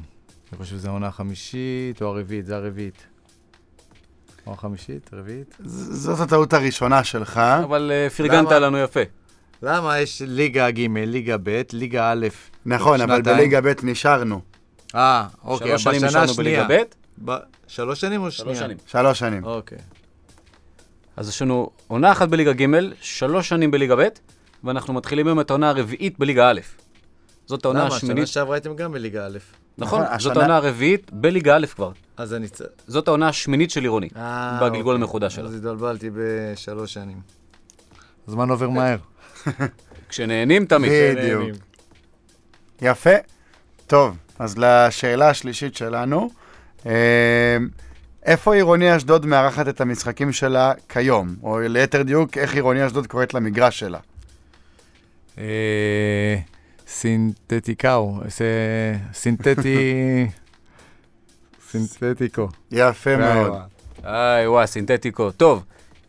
אני 0.53 0.59
חושב 0.59 0.77
שזו 0.77 0.89
העונה 0.89 1.07
החמישית 1.07 2.03
או 2.03 2.07
הרביעית, 2.07 2.47
זה 2.47 2.57
הרביעית. 2.57 3.07
או 4.47 4.57
חמישית, 4.57 5.11
רביעית. 5.13 5.57
זאת 5.65 6.21
הטעות 6.21 6.53
הראשונה 6.53 7.05
שלך. 7.05 7.39
אבל 7.39 7.93
אה, 7.95 8.11
פרגנת 8.11 8.47
למה? 8.47 8.59
לנו 8.59 8.79
יפה. 8.79 9.01
למה 9.63 9.99
יש 9.99 10.23
ליגה 10.27 10.71
ג', 10.71 10.81
ליגה 10.97 11.37
ב', 11.43 11.63
ליגה 11.73 12.13
א', 12.13 12.27
נכון, 12.67 13.01
אבל 13.01 13.17
שנתיים. 13.17 13.37
בליגה 13.37 13.61
ב' 13.61 13.73
נשארנו. 13.83 14.41
אה, 14.95 15.27
אוקיי, 15.45 15.69
שלוש 15.69 15.83
שנים 15.83 16.05
נשארנו 16.05 16.35
בליגה 16.35 16.67
ב- 17.25 17.33
שלוש 17.67 18.01
שנים 18.01 18.23
או 18.23 18.31
שנייה? 18.31 18.55
שלוש 18.55 18.59
שנים. 18.59 18.77
שלוש 18.87 19.19
שנים. 19.19 19.45
אוקיי. 19.45 19.79
אז 21.17 21.29
יש 21.29 21.43
לנו 21.43 21.71
עונה 21.89 22.13
אחת 22.13 22.29
בליגה 22.29 22.53
ג', 22.53 22.67
שלוש 23.01 23.49
שנים 23.49 23.71
בליגה 23.71 23.97
ב', 23.97 24.09
ואנחנו 24.65 24.95
מתחילים 24.95 25.27
היום 25.27 25.41
את 25.41 25.51
העונה 25.51 25.71
הרביעית 25.71 26.19
בליגה 26.19 26.51
א'. 26.51 26.61
זאת 27.47 27.65
העונה 27.65 27.81
למה? 27.81 27.89
שנה 27.91 27.97
השמינית, 27.97 28.27
שעברה 28.29 28.55
הייתם 28.57 28.77
גם 28.77 28.93
בליגה 28.93 29.27
א'. 29.27 29.39
נכון, 29.79 30.03
נכון, 30.03 30.19
זאת 30.19 30.31
השנה- 30.33 30.43
העונה 30.43 30.57
הרביעית 30.57 31.11
בליגה 31.13 31.57
א' 31.57 31.67
כבר. 31.67 31.93
אז 32.17 32.35
אני 32.35 32.49
צריך... 32.49 32.71
זאת 32.87 33.09
העונה 33.09 33.29
השמינית 33.29 33.71
של 33.71 33.81
עירוני, 33.83 34.09
אה, 34.17 34.59
בגלגול 34.63 34.95
אוקיי. 34.95 35.05
המחודש 35.05 35.35
שלה. 35.35 35.45
אז 35.49 35.55
התבלבלתי 35.55 36.11
בשלוש 36.15 36.93
שנים. 36.93 37.21
הזמן 38.29 38.51
עובר 38.51 38.69
מהר. 38.71 38.97
כשנהנים 40.09 40.65
תמיד. 40.67 40.91
בדיוק. 41.19 41.51
יפה. 42.83 43.11
טוב, 43.87 44.17
אז 44.39 44.55
לשאלה 44.59 45.31
השלישית 45.31 45.77
שלנו, 45.77 46.31
אה, 46.87 46.93
איפה 48.27 48.55
עירוני 48.55 48.97
אשדוד 48.97 49.27
מארחת 49.27 49.69
את 49.69 49.81
המשחקים 49.81 50.33
שלה 50.33 50.73
כיום? 50.89 51.35
או 51.43 51.59
ליתר 51.61 52.03
דיוק, 52.03 52.39
איך 52.39 52.55
עירוני 52.55 52.87
אשדוד 52.87 53.07
קוראת 53.07 53.35
למגרש 53.35 53.79
שלה? 53.79 53.99
אה, 57.07 57.11
סינתטיקאו, 57.11 58.21
זה- 58.29 58.97
סינתטי... 59.13 60.27
סינתטיקו. 61.71 62.49
יפה 62.73 63.17
מאוד. 63.17 63.53
איי, 64.05 64.47
וואי, 64.49 64.67
סינתטיקו. 64.67 65.31
טוב, 65.31 65.65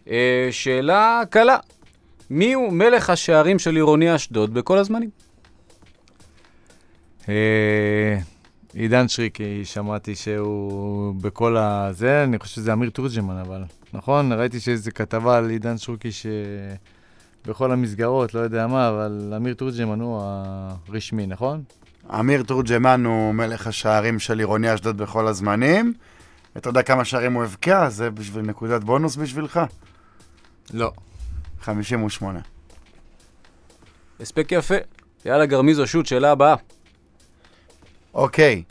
אה, 0.10 0.48
שאלה 0.52 1.22
קלה. 1.30 1.58
מי 2.30 2.54
הוא 2.54 2.74
מלך 2.74 3.10
השערים 3.10 3.60
של 3.60 3.76
עירוני 3.76 4.16
אשדוד 4.16 4.54
בכל 4.54 4.78
הזמנים? 4.78 5.10
אה, 7.30 8.18
עידן 8.74 9.08
שריקי, 9.08 9.66
שמעתי 9.66 10.16
שהוא 10.16 11.16
בכל 11.22 11.58
הזה, 11.58 12.24
אני 12.24 12.39
חושב 12.39 12.56
שזה 12.56 12.74
אמיר 12.74 12.89
תורג'מן, 12.89 13.38
אבל 13.38 13.64
נכון? 13.94 14.32
ראיתי 14.34 14.60
שאיזו 14.60 14.91
כתבה 14.96 15.38
על 15.38 15.50
עידן 15.50 15.78
שריקי 15.78 16.10
שבכל 17.46 17.72
המסגרות, 17.72 18.34
לא 18.34 18.39
יודע 18.39 18.68
מה, 18.68 18.89
אבל 18.89 19.34
אמיר 19.36 19.54
תורג'מן 19.54 20.02
הוא 20.02 20.22
הרשמי, 20.22 21.28
נכון? 21.28 21.64
אמיר 22.20 22.44
תורג'מן 22.44 23.06
הוא 23.06 23.34
מלך 23.34 23.68
השערים 23.68 24.20
של 24.20 24.39
עירוני 24.39 24.74
אשדוד 24.74 24.98
בכל 24.98 25.28
הזמנים. 25.28 25.94
אתה 26.58 26.70
יודע 26.70 26.82
כמה 26.82 27.06
שערים 27.06 27.34
הוא 27.34 27.44
הבקיע? 27.44 27.89
זה 27.89 28.12
בשביל 28.12 28.46
נקודת 28.46 28.84
בונוס 28.84 29.16
בשבילך? 29.16 29.60
לא. 30.74 30.91
58. 31.62 32.39
הספק 34.20 34.48
יפה. 34.52 34.76
יאללה, 35.26 35.46
גרמיזו, 35.46 35.88
שוט, 35.88 36.06
שאלה 36.06 36.32
הבאה. 36.32 36.56
אוקיי, 38.14 38.64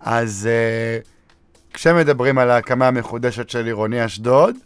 אז 0.00 0.48
uh, 0.48 1.74
כשמדברים 1.74 2.38
על 2.38 2.50
ההקמה 2.50 2.88
המחודשת 2.88 3.50
של 3.50 3.66
עירוני 3.66 4.04
אשדוד, 4.04 4.56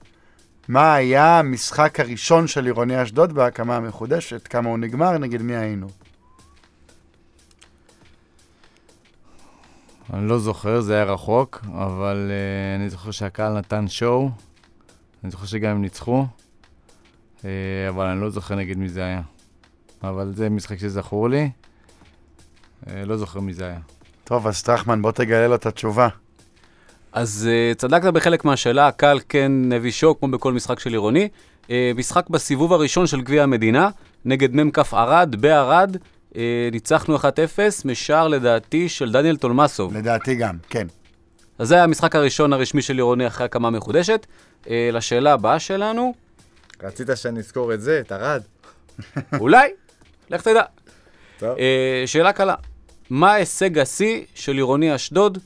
מה 0.69 0.95
היה 0.95 1.39
המשחק 1.39 2.01
הראשון 2.01 2.47
של 2.47 2.65
עירוני 2.65 3.03
אשדוד 3.03 3.33
בהקמה 3.33 3.77
המחודשת? 3.77 4.49
כמה 4.49 4.69
הוא 4.69 4.79
נגמר? 4.79 5.19
נגד 5.19 5.43
מי 5.43 5.57
היינו? 5.57 5.87
אני 10.13 10.29
לא 10.29 10.39
זוכר, 10.39 10.81
זה 10.81 10.95
היה 10.95 11.05
רחוק, 11.05 11.61
אבל 11.67 12.31
uh, 12.31 12.81
אני 12.81 12.91
זוכר 12.91 13.11
שהקהל 13.11 13.59
נתן 13.59 13.89
שואו. 13.89 14.31
אני 15.25 15.31
זוכר 15.31 15.47
שגם 15.47 15.71
הם 15.71 15.83
ניצחו, 15.83 16.27
uh, 17.39 17.45
אבל 17.89 18.07
אני 18.07 18.21
לא 18.21 18.31
זוכר 18.31 18.55
נגד 18.55 18.77
מי 18.77 18.89
זה 18.89 19.05
היה. 19.05 19.23
אבל 20.03 20.33
זה 20.35 20.51
משחק 20.51 20.79
שזכור 20.79 21.29
לי. 21.29 21.51
Uh, 22.85 22.89
לא 23.05 23.17
זוכר 23.17 23.41
מי 23.41 23.55
זה 23.55 23.67
היה. 23.67 23.81
טוב, 24.25 24.47
אז 24.47 24.63
טרחמן, 24.63 25.03
בוא 25.03 25.13
תגלה 25.13 25.49
לו 25.49 25.55
את 25.55 25.67
התשובה. 25.67 26.09
אז 27.13 27.49
uh, 27.49 27.75
צדקת 27.79 28.13
בחלק 28.13 28.45
מהשאלה, 28.45 28.89
הקהל 28.89 29.21
כן 29.29 29.53
הביא 29.77 29.91
שוק, 29.91 30.19
כמו 30.19 30.29
בכל 30.29 30.53
משחק 30.53 30.79
של 30.79 30.91
עירוני. 30.91 31.29
Uh, 31.63 31.69
משחק 31.97 32.31
בסיבוב 32.31 32.73
הראשון 32.73 33.07
של 33.07 33.21
גביע 33.21 33.43
המדינה, 33.43 33.91
נגד 34.25 34.55
מ"כ 34.55 34.79
ערד, 34.93 35.37
בערד, 35.39 35.97
uh, 36.31 36.37
ניצחנו 36.73 37.17
1-0, 37.17 37.21
משער 37.85 38.29
לדעתי 38.29 38.89
של 38.89 39.13
דניאל 39.13 39.37
טולמסוב. 39.37 39.97
לדעתי 39.97 40.35
גם, 40.35 40.57
כן. 40.69 40.87
אז 41.59 41.69
זה 41.69 41.75
היה 41.75 41.85
המשחק 41.85 42.17
הראשון 42.17 42.53
הרשמי 42.53 42.83
של 42.83 42.95
עירוני 42.97 43.27
אחרי 43.27 43.45
הקמה 43.45 43.71
מחודשת. 43.71 44.27
Uh, 44.65 44.69
לשאלה 44.93 45.33
הבאה 45.33 45.59
שלנו, 45.59 46.15
רצית 46.83 47.09
שאני 47.15 47.39
אזכור 47.39 47.75
את 47.75 47.81
זה, 47.81 48.01
את 48.01 48.13
ארד? 48.13 48.43
אולי, 49.41 49.71
לך 50.31 50.43
תדע. 50.43 50.63
טוב. 51.39 51.57
Uh, 51.57 51.61
שאלה 52.07 52.33
קלה, 52.33 52.55
מה 53.11 53.33
הישג 53.33 53.79
השיא 53.79 54.21
של 54.35 54.53
עירוני 54.53 54.95
אשדוד 54.95 55.39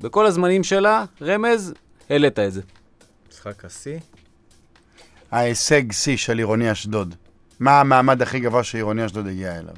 בכל 0.00 0.26
הזמנים 0.26 0.64
שלה? 0.64 1.04
רמז, 1.22 1.74
העלית 2.10 2.38
את 2.38 2.52
זה. 2.52 2.62
משחק 3.30 3.64
השיא? 3.64 3.98
ההישג 5.30 5.92
שיא 5.92 6.16
של 6.16 6.38
עירוני 6.38 6.72
אשדוד. 6.72 7.14
מה 7.60 7.80
המעמד 7.80 8.22
הכי 8.22 8.40
גבוה 8.40 8.64
שעירוני 8.64 9.06
אשדוד 9.06 9.26
הגיע 9.26 9.58
אליו? 9.58 9.74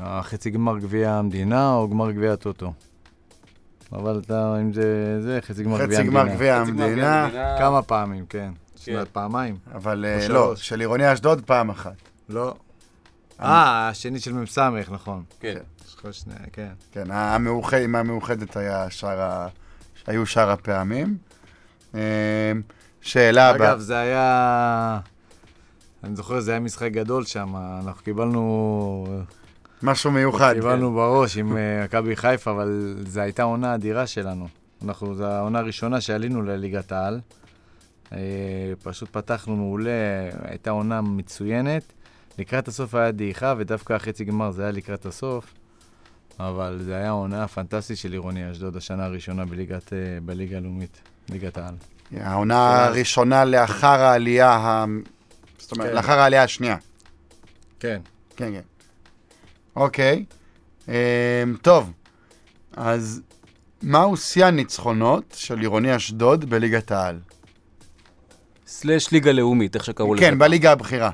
החצי 0.00 0.50
גמר 0.50 0.78
גביע 0.78 1.12
המדינה 1.12 1.74
או 1.74 1.88
גמר 1.88 2.10
גביע 2.10 2.32
הטוטו? 2.32 2.72
אבל 3.92 4.20
אתה, 4.24 4.56
אם 4.60 4.72
זה, 4.72 5.18
זה 5.22 5.38
חצי 5.42 5.64
גמר 5.64 5.84
גביע 5.84 5.86
חצי 5.86 5.96
המדינה. 5.96 6.24
גמר 6.24 6.34
גביע 6.34 6.56
המדינה, 6.56 7.28
כמה 7.58 7.82
פעמים, 7.82 8.26
כן. 8.28 8.52
שנת 8.76 9.08
פעמיים. 9.08 9.56
אבל 9.74 10.04
אה. 10.04 10.28
לא, 10.28 10.56
של 10.56 10.80
עירוני 10.80 11.12
אשדוד 11.12 11.44
פעם 11.46 11.70
אחת. 11.70 11.96
לא. 12.28 12.54
אה, 13.40 13.88
השני 13.88 14.20
של 14.20 14.32
מ"ס, 14.32 14.58
נכון. 14.90 15.22
כן. 15.40 15.58
כן. 16.52 16.68
כן, 16.92 17.10
המאוחד, 17.10 17.78
עם 17.78 17.96
המאוחדת 17.96 18.56
היה 18.56 18.90
שאר 18.90 19.20
ה... 19.20 19.48
היו 20.06 20.26
שאר 20.26 20.50
הפעמים. 20.50 21.16
אה, 21.94 22.52
שאלה 23.00 23.48
הבאה. 23.50 23.68
אגב, 23.68 23.78
זה 23.78 23.98
היה... 23.98 25.00
אני 26.04 26.16
זוכר, 26.16 26.40
זה 26.40 26.50
היה 26.50 26.60
משחק 26.60 26.92
גדול 26.92 27.24
שם, 27.24 27.56
אנחנו 27.56 28.02
קיבלנו... 28.02 29.24
משהו 29.82 30.10
מיוחד. 30.10 30.54
קיבלנו 30.54 30.92
בראש 30.92 31.36
עם 31.36 31.56
אה, 31.56 31.84
מכבי 31.84 32.16
חיפה, 32.16 32.50
אבל 32.50 32.96
זו 33.06 33.20
הייתה 33.20 33.42
עונה 33.42 33.74
אדירה 33.74 34.06
שלנו. 34.06 34.48
אנחנו, 34.84 35.14
זו 35.14 35.24
העונה 35.24 35.58
הראשונה 35.58 36.00
שעלינו 36.00 36.42
לליגת 36.42 36.92
העל. 36.92 37.20
אה, 38.12 38.18
פשוט 38.82 39.08
פתחנו 39.12 39.56
מעולה, 39.56 39.90
הייתה 40.42 40.70
עונה 40.70 41.00
מצוינת. 41.00 41.92
לקראת 42.38 42.68
הסוף 42.68 42.94
היה 42.94 43.12
דעיכה, 43.12 43.54
ודווקא 43.58 43.92
החצי 43.92 44.24
גמר 44.24 44.50
זה 44.50 44.62
היה 44.62 44.70
לקראת 44.70 45.06
הסוף. 45.06 45.54
אבל 46.40 46.80
זה 46.84 46.96
היה 46.96 47.10
עונה 47.10 47.48
פנטסטית 47.48 47.98
של 47.98 48.12
עירוני 48.12 48.50
אשדוד, 48.50 48.76
השנה 48.76 49.04
הראשונה 49.04 49.44
בליגת, 49.44 49.92
אה, 49.92 49.98
בליגה 50.22 50.56
הלאומית, 50.56 51.00
ליגת 51.28 51.58
העל. 51.58 51.74
העונה 52.16 52.84
הראשונה 52.84 53.44
לאחר 53.44 54.00
העלייה, 54.00 54.50
ה... 54.50 54.84
זאת 55.58 55.72
אומרת, 55.72 55.88
כן. 55.88 55.94
לאחר 55.96 56.18
העלייה 56.18 56.42
השנייה. 56.42 56.76
כן. 57.80 58.00
כן, 58.36 58.52
כן. 58.52 58.60
אוקיי. 59.76 60.24
אמ, 60.88 60.92
טוב, 61.62 61.92
אז 62.76 63.20
מהו 63.82 64.16
שיא 64.16 64.44
הניצחונות 64.44 65.34
של 65.36 65.58
עירוני 65.60 65.96
אשדוד 65.96 66.44
בליגת 66.44 66.90
העל? 66.90 67.18
סלאש 68.66 69.12
ליגה 69.12 69.32
לאומית, 69.32 69.74
איך 69.74 69.84
שקראו 69.84 70.14
לזה. 70.14 70.24
כן, 70.24 70.38
בליגה 70.38 70.72
הבכירה. 70.72 71.10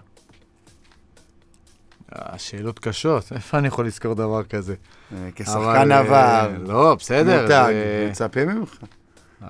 השאלות 2.13 2.79
קשות, 2.79 3.33
איפה 3.33 3.59
אני 3.59 3.69
יכול 3.69 3.87
לזכור 3.87 4.15
דבר 4.15 4.43
כזה? 4.43 4.75
אה, 5.13 5.29
כשחקן 5.35 5.93
אה, 5.93 5.99
עבר, 5.99 6.51
לא, 6.59 6.95
בסדר. 6.95 7.43
מותג, 7.43 7.73
מצפים 8.11 8.49
ממך. 8.49 8.77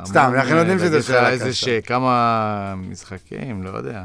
סתם, 0.04 0.32
אנחנו 0.34 0.56
יודעים 0.56 0.78
שזה 0.78 1.02
שאלה 1.02 1.30
איזה 1.30 1.48
קשה. 1.48 1.80
ש... 1.82 1.86
כמה 1.86 2.74
משחקים, 2.76 3.62
לא 3.62 3.70
יודע. 3.70 4.04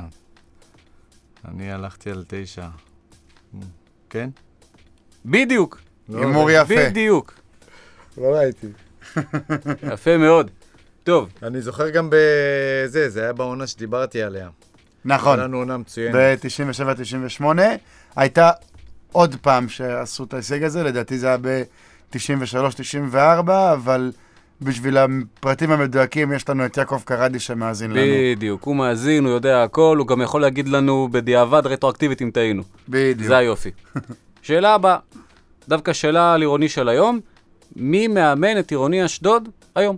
אני 1.47 1.71
הלכתי 1.71 2.11
על 2.11 2.23
תשע. 2.27 2.67
כן? 4.09 4.29
בדיוק, 5.25 5.81
לא 6.09 6.19
הימור. 6.19 6.51
יפה. 6.51 6.89
בדיוק. 6.89 7.33
לא 8.17 8.27
ראיתי. 8.35 8.67
יפה 9.93 10.17
מאוד. 10.17 10.51
טוב, 11.03 11.29
אני 11.43 11.61
זוכר 11.61 11.89
גם 11.89 12.09
בזה, 12.09 13.09
זה 13.09 13.23
היה 13.23 13.33
בעונה 13.33 13.67
שדיברתי 13.67 14.23
עליה. 14.23 14.49
נכון, 15.05 15.39
היה 15.39 15.47
לנו 15.47 15.57
עונה 15.57 15.77
מצוינת. 15.77 16.15
ב-97-98. 16.15 17.43
הייתה 18.16 18.51
עוד 19.11 19.36
פעם 19.41 19.70
שעשו 19.70 20.24
את 20.24 20.34
ההישג 20.34 20.63
הזה, 20.63 20.84
לדעתי 20.84 21.18
זה 21.18 21.28
היה 21.28 21.38
ב-93-94, 21.41 23.16
אבל 23.74 24.11
בשביל 24.61 24.97
הפרטים 24.97 25.72
המדויקים 25.72 26.34
יש 26.34 26.49
לנו 26.49 26.66
את 26.66 26.78
יעקב 26.78 27.01
קרדי 27.05 27.39
שמאזין 27.39 27.91
לנו. 27.91 28.01
בדיוק. 28.36 28.63
הוא 28.63 28.76
מאזין, 28.76 29.26
הוא 29.26 29.34
יודע 29.34 29.63
הכל, 29.63 29.97
הוא 29.99 30.07
גם 30.07 30.22
יכול 30.22 30.41
להגיד 30.41 30.68
לנו 30.68 31.09
בדיעבד 31.11 31.68
רטרואקטיבית 31.68 32.22
אם 32.22 32.32
טעינו. 32.34 32.63
בדיוק. 32.89 33.28
זה 33.28 33.38
היופי. 33.38 33.72
שאלה 34.41 34.74
הבאה, 34.74 34.97
דווקא 35.68 35.93
שאלה 35.93 36.34
על 36.34 36.41
עירוני 36.41 36.70
של 36.70 36.89
היום, 36.89 37.20
מי 37.76 38.07
מאמן 38.07 38.59
את 38.59 38.72
עירוני 38.72 39.05
אשדוד 39.05 39.49
היום? 39.76 39.97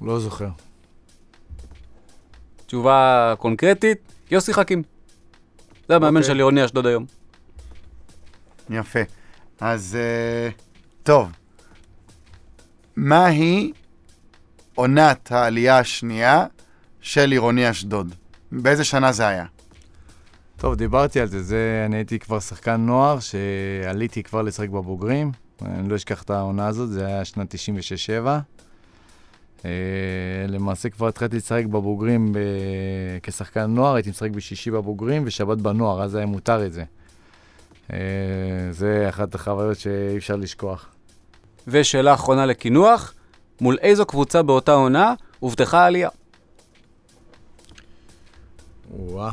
לא 0.00 0.18
זוכר. 0.18 0.48
תשובה 2.66 3.34
קונקרטית, 3.38 3.98
יוסי 4.30 4.54
חכים. 4.54 4.91
זה 5.92 5.96
המאמן 5.96 6.16
אוקיי. 6.16 6.26
של 6.28 6.36
עירוני 6.36 6.64
אשדוד 6.64 6.86
היום. 6.86 7.04
יפה. 8.70 9.00
אז 9.60 9.98
אה, 10.00 10.50
טוב, 11.02 11.30
מהי 12.96 13.72
עונת 14.74 15.32
העלייה 15.32 15.78
השנייה 15.78 16.46
של 17.00 17.30
עירוני 17.30 17.70
אשדוד? 17.70 18.14
באיזה 18.52 18.84
שנה 18.84 19.12
זה 19.12 19.28
היה? 19.28 19.44
טוב, 20.56 20.74
דיברתי 20.74 21.20
על 21.20 21.26
זה. 21.26 21.42
זה, 21.42 21.84
אני 21.86 21.96
הייתי 21.96 22.18
כבר 22.18 22.40
שחקן 22.40 22.76
נוער, 22.80 23.18
שעליתי 23.20 24.22
כבר 24.22 24.42
לשחק 24.42 24.68
בבוגרים. 24.68 25.32
אני 25.62 25.88
לא 25.88 25.96
אשכח 25.96 26.22
את 26.22 26.30
העונה 26.30 26.66
הזאת, 26.66 26.90
זה 26.90 27.06
היה 27.06 27.24
שנת 27.24 27.54
96-7. 27.54 28.28
אה, 29.64 29.70
למעשה 30.48 30.88
כבר 30.88 31.08
התחלתי 31.08 31.36
לשחק 31.36 31.64
בבוגרים 31.64 32.32
ב... 32.32 32.38
כשחקן 33.22 33.60
נוער, 33.60 33.94
הייתי 33.94 34.10
משחק 34.10 34.30
בשישי 34.30 34.70
בבוגרים 34.70 35.22
ושבת 35.26 35.58
בנוער, 35.58 36.02
אז 36.02 36.14
היה 36.14 36.26
מותר 36.26 36.66
את 36.66 36.72
זה. 36.72 36.84
אה, 37.92 37.98
זה 38.70 39.06
אחת 39.08 39.34
החוויות 39.34 39.78
שאי 39.78 40.16
אפשר 40.16 40.36
לשכוח. 40.36 40.88
ושאלה 41.68 42.14
אחרונה 42.14 42.46
לקינוח, 42.46 43.14
מול 43.60 43.78
איזו 43.80 44.06
קבוצה 44.06 44.42
באותה 44.42 44.72
עונה 44.72 45.14
הובטחה 45.40 45.80
העלייה? 45.82 46.08
וואה. 48.90 49.32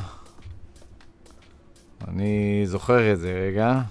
אני 2.08 2.62
זוכר 2.66 3.14
את 3.14 3.20
זה 3.20 3.32
רגע. 3.48 3.82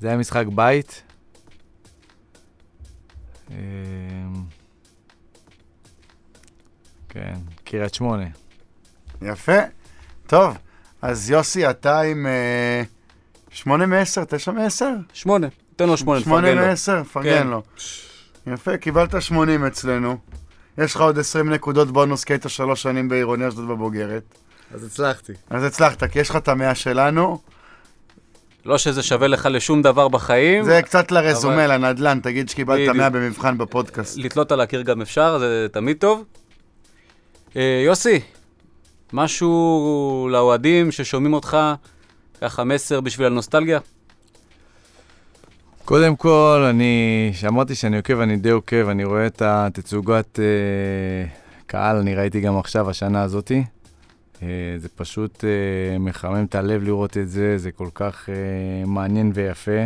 זה 0.00 0.08
היה 0.08 0.16
משחק 0.16 0.44
בית. 0.54 1.02
אמ, 3.50 3.54
כן, 7.08 7.34
קריית 7.64 7.94
שמונה. 7.94 8.24
יפה. 9.22 9.58
טוב, 10.26 10.56
אז 11.02 11.30
יוסי, 11.30 11.70
אתה 11.70 12.00
עם 12.00 12.26
אה, 12.26 12.82
שמונה 13.50 13.86
מעשר, 13.86 14.24
תשע 14.24 14.50
מעשר? 14.50 14.90
שמונה. 15.12 15.48
תן 15.76 15.88
לו 15.88 15.96
שמונה, 15.96 16.20
שמונה 16.20 16.42
תפרגן 16.42 16.60
לו. 16.60 16.66
מעשר, 16.66 17.04
פרגן 17.04 17.38
כן. 17.38 17.46
לו. 17.46 17.62
יפה, 18.46 18.76
קיבלת 18.76 19.22
80 19.22 19.64
אצלנו. 19.64 20.18
יש 20.78 20.94
לך 20.94 21.00
עוד 21.00 21.18
20 21.18 21.50
נקודות 21.50 21.90
בונוס 21.90 22.24
כי 22.24 22.32
היית 22.32 22.44
שלוש 22.48 22.82
שנים 22.82 23.08
בעירוני 23.08 23.48
אשדוד 23.48 23.68
בבוגרת. 23.68 24.22
אז 24.74 24.84
הצלחתי. 24.84 25.32
אז 25.50 25.64
הצלחת, 25.64 26.04
כי 26.04 26.18
יש 26.18 26.30
לך 26.30 26.36
את 26.36 26.48
המאה 26.48 26.74
שלנו. 26.74 27.40
לא 28.68 28.78
שזה 28.78 29.02
שווה 29.02 29.28
לך 29.28 29.48
לשום 29.50 29.82
דבר 29.82 30.08
בחיים. 30.08 30.64
זה 30.64 30.82
קצת 30.82 31.10
לרזומה, 31.12 31.64
אבל- 31.66 31.74
לנדל"ן, 31.84 32.20
תגיד 32.22 32.48
שקיבלת 32.48 32.78
בדיוק. 32.80 32.96
100 32.96 33.10
במבחן 33.10 33.58
בפודקאסט. 33.58 34.18
לתלות 34.18 34.52
על 34.52 34.60
הקיר 34.60 34.82
גם 34.82 35.00
אפשר, 35.02 35.38
זה 35.38 35.66
תמיד 35.72 35.96
טוב. 36.00 36.24
אה, 37.56 37.82
יוסי, 37.86 38.20
משהו 39.12 40.28
לאוהדים 40.32 40.92
ששומעים 40.92 41.34
אותך, 41.34 41.56
ככה 42.40 42.64
מסר 42.64 43.00
בשביל 43.00 43.26
הנוסטלגיה? 43.26 43.78
קודם 45.84 46.16
כל, 46.16 46.66
אני, 46.70 47.30
שאמרתי 47.34 47.74
שאני 47.74 47.96
עוקב, 47.96 48.20
אני 48.20 48.36
די 48.36 48.50
עוקב, 48.50 48.88
אני 48.88 49.04
רואה 49.04 49.26
את 49.26 49.42
התצוגת 49.44 50.38
אה, 50.40 50.44
קהל, 51.66 51.96
אני 51.96 52.14
ראיתי 52.14 52.40
גם 52.40 52.58
עכשיו, 52.58 52.90
השנה 52.90 53.22
הזאתי. 53.22 53.64
אה, 54.42 54.48
זה 54.78 54.88
פשוט 54.88 55.44
אה, 55.44 55.98
מחמם 55.98 56.44
את 56.44 56.54
הלב 56.54 56.82
לראות 56.82 57.16
את 57.16 57.30
זה, 57.30 57.58
זה 57.58 57.72
כל 57.72 57.88
כך 57.94 58.28
אה, 58.28 58.34
מעניין 58.86 59.32
ויפה, 59.34 59.80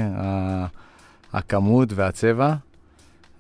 הכמות 1.33 1.89
והצבע. 1.95 2.55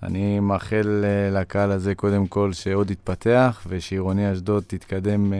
אני 0.03 0.41
מאחל 0.41 1.05
לקהל 1.33 1.71
הזה 1.71 1.95
קודם 1.95 2.27
כל 2.27 2.53
שעוד 2.53 2.91
יתפתח, 2.91 3.67
ושעירוני 3.69 4.33
אשדוד 4.33 4.65
תתקדם 4.67 5.33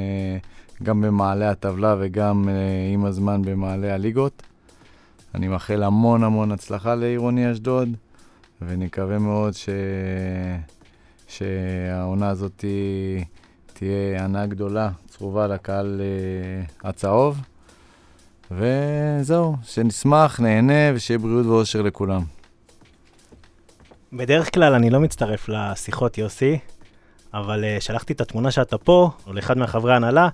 גם 0.83 1.01
במעלה 1.01 1.51
הטבלה 1.51 1.97
וגם 2.01 2.49
עם 2.95 3.05
הזמן 3.05 3.43
במעלה 3.43 3.95
הליגות. 3.95 4.43
אני 5.35 5.49
מאחל 5.49 5.83
המון 5.83 6.25
המון 6.25 6.53
הצלחה 6.53 6.95
לעירוני 6.95 7.53
אשדוד, 7.53 7.89
ונקווה 8.63 9.19
מאוד 9.19 9.55
ש... 9.55 9.69
שהעונה 11.29 12.29
הזאת 12.29 12.53
תה- 12.57 13.42
תהיה 13.85 14.25
ענה 14.25 14.47
גדולה, 14.47 14.91
צרובה 15.09 15.47
לקהל 15.47 16.01
uh, 16.01 16.89
הצהוב. 16.89 17.41
וזהו, 18.51 19.57
שנשמח, 19.65 20.41
נהנה, 20.41 20.95
ושיהיה 20.95 21.19
בריאות 21.19 21.47
ואושר 21.47 21.83
לכולם. 21.83 22.23
בדרך 24.13 24.55
כלל 24.55 24.75
אני 24.75 24.91
לא 24.91 25.01
מצטרף 25.01 25.49
לשיחות, 25.49 26.19
יוסי, 26.19 26.59
אבל 27.35 27.65
uh, 27.65 27.81
שלחתי 27.81 28.13
את 28.13 28.21
התמונה 28.21 28.51
שאתה 28.51 28.79
פה, 28.79 29.11
לאחד 29.27 29.59
מהחברי 29.59 29.93
ההנהלה, 29.93 30.29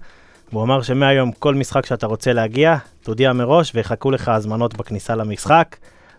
והוא 0.53 0.63
אמר 0.63 0.83
שמהיום 0.83 1.33
כל 1.33 1.55
משחק 1.55 1.87
שאתה 1.87 2.07
רוצה 2.07 2.33
להגיע, 2.33 2.77
תודיע 3.03 3.33
מראש 3.33 3.73
ויחכו 3.75 4.11
לך 4.11 4.29
הזמנות 4.29 4.77
בכניסה 4.77 5.15
למשחק. 5.15 5.77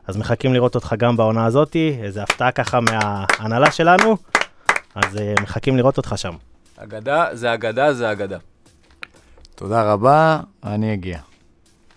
אז 0.08 0.18
מחכים 0.18 0.54
לראות 0.54 0.76
אותך 0.76 0.96
גם 0.98 1.18
בעונה 1.18 1.46
הזאתי, 1.46 1.98
איזו 2.04 2.22
הפתעה 2.22 2.52
ככה 2.52 2.80
מההנהלה 2.80 3.72
שלנו, 3.72 4.18
אז 4.96 5.16
uh, 5.16 5.42
מחכים 5.42 5.78
לראות 5.78 5.98
אותך 5.98 6.14
שם. 6.18 6.49
אגדה 6.84 7.26
זה 7.34 7.54
אגדה 7.54 7.94
זה 7.94 8.12
אגדה. 8.12 8.38
תודה 9.56 9.82
רבה, 9.94 10.40
אני 10.64 10.94
אגיע. 10.94 11.20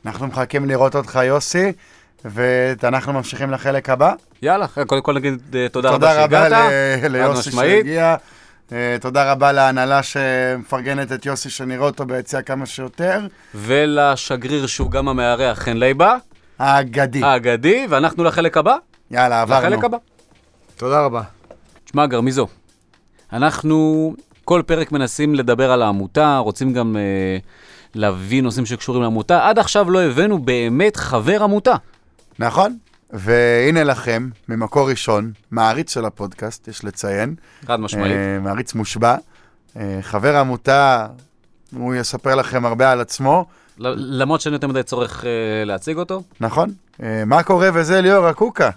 אנחנו 0.06 0.26
מחכים 0.26 0.68
לראות 0.68 0.96
אותך, 0.96 1.20
יוסי, 1.24 1.72
ואנחנו 2.24 3.12
ממשיכים 3.12 3.50
לחלק 3.50 3.90
הבא. 3.90 4.12
יאללה, 4.42 4.66
קודם 4.86 5.02
כל 5.02 5.14
נגיד 5.14 5.54
אה, 5.54 5.68
תודה 5.68 5.88
רבה 5.90 5.96
תודה 5.98 6.24
רבה 6.24 6.48
שהגעת. 6.50 6.72
ל- 7.02 7.06
ליוסי 7.08 7.48
משמעית. 7.48 7.76
שהגיע. 7.76 8.16
אה, 8.72 8.96
תודה 9.00 9.32
רבה 9.32 9.52
להנהלה 9.52 10.02
שמפרגנת 10.02 11.12
את 11.12 11.26
יוסי, 11.26 11.50
שנראה 11.50 11.86
אותו 11.86 12.04
ביציע 12.06 12.42
כמה 12.42 12.66
שיותר. 12.66 13.20
ולשגריר 13.54 14.66
שהוא 14.66 14.90
גם 14.90 15.08
המארח, 15.08 15.58
חן 15.58 15.76
לייבה, 15.76 16.16
האגדי. 16.58 17.24
האגדי, 17.24 17.86
ואנחנו 17.90 18.24
לחלק 18.24 18.56
הבא. 18.56 18.76
יאללה, 19.10 19.42
עברנו. 19.42 19.66
לחלק 19.66 19.84
הבא. 19.84 19.96
תודה 20.76 21.00
רבה. 21.04 21.22
תשמע, 21.84 22.06
גרמיזו, 22.06 22.46
אנחנו 23.32 24.14
כל 24.44 24.62
פרק 24.66 24.92
מנסים 24.92 25.34
לדבר 25.34 25.72
על 25.72 25.82
העמותה, 25.82 26.38
רוצים 26.38 26.72
גם 26.72 26.96
אה, 26.96 27.38
להביא 27.94 28.42
נושאים 28.42 28.66
שקשורים 28.66 29.02
לעמותה. 29.02 29.48
עד 29.48 29.58
עכשיו 29.58 29.90
לא 29.90 30.02
הבאנו 30.02 30.38
באמת 30.38 30.96
חבר 30.96 31.42
עמותה. 31.42 31.74
נכון. 32.38 32.76
והנה 33.10 33.84
לכם, 33.84 34.28
ממקור 34.48 34.90
ראשון, 34.90 35.32
מעריץ 35.50 35.94
של 35.94 36.04
הפודקאסט, 36.04 36.68
יש 36.68 36.84
לציין. 36.84 37.34
חד 37.66 37.80
משמעית. 37.80 38.12
אה, 38.12 38.38
מעריץ 38.40 38.74
מושבע. 38.74 39.16
אה, 39.76 39.98
חבר 40.02 40.36
העמותה, 40.36 41.06
הוא 41.76 41.94
יספר 41.94 42.34
לכם 42.34 42.66
הרבה 42.66 42.92
על 42.92 43.00
עצמו, 43.00 43.46
למרות 43.78 44.40
שאין 44.40 44.52
יותר 44.52 44.66
מדי 44.66 44.82
צורך 44.82 45.24
אה, 45.24 45.64
להציג 45.64 45.96
אותו. 45.96 46.22
נכון? 46.40 46.72
אה, 47.02 47.24
מה 47.26 47.42
קורה 47.42 47.68
וזה 47.74 48.00
ליאור 48.00 48.26
הקוקה? 48.26 48.70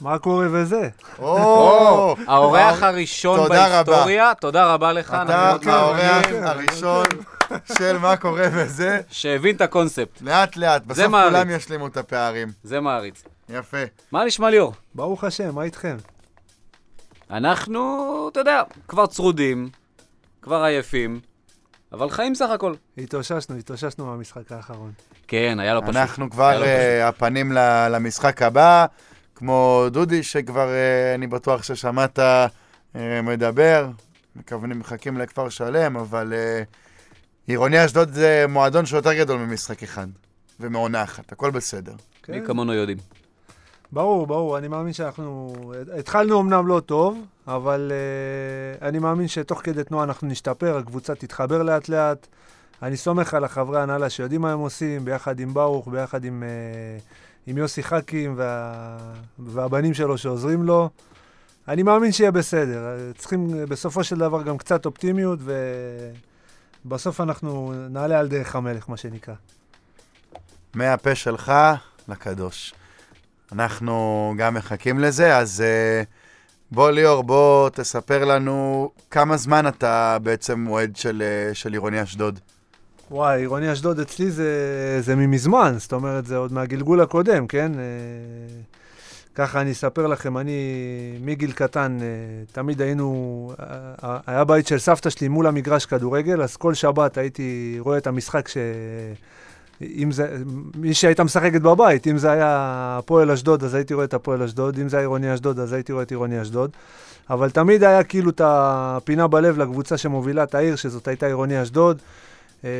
מה 0.00 0.18
קורה 0.18 0.46
וזה? 0.50 0.88
או, 1.18 2.16
האורח 2.26 2.82
הראשון. 2.82 3.48
בהיסטוריה, 3.48 4.32
תודה 4.40 4.74
רבה 4.74 4.92
לך. 4.92 5.16
אתה 5.22 5.38
האורח 5.38 5.66
מעריכים, 5.98 6.42
הראשון 6.44 7.06
של 7.78 7.98
מה 7.98 8.16
קורה 8.16 8.44
וזה. 8.52 9.00
שהבין 9.10 9.56
את 9.56 9.60
הקונספט. 9.60 10.20
לאט 10.22 10.56
לאט, 10.56 10.82
בסוף. 10.86 11.04
כולם 11.06 11.50
ישלימו 11.50 11.86
את 11.86 11.96
הפערים. 11.96 12.48
זה 12.62 12.80
מעריץ. 12.80 13.22
יפה. 13.48 13.76
מה 14.12 14.24
נשמע 14.24 14.50
ליאור? 14.50 14.72
ברוך 14.94 15.24
השם, 15.24 15.54
מה 15.54 15.62
איתכם? 15.62 15.96
אנחנו, 17.30 17.98
אתה 18.32 18.40
יודע, 18.40 18.62
כבר 18.88 19.06
צרודים, 19.06 19.68
כבר 20.42 20.62
עייפים, 20.62 21.20
אבל 21.92 22.10
חיים 22.10 22.34
סך 22.34 22.50
הכל. 22.50 22.74
התאוששנו, 22.98 23.56
התאוששנו 23.56 24.06
מהמשחק 24.06 24.52
האחרון. 24.52 24.92
כן, 25.28 25.56
היה 25.60 25.74
לו 25.74 25.82
פשוט. 25.82 25.96
אנחנו 25.96 26.30
כבר 26.30 26.62
אה, 26.64 27.08
הפנים 27.08 27.52
ל- 27.52 27.88
למשחק 27.90 28.42
הבא, 28.42 28.86
כמו 29.44 29.86
דודי, 29.90 30.22
שכבר 30.22 30.68
אה, 30.68 31.14
אני 31.14 31.26
בטוח 31.26 31.62
ששמעת 31.62 32.18
אה, 32.18 33.22
מדבר. 33.22 33.88
מכוונים, 34.36 34.78
מחכים 34.78 35.18
לכפר 35.18 35.48
שלם, 35.48 35.96
אבל 35.96 36.32
אה, 36.32 36.62
עירוני 37.46 37.84
אשדוד 37.84 38.12
זה 38.12 38.44
מועדון 38.48 38.86
שיותר 38.86 39.12
גדול 39.12 39.40
ממשחק 39.40 39.82
אחד, 39.82 40.06
ומעונה 40.60 41.02
אחת, 41.02 41.32
הכל 41.32 41.50
בסדר. 41.50 41.92
כן? 42.22 42.32
מי 42.32 42.46
כמונו 42.46 42.72
יודעים. 42.72 42.98
ברור, 43.92 44.26
ברור, 44.26 44.58
אני 44.58 44.68
מאמין 44.68 44.92
שאנחנו... 44.92 45.54
התחלנו 45.98 46.40
אמנם 46.40 46.66
לא 46.66 46.80
טוב, 46.80 47.24
אבל 47.46 47.92
uh, 48.80 48.84
אני 48.84 48.98
מאמין 48.98 49.28
שתוך 49.28 49.60
כדי 49.64 49.84
תנועה 49.84 50.04
אנחנו 50.04 50.28
נשתפר, 50.28 50.76
הקבוצה 50.76 51.14
תתחבר 51.14 51.62
לאט 51.62 51.88
לאט. 51.88 52.26
אני 52.82 52.96
סומך 52.96 53.34
על 53.34 53.44
החברי 53.44 53.80
ההנהלה 53.80 54.10
שיודעים 54.10 54.40
מה 54.40 54.52
הם 54.52 54.58
עושים, 54.58 55.04
ביחד 55.04 55.40
עם 55.40 55.54
ברוך, 55.54 55.88
ביחד 55.88 56.24
עם, 56.24 56.42
uh, 56.42 57.22
עם 57.46 57.58
יוסי 57.58 57.82
חכים 57.82 58.34
וה, 58.36 58.98
והבנים 59.38 59.94
שלו 59.94 60.18
שעוזרים 60.18 60.62
לו. 60.62 60.90
אני 61.68 61.82
מאמין 61.82 62.12
שיהיה 62.12 62.30
בסדר. 62.30 63.12
צריכים 63.18 63.48
בסופו 63.68 64.04
של 64.04 64.18
דבר 64.18 64.42
גם 64.42 64.58
קצת 64.58 64.86
אופטימיות, 64.86 65.38
ובסוף 66.84 67.20
אנחנו 67.20 67.72
נעלה 67.90 68.18
על 68.18 68.28
דרך 68.28 68.56
המלך, 68.56 68.88
מה 68.88 68.96
שנקרא. 68.96 69.34
מהפה 70.74 71.14
שלך 71.14 71.52
לקדוש. 72.08 72.74
אנחנו 73.52 74.34
גם 74.38 74.54
מחכים 74.54 74.98
לזה, 74.98 75.36
אז 75.36 75.60
אה, 75.60 76.02
בוא 76.70 76.90
ליאור, 76.90 77.22
בוא 77.22 77.68
תספר 77.68 78.24
לנו 78.24 78.90
כמה 79.10 79.36
זמן 79.36 79.68
אתה 79.68 80.18
בעצם 80.22 80.66
אוהד 80.66 80.96
של, 80.96 81.22
אה, 81.22 81.54
של 81.54 81.72
עירוני 81.72 82.02
אשדוד. 82.02 82.40
וואי, 83.10 83.40
עירוני 83.40 83.72
אשדוד 83.72 84.00
אצלי 84.00 84.30
זה, 84.30 84.98
זה 85.00 85.16
ממזמן, 85.16 85.74
זאת 85.78 85.92
אומרת, 85.92 86.26
זה 86.26 86.36
עוד 86.36 86.52
מהגלגול 86.52 87.00
הקודם, 87.00 87.46
כן? 87.46 87.72
אה, 87.74 87.82
ככה 89.34 89.60
אני 89.60 89.72
אספר 89.72 90.06
לכם, 90.06 90.38
אני 90.38 90.52
מגיל 91.24 91.52
קטן, 91.52 91.98
אה, 92.00 92.06
תמיד 92.52 92.82
היינו, 92.82 93.52
אה, 94.04 94.18
היה 94.26 94.44
בית 94.44 94.66
של 94.66 94.78
סבתא 94.78 95.10
שלי 95.10 95.28
מול 95.28 95.46
המגרש 95.46 95.86
כדורגל, 95.86 96.42
אז 96.42 96.56
כל 96.56 96.74
שבת 96.74 97.18
הייתי 97.18 97.76
רואה 97.78 97.98
את 97.98 98.06
המשחק 98.06 98.48
ש... 98.48 98.56
אם 99.82 100.12
זה, 100.12 100.36
מי 100.76 100.94
שהייתה 100.94 101.24
משחקת 101.24 101.60
בבית, 101.60 102.06
אם 102.06 102.18
זה 102.18 102.30
היה 102.30 102.48
הפועל 102.98 103.30
אשדוד, 103.30 103.64
אז 103.64 103.74
הייתי 103.74 103.94
רואה 103.94 104.04
את 104.04 104.14
הפועל 104.14 104.42
אשדוד, 104.42 104.78
אם 104.78 104.88
זה 104.88 104.96
היה 104.96 105.02
עירוני 105.02 105.34
אשדוד, 105.34 105.58
אז 105.58 105.72
הייתי 105.72 105.92
רואה 105.92 106.02
את 106.02 106.10
עירוני 106.10 106.42
אשדוד. 106.42 106.70
אבל 107.30 107.50
תמיד 107.50 107.84
היה 107.84 108.04
כאילו 108.04 108.30
את 108.30 108.40
הפינה 108.44 109.26
בלב 109.26 109.58
לקבוצה 109.58 109.96
שמובילה 109.96 110.42
את 110.42 110.54
העיר, 110.54 110.76
שזאת 110.76 111.08
הייתה 111.08 111.26
עירוני 111.26 111.62
אשדוד. 111.62 111.98
אה, 112.64 112.70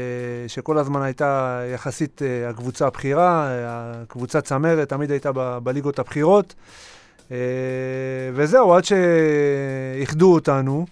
שכל 0.49 0.79
הזמן 0.79 1.03
הייתה 1.03 1.61
יחסית 1.75 2.23
אה, 2.23 2.49
הקבוצה 2.49 2.87
הבכירה, 2.87 3.49
הקבוצה 3.67 4.41
צמרת, 4.41 4.89
תמיד 4.89 5.11
הייתה 5.11 5.31
ב- 5.35 5.59
בליגות 5.59 5.99
הבכירות. 5.99 6.55
אה, 7.33 7.37
וזהו, 8.35 8.75
עד 8.75 8.85
שאיחדו 8.85 10.35
אותנו. 10.35 10.87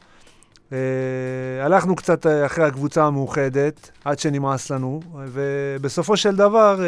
הלכנו 1.62 1.96
קצת 1.96 2.26
אחרי 2.46 2.64
הקבוצה 2.64 3.04
המאוחדת, 3.04 3.90
עד 4.04 4.18
שנמאס 4.18 4.70
לנו, 4.70 5.00
ובסופו 5.26 6.16
של 6.16 6.36
דבר, 6.36 6.80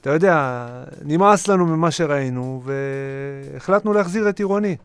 אתה 0.00 0.10
יודע, 0.10 0.66
נמאס 1.04 1.48
לנו 1.48 1.66
ממה 1.66 1.90
שראינו, 1.90 2.62
והחלטנו 2.64 3.92
להחזיר 3.92 4.28
את 4.28 4.38
עירוני. 4.38 4.76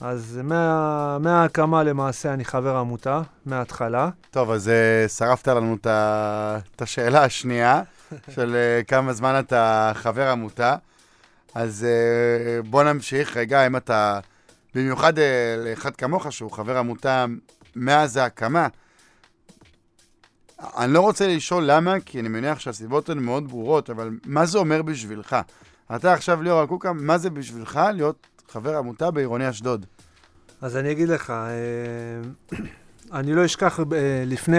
אז 0.00 0.40
מה, 0.44 1.18
מההקמה 1.18 1.82
למעשה 1.82 2.34
אני 2.34 2.44
חבר 2.44 2.76
עמותה, 2.76 3.22
מההתחלה. 3.46 4.08
טוב, 4.30 4.50
אז 4.50 4.70
uh, 5.06 5.08
שרפת 5.08 5.48
לנו 5.48 5.76
את 5.84 6.82
השאלה 6.82 7.24
השנייה, 7.24 7.82
של 8.34 8.56
uh, 8.56 8.84
כמה 8.84 9.12
זמן 9.12 9.38
אתה 9.38 9.92
חבר 9.94 10.28
עמותה. 10.28 10.76
אז 11.54 11.86
uh, 11.86 12.66
בוא 12.66 12.82
נמשיך. 12.82 13.36
רגע, 13.36 13.66
אם 13.66 13.76
אתה, 13.76 14.20
במיוחד 14.74 15.18
uh, 15.18 15.20
לאחד 15.64 15.96
כמוך, 15.96 16.32
שהוא 16.32 16.50
חבר 16.50 16.78
עמותה 16.78 17.26
מאז 17.76 18.16
ההקמה, 18.16 18.66
אני 20.76 20.92
לא 20.92 21.00
רוצה 21.00 21.28
לשאול 21.28 21.64
למה, 21.66 22.00
כי 22.00 22.20
אני 22.20 22.28
מניח 22.28 22.58
שהסיבות 22.58 23.08
הן 23.08 23.18
מאוד 23.18 23.48
ברורות, 23.48 23.90
אבל 23.90 24.10
מה 24.24 24.46
זה 24.46 24.58
אומר 24.58 24.82
בשבילך? 24.82 25.36
אתה 25.96 26.12
עכשיו 26.12 26.42
ליאור 26.42 26.64
אקוקה, 26.64 26.92
מה 26.92 27.18
זה 27.18 27.30
בשבילך 27.30 27.80
להיות 27.94 28.26
חבר 28.52 28.76
עמותה 28.76 29.10
בעירוני 29.10 29.50
אשדוד. 29.50 29.86
אז 30.60 30.76
אני 30.76 30.92
אגיד 30.92 31.08
לך, 31.08 31.30
אה, 31.30 32.58
אני 33.18 33.34
לא 33.34 33.44
אשכח 33.44 33.80
אה, 33.80 33.84
לפני 34.26 34.56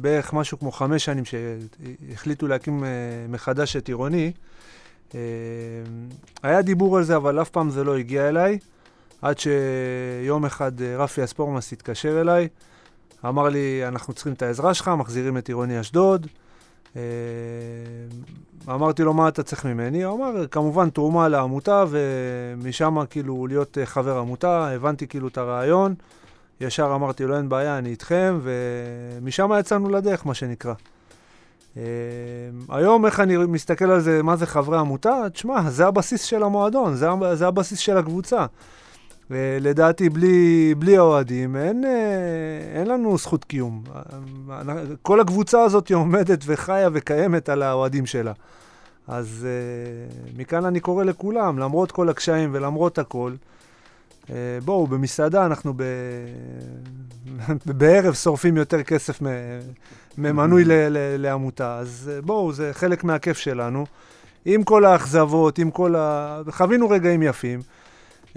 בערך 0.00 0.32
משהו 0.32 0.58
כמו 0.58 0.72
חמש 0.72 1.04
שנים 1.04 1.24
שהחליטו 1.24 2.46
להקים 2.46 2.84
אה, 2.84 2.88
מחדש 3.28 3.76
את 3.76 3.88
עירוני, 3.88 4.32
היה 6.42 6.62
דיבור 6.62 6.96
על 6.96 7.04
זה, 7.04 7.16
אבל 7.16 7.42
אף 7.42 7.50
פעם 7.50 7.70
זה 7.70 7.84
לא 7.84 7.96
הגיע 7.96 8.28
אליי, 8.28 8.58
עד 9.22 9.36
שיום 9.38 10.44
אחד 10.44 10.82
רפי 10.82 11.24
אספורמס 11.24 11.72
התקשר 11.72 12.20
אליי, 12.20 12.48
אמר 13.24 13.48
לי, 13.48 13.88
אנחנו 13.88 14.12
צריכים 14.12 14.32
את 14.32 14.42
העזרה 14.42 14.74
שלך, 14.74 14.88
מחזירים 14.88 15.38
את 15.38 15.48
עירוני 15.48 15.80
אשדוד. 15.80 16.26
אה, 18.68 18.74
אמרתי 18.74 19.02
לו, 19.02 19.14
מה 19.14 19.28
אתה 19.28 19.42
צריך 19.42 19.66
ממני? 19.66 20.04
הוא 20.04 20.16
אמר, 20.16 20.46
כמובן 20.46 20.90
תרומה 20.90 21.28
לעמותה, 21.28 21.84
ומשם 21.88 22.96
כאילו 23.10 23.46
להיות 23.46 23.78
אה, 23.78 23.86
חבר 23.86 24.18
עמותה, 24.18 24.68
הבנתי 24.68 25.06
כאילו 25.06 25.28
את 25.28 25.38
הרעיון. 25.38 25.94
ישר 26.60 26.92
אמרתי 26.94 27.24
לו, 27.24 27.36
אין 27.36 27.48
בעיה, 27.48 27.78
אני 27.78 27.88
איתכם, 27.88 28.40
ומשם 28.42 29.50
יצאנו 29.60 29.88
לדרך, 29.88 30.26
מה 30.26 30.34
שנקרא. 30.34 30.74
Uh, 31.74 31.78
היום, 32.68 33.06
איך 33.06 33.20
אני 33.20 33.36
מסתכל 33.36 33.90
על 33.90 34.00
זה, 34.00 34.22
מה 34.22 34.36
זה 34.36 34.46
חברי 34.46 34.78
עמותה? 34.78 35.22
תשמע, 35.32 35.70
זה 35.70 35.86
הבסיס 35.86 36.22
של 36.22 36.42
המועדון, 36.42 36.94
זה, 36.94 37.08
זה 37.34 37.46
הבסיס 37.46 37.78
של 37.78 37.96
הקבוצה. 37.96 38.46
לדעתי, 39.60 40.08
בלי, 40.08 40.74
בלי 40.78 40.96
האוהדים, 40.96 41.56
אין, 41.56 41.84
אה, 41.84 42.80
אין 42.80 42.86
לנו 42.86 43.18
זכות 43.18 43.44
קיום. 43.44 43.84
כל 45.02 45.20
הקבוצה 45.20 45.62
הזאת 45.62 45.90
עומדת 45.92 46.44
וחיה 46.46 46.88
וקיימת 46.92 47.48
על 47.48 47.62
האוהדים 47.62 48.06
שלה. 48.06 48.32
אז 49.08 49.46
uh, 49.46 50.38
מכאן 50.38 50.64
אני 50.64 50.80
קורא 50.80 51.04
לכולם, 51.04 51.58
למרות 51.58 51.92
כל 51.92 52.08
הקשיים 52.08 52.50
ולמרות 52.52 52.98
הכל, 52.98 53.32
uh, 54.22 54.30
בואו, 54.64 54.86
במסעדה 54.86 55.46
אנחנו 55.46 55.72
ב... 55.76 55.82
בערב 57.78 58.14
שורפים 58.14 58.56
יותר 58.56 58.82
כסף 58.82 59.18
ממנוי 60.18 60.64
לעמותה, 61.18 61.78
אז 61.78 62.10
uh, 62.18 62.26
בואו, 62.26 62.52
זה 62.52 62.70
חלק 62.72 63.04
מהכיף 63.04 63.38
שלנו. 63.38 63.86
עם 64.44 64.62
כל 64.62 64.84
האכזבות, 64.84 65.58
עם 65.58 65.70
כל 65.70 65.94
ה... 65.96 66.40
חווינו 66.50 66.90
רגעים 66.90 67.22
יפים. 67.22 67.60
Uh, 68.34 68.36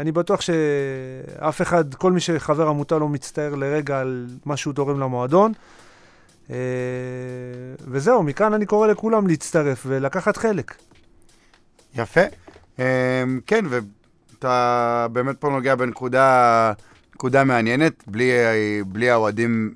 אני 0.00 0.12
בטוח 0.12 0.40
שאף 0.40 1.62
אחד, 1.62 1.94
כל 1.94 2.12
מי 2.12 2.20
שחבר 2.20 2.68
עמותה 2.68 2.98
לא 2.98 3.08
מצטער 3.08 3.54
לרגע 3.54 4.00
על 4.00 4.26
מה 4.44 4.56
שהוא 4.56 4.74
תורם 4.74 5.00
למועדון. 5.00 5.52
Uh, 6.48 6.52
וזהו, 7.80 8.22
מכאן 8.22 8.54
אני 8.54 8.66
קורא 8.66 8.86
לכולם 8.86 9.26
להצטרף 9.26 9.82
ולקחת 9.86 10.36
חלק. 10.36 10.74
יפה. 11.94 12.20
Uh, 12.76 12.80
כן, 13.46 13.64
ואתה 13.68 15.06
באמת 15.12 15.36
פה 15.40 15.48
נוגע 15.48 15.74
בנקודה 15.74 16.72
נקודה 17.22 17.44
מעניינת. 17.44 17.92
בלי, 18.06 18.30
בלי 18.86 19.10
האוהדים 19.10 19.74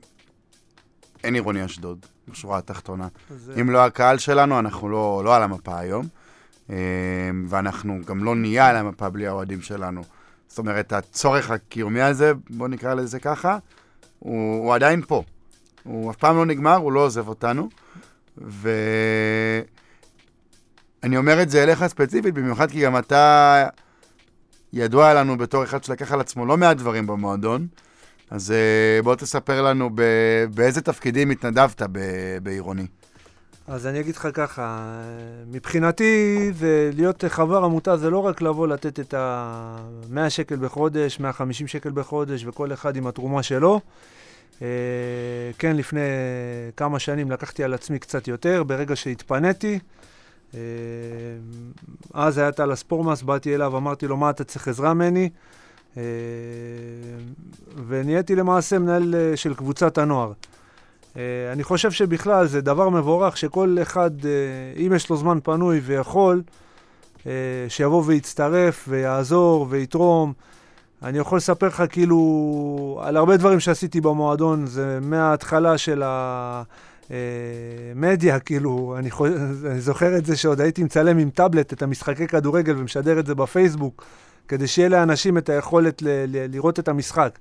אין 1.25 1.35
עירוני 1.35 1.65
אשדוד, 1.65 2.07
בשורה 2.29 2.59
התחתונה. 2.59 3.09
זה... 3.37 3.55
אם 3.61 3.71
לא 3.71 3.85
הקהל 3.85 4.19
שלנו, 4.19 4.59
אנחנו 4.59 4.89
לא, 4.89 5.23
לא 5.25 5.37
על 5.37 5.43
המפה 5.43 5.79
היום. 5.79 6.07
אמ, 6.71 6.75
ואנחנו 7.49 8.01
גם 8.07 8.25
לא 8.25 8.37
נהיה 8.37 8.69
על 8.69 8.77
המפה 8.77 9.09
בלי 9.09 9.27
האוהדים 9.27 9.63
שלנו. 9.63 10.03
זאת 10.49 10.59
אומרת, 10.59 10.93
הצורך 10.93 11.51
הקיומי 11.51 12.03
הזה, 12.03 12.33
בוא 12.51 12.69
נקרא 12.69 12.95
לזה 12.95 13.21
ככה, 13.21 13.59
הוא, 14.19 14.65
הוא 14.65 14.75
עדיין 14.75 15.03
פה. 15.03 15.23
הוא 15.83 16.11
אף 16.11 16.17
פעם 16.17 16.37
לא 16.37 16.47
נגמר, 16.47 16.77
הוא 16.77 16.93
לא 16.93 17.01
עוזב 17.01 17.29
אותנו. 17.29 17.69
ואני 18.39 18.77
אומר 21.17 21.43
את 21.43 21.51
זה 21.51 21.63
אליך 21.63 21.87
ספציפית, 21.87 22.35
במיוחד 22.35 22.71
כי 22.71 22.81
גם 22.81 22.99
אתה 22.99 23.69
ידוע 24.73 25.15
לנו 25.15 25.39
בתור 25.39 25.65
אחד 25.65 25.85
שלקח 25.85 26.13
על 26.13 26.21
עצמו 26.21 26.47
לא 26.47 26.57
מעט 26.57 26.77
דברים 26.77 27.07
במועדון. 27.07 27.67
אז 28.31 28.51
אה, 28.51 29.03
בוא 29.03 29.15
תספר 29.15 29.63
לנו 29.63 29.91
באיזה 30.55 30.81
תפקידים 30.81 31.31
התנדבת 31.31 31.83
בעירוני. 32.43 32.87
אז 33.69 33.87
אני 33.87 34.01
אגיד 34.01 34.17
לך 34.17 34.29
ככה, 34.35 34.93
מבחינתי 35.51 36.51
זה 36.53 36.91
להיות 36.95 37.25
חבר 37.29 37.65
עמותה 37.65 37.97
זה 37.97 38.11
לא 38.11 38.19
רק 38.19 38.43
לבוא 38.43 38.69
לתת 38.69 39.01
את 39.01 39.15
ה-100 39.15 40.31
שקל 40.31 40.57
בחודש, 40.57 41.21
150 41.21 41.67
שקל 41.67 41.91
בחודש, 41.91 42.45
וכל 42.47 42.73
אחד 42.73 42.97
עם 42.97 43.07
התרומה 43.07 43.43
שלו. 43.43 43.81
אה, 44.63 44.67
כן, 45.59 45.77
לפני 45.77 46.01
כמה 46.77 46.99
שנים 46.99 47.31
לקחתי 47.31 47.65
על 47.65 47.75
עצמי 47.75 47.99
קצת 47.99 48.29
יותר, 48.29 48.63
ברגע 48.63 48.97
שהתפניתי. 48.97 49.79
אה, 50.55 50.61
אז 52.15 52.39
היה 52.39 52.53
טל 52.53 52.71
הספורמאס, 52.71 53.23
באתי 53.23 53.55
אליו, 53.55 53.77
אמרתי 53.77 54.07
לו, 54.07 54.17
מה 54.17 54.31
אתה 54.31 54.45
צריך 54.45 54.69
עזרה 54.69 54.95
ממני? 54.95 55.31
אה, 55.97 56.03
ונהייתי 57.87 58.35
למעשה 58.35 58.79
מנהל 58.79 59.15
של 59.37 59.55
קבוצת 59.55 59.99
הנוער. 59.99 60.33
אה, 61.17 61.53
אני 61.53 61.65
חושב 61.65 61.91
שבכלל 61.91 62.47
זה 62.47 62.61
דבר 62.61 62.89
מבורך 62.89 63.37
שכל 63.37 63.77
אחד, 63.83 64.11
אה, 64.25 64.31
אם 64.87 64.93
יש 64.97 65.11
לו 65.11 65.17
זמן 65.17 65.39
פנוי 65.43 65.81
ויכול, 65.85 66.43
אה, 67.27 67.33
שיבוא 67.69 68.03
ויצטרף 68.07 68.85
ויעזור 68.89 69.67
ויתרום. 69.71 70.33
אני 71.03 71.19
יכול 71.19 71.39
לספר 71.39 71.67
לך 71.67 71.83
כאילו 71.89 73.01
על 73.05 73.17
הרבה 73.17 73.37
דברים 73.37 73.61
שעשיתי 73.61 74.01
במועדון, 74.01 74.67
זה 74.67 74.99
מההתחלה 75.03 75.79
של 75.79 76.03
המדיה, 77.11 78.41
כאילו, 78.41 78.95
אני, 78.99 79.11
חו... 79.11 79.27
אני 79.71 79.81
זוכר 79.81 80.17
את 80.17 80.27
זה 80.27 80.37
שעוד 80.37 80.61
הייתי 80.61 80.83
מצלם 80.83 81.19
עם 81.19 81.31
טאבלט 81.31 81.73
את 81.73 81.83
המשחקי 81.83 82.27
כדורגל 82.27 82.75
ומשדר 82.79 83.19
את 83.19 83.27
זה 83.27 83.35
בפייסבוק, 83.35 84.05
כדי 84.49 84.67
שיהיה 84.67 84.89
לאנשים 84.89 85.39
את 85.39 85.49
היכולת 85.49 86.03
ל... 86.03 86.09
ל... 86.09 86.47
לראות 86.53 86.79
את 86.79 86.89
המשחק. 86.89 87.39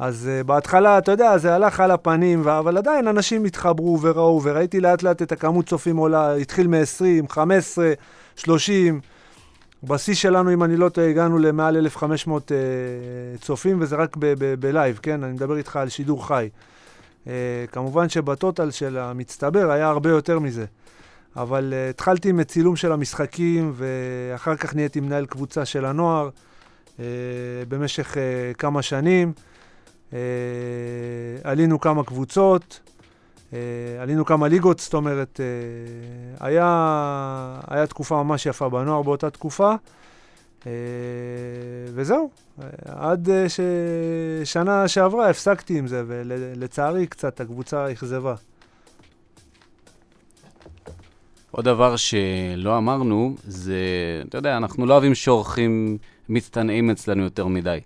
אז 0.00 0.28
uh, 0.28 0.44
בהתחלה, 0.44 0.98
אתה 0.98 1.12
יודע, 1.12 1.38
זה 1.38 1.54
הלך 1.54 1.80
על 1.80 1.90
הפנים, 1.90 2.48
אבל 2.48 2.78
עדיין 2.78 3.08
אנשים 3.08 3.44
התחברו 3.44 3.98
וראו, 4.02 4.40
וראיתי 4.44 4.80
לאט 4.80 5.02
לאט 5.02 5.22
את 5.22 5.32
הכמות 5.32 5.66
צופים 5.66 5.96
עולה, 5.96 6.34
התחיל 6.34 6.66
מ-20, 6.66 7.32
15, 7.32 7.92
30. 8.36 9.00
בשיא 9.84 10.14
שלנו, 10.14 10.52
אם 10.52 10.62
אני 10.62 10.76
לא 10.76 10.88
טועה, 10.88 11.08
הגענו 11.08 11.38
למעל 11.38 11.76
1,500 11.76 12.48
uh, 12.48 12.52
אה, 12.52 13.38
צופים, 13.38 13.80
וזה 13.80 13.96
רק 13.96 14.16
בלייב, 14.60 14.98
כן? 15.02 15.24
אני 15.24 15.32
מדבר 15.32 15.56
איתך 15.56 15.76
על 15.76 15.88
שידור 15.88 16.26
חי. 16.26 16.48
Uh, 17.24 17.28
כמובן 17.72 18.08
שבטוטל 18.08 18.70
של 18.70 18.98
המצטבר 18.98 19.70
היה 19.70 19.88
הרבה 19.88 20.10
יותר 20.10 20.38
מזה. 20.38 20.64
אבל 21.36 21.72
uh, 21.72 21.90
התחלתי 21.90 22.28
עם 22.28 22.44
צילום 22.44 22.76
של 22.76 22.92
המשחקים, 22.92 23.72
ואחר 23.76 24.56
כך 24.56 24.74
נהייתי 24.74 25.00
מנהל 25.00 25.26
קבוצה 25.26 25.64
של 25.64 25.84
הנוער 25.84 26.28
uh, 26.28 27.00
במשך 27.68 28.14
uh, 28.14 28.56
כמה 28.58 28.82
שנים. 28.82 29.32
Uh, 30.10 30.14
עלינו 31.44 31.80
כמה 31.80 32.04
קבוצות, 32.04 32.80
uh, 33.50 33.54
עלינו 34.00 34.24
כמה 34.24 34.48
ליגות, 34.48 34.78
זאת 34.78 34.94
אומרת, 34.94 35.40
uh, 35.40 36.44
היה, 36.44 37.60
היה 37.68 37.86
תקופה 37.86 38.22
ממש 38.22 38.46
יפה 38.46 38.68
בנוער 38.68 39.02
באותה 39.02 39.30
תקופה. 39.30 39.74
Uh, 40.60 40.64
וזהו, 41.94 42.30
uh, 42.58 42.62
עד 42.86 43.28
uh, 43.28 43.30
ששנה 44.44 44.88
שעברה 44.88 45.30
הפסקתי 45.30 45.78
עם 45.78 45.86
זה, 45.86 46.02
ולצערי 46.06 47.06
קצת 47.06 47.40
הקבוצה 47.40 47.92
אכזבה. 47.92 48.34
עוד 51.50 51.64
דבר 51.64 51.96
שלא 51.96 52.78
אמרנו, 52.78 53.34
זה, 53.44 53.74
אתה 54.28 54.38
יודע, 54.38 54.56
אנחנו 54.56 54.86
לא 54.86 54.92
אוהבים 54.92 55.14
שאורחים 55.14 55.98
מצטנעים 56.28 56.90
אצלנו 56.90 57.22
יותר 57.22 57.46
מדי. 57.46 57.78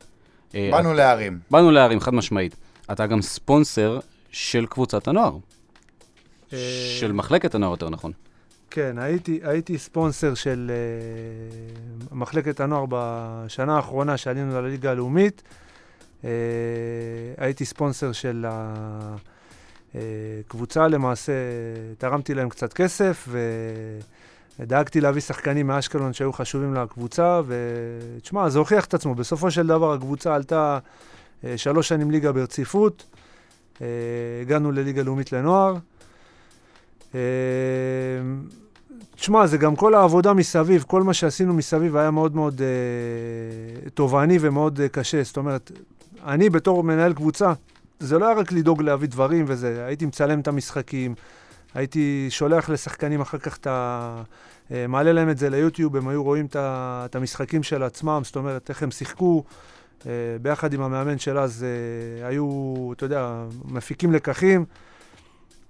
אה, 0.54 0.68
באנו 0.72 0.94
להרים. 0.94 1.38
באנו 1.50 1.70
להרים, 1.70 2.00
חד 2.00 2.14
משמעית. 2.14 2.56
אתה 2.92 3.06
גם 3.06 3.22
ספונסר 3.22 4.00
של 4.30 4.66
קבוצת 4.66 5.08
הנוער. 5.08 5.36
אה, 6.52 6.58
של 7.00 7.12
מחלקת 7.12 7.54
הנוער, 7.54 7.70
יותר 7.70 7.90
נכון. 7.90 8.12
כן, 8.70 8.98
הייתי, 8.98 9.40
הייתי 9.42 9.78
ספונסר 9.78 10.34
של 10.34 10.70
uh, 12.10 12.14
מחלקת 12.14 12.60
הנוער 12.60 12.84
בשנה 12.88 13.76
האחרונה 13.76 14.16
שעלינו 14.16 14.62
לליגה 14.62 14.90
הלאומית. 14.90 15.42
Uh, 16.22 16.24
הייתי 17.38 17.64
ספונסר 17.64 18.12
של 18.12 18.46
הקבוצה, 19.94 20.88
למעשה 20.88 21.32
תרמתי 21.98 22.34
להם 22.34 22.48
קצת 22.48 22.72
כסף 22.72 23.28
ודאגתי 24.60 25.00
להביא 25.00 25.20
שחקנים 25.20 25.66
מאשקלון 25.66 26.12
שהיו 26.12 26.32
חשובים 26.32 26.74
לקבוצה, 26.74 27.40
ותשמע, 27.46 28.48
זה 28.48 28.58
הוכיח 28.58 28.84
את 28.84 28.94
עצמו. 28.94 29.14
בסופו 29.14 29.50
של 29.50 29.66
דבר 29.66 29.92
הקבוצה 29.92 30.34
עלתה 30.34 30.78
uh, 30.78 31.46
שלוש 31.56 31.88
שנים 31.88 32.10
ליגה 32.10 32.32
ברציפות, 32.32 33.04
uh, 33.74 33.80
הגענו 34.42 34.72
לליגה 34.72 35.02
לאומית 35.02 35.32
לנוער. 35.32 35.76
Uh, 37.12 37.14
תשמע, 39.16 39.46
זה 39.46 39.58
גם 39.58 39.76
כל 39.76 39.94
העבודה 39.94 40.32
מסביב, 40.32 40.84
כל 40.86 41.02
מה 41.02 41.14
שעשינו 41.14 41.54
מסביב 41.54 41.96
היה 41.96 42.10
מאוד 42.10 42.34
מאוד 42.34 42.62
אה, 42.62 43.90
תובעני 43.90 44.38
ומאוד 44.40 44.80
אה, 44.80 44.88
קשה. 44.88 45.22
זאת 45.22 45.36
אומרת, 45.36 45.72
אני 46.26 46.50
בתור 46.50 46.84
מנהל 46.84 47.12
קבוצה, 47.12 47.52
זה 48.00 48.18
לא 48.18 48.26
היה 48.26 48.34
רק 48.36 48.52
לדאוג 48.52 48.82
להביא 48.82 49.08
דברים 49.08 49.44
וזה, 49.48 49.84
הייתי 49.86 50.06
מצלם 50.06 50.40
את 50.40 50.48
המשחקים, 50.48 51.14
הייתי 51.74 52.26
שולח 52.30 52.68
לשחקנים 52.68 53.20
אחר 53.20 53.38
כך 53.38 53.56
את 53.56 53.66
ה... 53.66 54.22
אה, 54.72 54.86
מעלה 54.86 55.12
להם 55.12 55.30
את 55.30 55.38
זה 55.38 55.50
ליוטיוב, 55.50 55.96
הם 55.96 56.08
היו 56.08 56.22
רואים 56.22 56.46
את, 56.46 57.16
המשחקים 57.16 57.62
של 57.62 57.82
עצמם, 57.82 58.20
זאת 58.24 58.36
אומרת, 58.36 58.68
איך 58.68 58.82
הם 58.82 58.90
שיחקו. 58.90 59.44
אה, 60.06 60.12
ביחד 60.42 60.72
עם 60.72 60.80
המאמן 60.80 61.18
של 61.18 61.38
אז 61.38 61.64
אה, 61.64 62.28
היו, 62.28 62.90
אתה 62.92 63.04
יודע, 63.04 63.44
מפיקים 63.64 64.12
לקחים. 64.12 64.64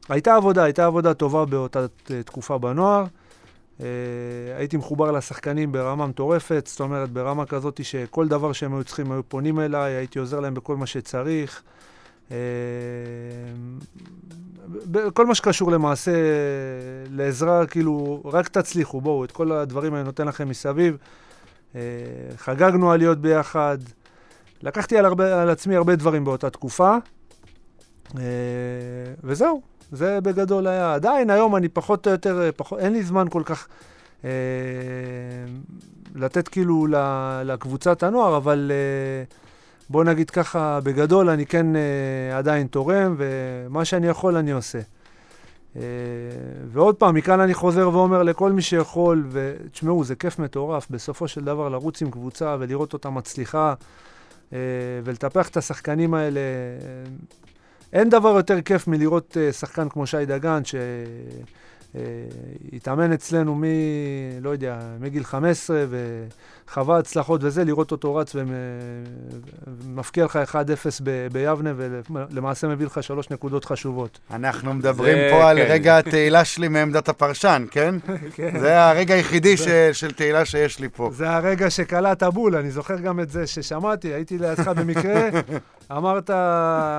הייתה 0.08 0.34
עבודה, 0.34 0.64
הייתה 0.64 0.86
עבודה 0.86 1.14
טובה 1.14 1.44
באותה 1.44 1.86
תקופה 2.24 2.58
בנוער. 2.58 3.04
הייתי 4.56 4.76
מחובר 4.76 5.10
לשחקנים 5.10 5.72
ברמה 5.72 6.06
מטורפת, 6.06 6.66
זאת 6.66 6.80
אומרת, 6.80 7.10
ברמה 7.10 7.46
כזאת 7.46 7.84
שכל 7.84 8.28
דבר 8.28 8.52
שהם 8.52 8.74
היו 8.74 8.84
צריכים 8.84 9.12
היו 9.12 9.28
פונים 9.28 9.60
אליי, 9.60 9.92
הייתי 9.92 10.18
עוזר 10.18 10.40
להם 10.40 10.54
בכל 10.54 10.76
מה 10.76 10.86
שצריך. 10.86 11.62
Uh, 12.28 12.32
כל 15.14 15.26
מה 15.26 15.34
שקשור 15.34 15.72
למעשה 15.72 16.12
לעזרה, 17.10 17.66
כאילו, 17.66 18.22
רק 18.24 18.48
תצליחו, 18.48 19.00
בואו, 19.00 19.24
את 19.24 19.32
כל 19.32 19.52
הדברים 19.52 19.94
אני 19.94 20.02
נותן 20.02 20.26
לכם 20.26 20.48
מסביב. 20.48 20.96
Uh, 21.72 21.76
חגגנו 22.36 22.92
עליות 22.92 23.18
ביחד, 23.18 23.78
לקחתי 24.62 24.98
על, 24.98 25.04
הרבה, 25.04 25.42
על 25.42 25.50
עצמי 25.50 25.76
הרבה 25.76 25.96
דברים 25.96 26.24
באותה 26.24 26.50
תקופה, 26.50 26.96
uh, 28.08 28.16
וזהו. 29.24 29.74
זה 29.92 30.20
בגדול 30.20 30.66
היה. 30.66 30.94
עדיין 30.94 31.30
היום 31.30 31.56
אני 31.56 31.68
פחות 31.68 32.06
או 32.06 32.12
יותר, 32.12 32.50
פחות, 32.56 32.78
אין 32.78 32.92
לי 32.92 33.02
זמן 33.02 33.26
כל 33.30 33.42
כך 33.44 33.68
אה, 34.24 34.30
לתת 36.14 36.48
כאילו 36.48 36.86
לקבוצת 37.44 38.02
הנוער, 38.02 38.36
אבל 38.36 38.72
אה, 38.74 39.24
בוא 39.90 40.04
נגיד 40.04 40.30
ככה, 40.30 40.80
בגדול 40.82 41.28
אני 41.30 41.46
כן 41.46 41.76
אה, 41.76 42.38
עדיין 42.38 42.66
תורם, 42.66 43.14
ומה 43.18 43.84
שאני 43.84 44.06
יכול 44.06 44.36
אני 44.36 44.52
עושה. 44.52 44.80
אה, 45.76 45.82
ועוד 46.72 46.94
פעם, 46.94 47.14
מכאן 47.14 47.40
אני 47.40 47.54
חוזר 47.54 47.88
ואומר 47.92 48.22
לכל 48.22 48.52
מי 48.52 48.62
שיכול, 48.62 49.26
ותשמעו, 49.30 50.04
זה 50.04 50.14
כיף 50.14 50.38
מטורף, 50.38 50.86
בסופו 50.90 51.28
של 51.28 51.44
דבר 51.44 51.68
לרוץ 51.68 52.02
עם 52.02 52.10
קבוצה 52.10 52.56
ולראות 52.58 52.92
אותה 52.92 53.10
מצליחה, 53.10 53.74
אה, 54.52 54.58
ולטפח 55.04 55.48
את 55.48 55.56
השחקנים 55.56 56.14
האלה. 56.14 56.40
אין 57.94 58.10
דבר 58.10 58.28
יותר 58.36 58.60
כיף 58.60 58.88
מלראות 58.88 59.36
uh, 59.36 59.52
שחקן 59.52 59.88
כמו 59.88 60.06
שי 60.06 60.26
דגן, 60.26 60.62
שהתאמן 60.64 61.44
uh, 61.94 63.14
אצלנו 63.14 63.54
מ... 63.54 63.64
לא 64.40 64.50
יודע, 64.50 64.78
מגיל 65.00 65.24
15 65.24 65.84
וחווה 66.68 66.98
הצלחות 66.98 67.40
וזה, 67.44 67.64
לראות 67.64 67.92
אותו 67.92 68.14
רץ 68.14 68.36
ומפקיע 69.84 70.24
לך 70.24 70.38
1-0 70.52 70.56
ב- 71.02 71.26
ביבנה 71.32 71.72
ולמעשה 71.76 72.68
מביא 72.68 72.86
לך 72.86 73.02
שלוש 73.02 73.30
נקודות 73.30 73.64
חשובות. 73.64 74.18
אנחנו 74.30 74.74
מדברים 74.74 75.18
פה 75.30 75.36
כן. 75.36 75.46
על 75.46 75.58
רגע 75.58 75.98
התהילה 75.98 76.44
שלי 76.44 76.68
מעמדת 76.68 77.08
הפרשן, 77.08 77.64
כן? 77.70 77.94
כן. 78.36 78.58
זה 78.60 78.84
הרגע 78.84 79.14
היחידי 79.14 79.56
זה... 79.56 79.90
ש... 79.92 80.00
של 80.00 80.12
תהילה 80.12 80.44
שיש 80.44 80.80
לי 80.80 80.88
פה. 80.88 81.10
זה 81.12 81.30
הרגע 81.30 81.70
שקלט 81.70 82.22
הבול, 82.22 82.56
אני 82.56 82.70
זוכר 82.70 82.96
גם 82.96 83.20
את 83.20 83.30
זה 83.30 83.46
ששמעתי, 83.46 84.08
הייתי 84.08 84.38
לידך 84.38 84.68
במקרה. 84.68 85.28
אמרת 85.92 86.30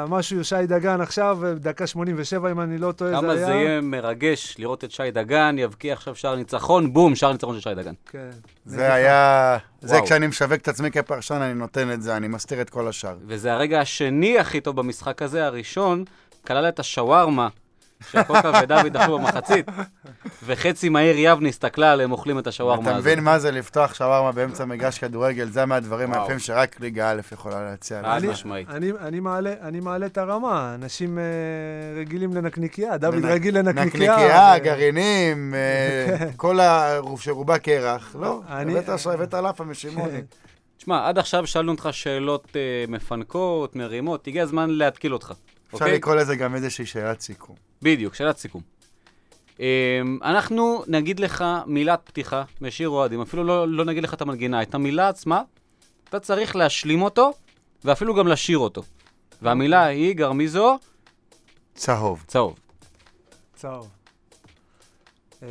משהו, 0.09 0.43
שי 0.43 0.55
דגן 0.67 1.01
עכשיו, 1.01 1.39
דקה 1.55 1.87
87, 1.87 2.51
אם 2.51 2.61
אני 2.61 2.77
לא 2.77 2.91
טועה, 2.91 3.11
זה 3.11 3.17
היה. 3.17 3.21
כמה 3.21 3.35
זה 3.45 3.51
יהיה 3.51 3.81
מרגש 3.81 4.55
לראות 4.59 4.83
את 4.85 4.91
שי 4.91 5.11
דגן, 5.11 5.55
יבקיע 5.59 5.93
עכשיו 5.93 6.15
שער 6.15 6.35
ניצחון, 6.35 6.93
בום, 6.93 7.15
שער 7.15 7.31
ניצחון 7.31 7.59
של 7.59 7.69
שי 7.69 7.75
דגן. 7.75 7.93
כן. 8.09 8.29
זה 8.65 8.93
היה... 8.93 9.57
זה 9.81 9.97
כשאני 10.05 10.27
משווק 10.27 10.53
את 10.53 10.67
עצמי 10.67 10.91
כפרשן, 10.91 11.41
אני 11.41 11.53
נותן 11.53 11.91
את 11.91 12.01
זה, 12.01 12.17
אני 12.17 12.27
מסתיר 12.27 12.61
את 12.61 12.69
כל 12.69 12.87
השאר. 12.87 13.17
וזה 13.27 13.53
הרגע 13.53 13.81
השני 13.81 14.39
הכי 14.39 14.61
טוב 14.61 14.75
במשחק 14.75 15.21
הזה, 15.21 15.45
הראשון, 15.45 16.03
כלל 16.47 16.67
את 16.67 16.79
השווארמה 16.79 17.47
שקוקה 18.11 18.51
ודוד 18.63 18.97
אכלו 18.97 19.19
במחצית, 19.19 19.65
וחצי 20.45 20.89
מהעיר 20.89 21.15
יבנה 21.19 21.49
הסתכלה 21.49 21.91
עליהם 21.91 22.11
אוכלים 22.11 22.39
את 22.39 22.47
השווארמה 22.47 22.81
הזאת. 22.81 22.91
אתה 22.91 22.99
מבין 22.99 23.23
מה 23.23 23.39
זה 23.39 23.51
לפתוח 23.51 23.93
שווארמה 23.93 24.31
באמצע 24.31 24.65
מגרש 24.65 24.99
כדורגל? 24.99 25.49
זה 25.49 25.65
מהדברים 25.65 26.13
היפים 26.13 26.39
שרק 26.39 26.79
ליגה 26.79 27.11
א' 27.11 27.21
יכולה 27.31 27.63
להציע. 27.63 28.01
חד 28.03 28.25
משמעית. 28.25 28.69
אני 29.61 29.79
מעלה 29.79 30.05
את 30.05 30.17
הרמה, 30.17 30.75
אנשים 30.75 31.17
אה, 31.17 31.23
רגילים 31.99 32.33
לנקניקייה, 32.33 32.97
דוד 32.97 33.25
רגיל 33.25 33.57
לנקניקייה. 33.57 34.15
נקניקייה, 34.15 34.59
גרעינים, 34.59 35.53
אה, 35.53 36.17
כן. 36.17 36.29
כל 36.35 36.59
שרובה 37.17 37.57
קרח. 37.57 38.15
לא, 38.19 38.41
הבאת 39.13 39.33
לאפה 39.33 39.63
משימוני. 39.63 40.21
תשמע, 40.77 41.07
עד 41.07 41.17
עכשיו 41.17 41.47
שאלנו 41.47 41.71
אותך 41.71 41.89
שאלות 41.91 42.47
אה, 42.55 42.85
מפנקות, 42.87 43.75
מרימות, 43.75 44.27
הגיע 44.27 44.43
הזמן 44.43 44.69
להתקיל 44.69 45.13
אותך. 45.13 45.33
אפשר 45.67 45.85
אוקיי? 45.85 45.95
לקרוא 45.95 46.15
לזה 46.15 46.35
גם 46.35 46.55
איזושהי 46.55 46.85
שאלת 46.85 47.21
סיכום. 47.21 47.55
בדיוק, 47.81 48.15
שאלת 48.15 48.37
סיכום. 48.37 48.61
Um, 49.57 49.59
אנחנו 50.23 50.83
נגיד 50.87 51.19
לך 51.19 51.45
מילת 51.65 52.01
פתיחה 52.03 52.43
משיר 52.61 52.89
אוהדים, 52.89 53.21
אפילו 53.21 53.43
לא, 53.43 53.67
לא 53.67 53.85
נגיד 53.85 54.03
לך 54.03 54.13
את 54.13 54.21
המנגינה, 54.21 54.61
את 54.61 54.75
המילה 54.75 55.09
עצמה, 55.09 55.41
אתה 56.09 56.19
צריך 56.19 56.55
להשלים 56.55 57.01
אותו, 57.01 57.33
ואפילו 57.85 58.15
גם 58.15 58.27
לשיר 58.27 58.57
אותו. 58.57 58.83
והמילה 59.41 59.85
היא 59.85 60.15
גרמיזו? 60.15 60.77
צהוב. 61.75 62.23
צהוב. 62.27 62.59
צהוב. 63.55 63.89
Uh, 65.41 65.45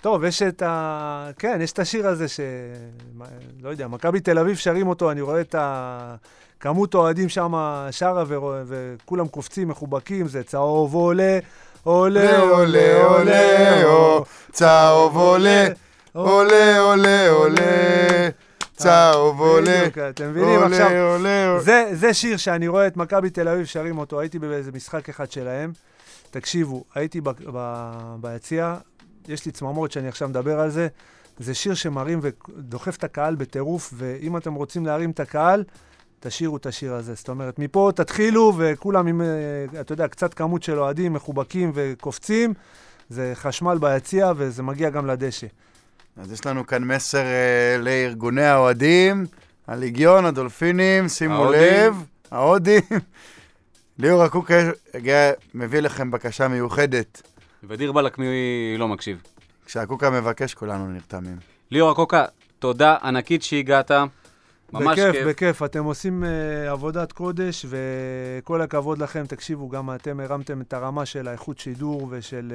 טוב, 0.00 0.24
יש 0.24 0.42
את 0.42 0.62
ה... 0.62 1.30
כן, 1.38 1.58
יש 1.62 1.72
את 1.72 1.78
השיר 1.78 2.06
הזה 2.06 2.28
ש... 2.28 2.40
לא 3.62 3.68
יודע, 3.68 3.88
מכבי 3.88 4.20
תל 4.20 4.38
אביב 4.38 4.56
שרים 4.56 4.88
אותו, 4.88 5.10
אני 5.10 5.20
רואה 5.20 5.40
את 5.40 5.54
ה... 5.54 6.16
כמות 6.60 6.94
אוהדים 6.94 7.28
שם 7.28 7.52
שרה 7.90 8.24
ו... 8.26 8.36
וכולם 8.66 9.28
קופצים, 9.28 9.68
מחובקים, 9.68 10.28
זה 10.28 10.42
צהוב 10.42 10.94
עולה, 10.94 11.38
עולה, 11.82 12.38
עולה, 12.38 13.04
עולה, 13.04 14.20
צהוב 14.52 15.16
עולה, 15.16 15.66
עולה, 16.12 16.78
עולה, 16.78 17.28
עולה. 17.30 18.28
צהוב 18.76 19.40
עולה, 19.40 19.86
אתם 20.10 20.30
מבינים? 20.30 20.62
עכשיו, 20.62 20.90
זה 21.92 22.14
שיר 22.14 22.36
שאני 22.36 22.68
רואה 22.68 22.86
את 22.86 22.96
מכבי 22.96 23.30
תל 23.30 23.48
אביב 23.48 23.66
שרים 23.66 23.98
אותו, 23.98 24.20
הייתי 24.20 24.38
באיזה 24.38 24.72
משחק 24.72 25.08
אחד 25.08 25.30
שלהם. 25.30 25.72
תקשיבו, 26.30 26.84
הייתי 26.94 27.20
ביציע, 28.20 28.74
יש 29.28 29.46
לי 29.46 29.52
צמרמורת 29.52 29.92
שאני 29.92 30.08
עכשיו 30.08 30.28
מדבר 30.28 30.60
על 30.60 30.70
זה. 30.70 30.88
זה 31.38 31.54
שיר 31.54 31.74
שמרים 31.74 32.20
ודוחף 32.22 32.96
את 32.96 33.04
הקהל 33.04 33.34
בטירוף, 33.34 33.94
ואם 33.96 34.36
אתם 34.36 34.54
רוצים 34.54 34.86
להרים 34.86 35.10
את 35.10 35.20
הקהל, 35.20 35.64
תשאירו 36.20 36.56
את 36.56 36.66
השיר 36.66 36.94
הזה. 36.94 37.14
זאת 37.14 37.28
אומרת, 37.28 37.58
מפה 37.58 37.90
תתחילו, 37.94 38.52
וכולם 38.58 39.06
עם, 39.06 39.20
אה, 39.20 39.80
אתה 39.80 39.92
יודע, 39.92 40.08
קצת 40.08 40.34
כמות 40.34 40.62
של 40.62 40.78
אוהדים 40.78 41.12
מחובקים 41.12 41.70
וקופצים, 41.74 42.54
זה 43.08 43.32
חשמל 43.34 43.78
ביציע 43.80 44.32
וזה 44.36 44.62
מגיע 44.62 44.90
גם 44.90 45.06
לדשא. 45.06 45.46
אז 46.16 46.32
יש 46.32 46.46
לנו 46.46 46.66
כאן 46.66 46.84
מסר 46.84 47.18
אה, 47.24 47.76
לארגוני 47.78 48.44
האוהדים, 48.44 49.26
הליגיון, 49.66 50.24
הדולפינים, 50.26 51.08
שימו. 51.08 51.50
לב, 51.52 51.94
ההודים. 52.30 52.80
ליאור 53.98 54.22
הקוקה 54.22 54.54
הגיע- 54.94 55.32
מביא 55.54 55.80
לכם 55.80 56.10
בקשה 56.10 56.48
מיוחדת. 56.48 57.22
ודיר 57.64 57.92
באלק 57.92 58.18
מי 58.18 58.26
לא 58.78 58.88
מקשיב. 58.88 59.22
כשהקוקה 59.66 60.10
מבקש, 60.10 60.54
כולנו 60.54 60.86
נרתמים. 60.88 61.36
ליאור 61.70 61.90
הקוקה, 61.90 62.24
תודה 62.58 62.96
ענקית 63.02 63.42
שהגעת. 63.42 63.90
ממש 64.72 64.98
בכיף, 64.98 65.12
כיף. 65.12 65.26
בכיף. 65.26 65.62
אתם 65.62 65.84
עושים 65.84 66.24
uh, 66.24 66.70
עבודת 66.70 67.12
קודש, 67.12 67.66
וכל 67.68 68.60
הכבוד 68.62 68.98
לכם. 68.98 69.24
תקשיבו, 69.28 69.68
גם 69.68 69.94
אתם 69.94 70.20
הרמתם 70.20 70.60
את 70.60 70.72
הרמה 70.72 71.06
של 71.06 71.28
האיכות 71.28 71.58
שידור 71.58 72.06
ושל... 72.10 72.52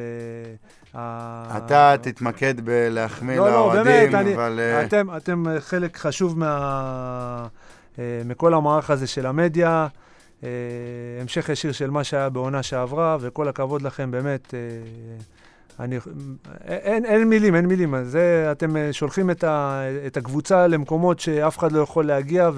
Uh, 0.93 0.97
ה... 0.97 1.57
אתה 1.57 1.95
תתמקד 2.01 2.61
בלהחמיא 2.63 3.37
לא, 3.37 3.49
לא, 3.49 3.73
באמת, 3.73 3.85
לאוהדים, 3.85 4.15
אני- 4.15 4.35
אבל... 4.35 4.59
אה, 4.59 4.85
אתם, 4.85 5.17
אתם 5.17 5.45
חלק 5.59 5.97
חשוב 5.97 6.39
מה... 6.39 7.47
אה, 7.99 8.21
מכל 8.25 8.53
המערך 8.53 8.89
הזה 8.89 9.07
של 9.07 9.25
המדיה. 9.25 9.87
אה, 10.43 10.49
המשך 11.21 11.49
ישיר 11.49 11.71
של 11.71 11.89
מה 11.89 12.03
שהיה 12.03 12.29
בעונה 12.29 12.63
שעברה, 12.63 13.17
וכל 13.19 13.47
הכבוד 13.47 13.81
לכם, 13.81 14.11
באמת. 14.11 14.53
אה, 14.53 14.59
אני, 15.79 15.97
אין, 16.67 17.05
אין 17.05 17.29
מילים, 17.29 17.55
אין 17.55 17.65
מילים. 17.65 18.03
זה, 18.03 18.47
אתם 18.51 18.77
אה, 18.77 18.93
שולחים 18.93 19.29
את, 19.31 19.43
ה, 19.43 19.81
את 20.07 20.17
הקבוצה 20.17 20.67
למקומות 20.67 21.19
שאף 21.19 21.57
אחד 21.57 21.71
לא 21.71 21.81
יכול 21.81 22.05
להגיע, 22.05 22.49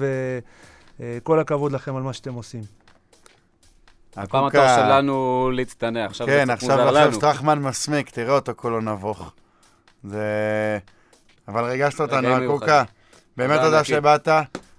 וכל 1.00 1.40
הכבוד 1.40 1.72
לכם 1.72 1.96
על 1.96 2.02
מה 2.02 2.12
שאתם 2.12 2.34
עושים. 2.34 2.62
פעם 4.14 4.24
הקוקה- 4.24 4.46
התור 4.74 4.84
שלנו 4.86 5.50
להצטנע, 5.54 6.04
עכשיו 6.04 6.26
זה 6.26 6.32
כן, 6.32 6.44
קצת 6.44 6.52
עכשיו 6.52 6.76
מוזר 6.76 6.88
עכשיו 6.88 7.02
לנו. 7.06 7.12
שטרחמן 7.12 7.58
מסמיק, 7.58 8.10
תראה 8.10 8.34
אותו 8.34 8.52
כולו 8.56 8.80
נבוך. 8.80 9.32
זה... 10.04 10.78
אבל 11.48 11.64
ריגשת 11.64 12.00
אותנו, 12.00 12.28
הקוקה. 12.28 12.82
באמת 13.36 13.60
תודה. 13.60 13.84
שבאת. 13.84 14.28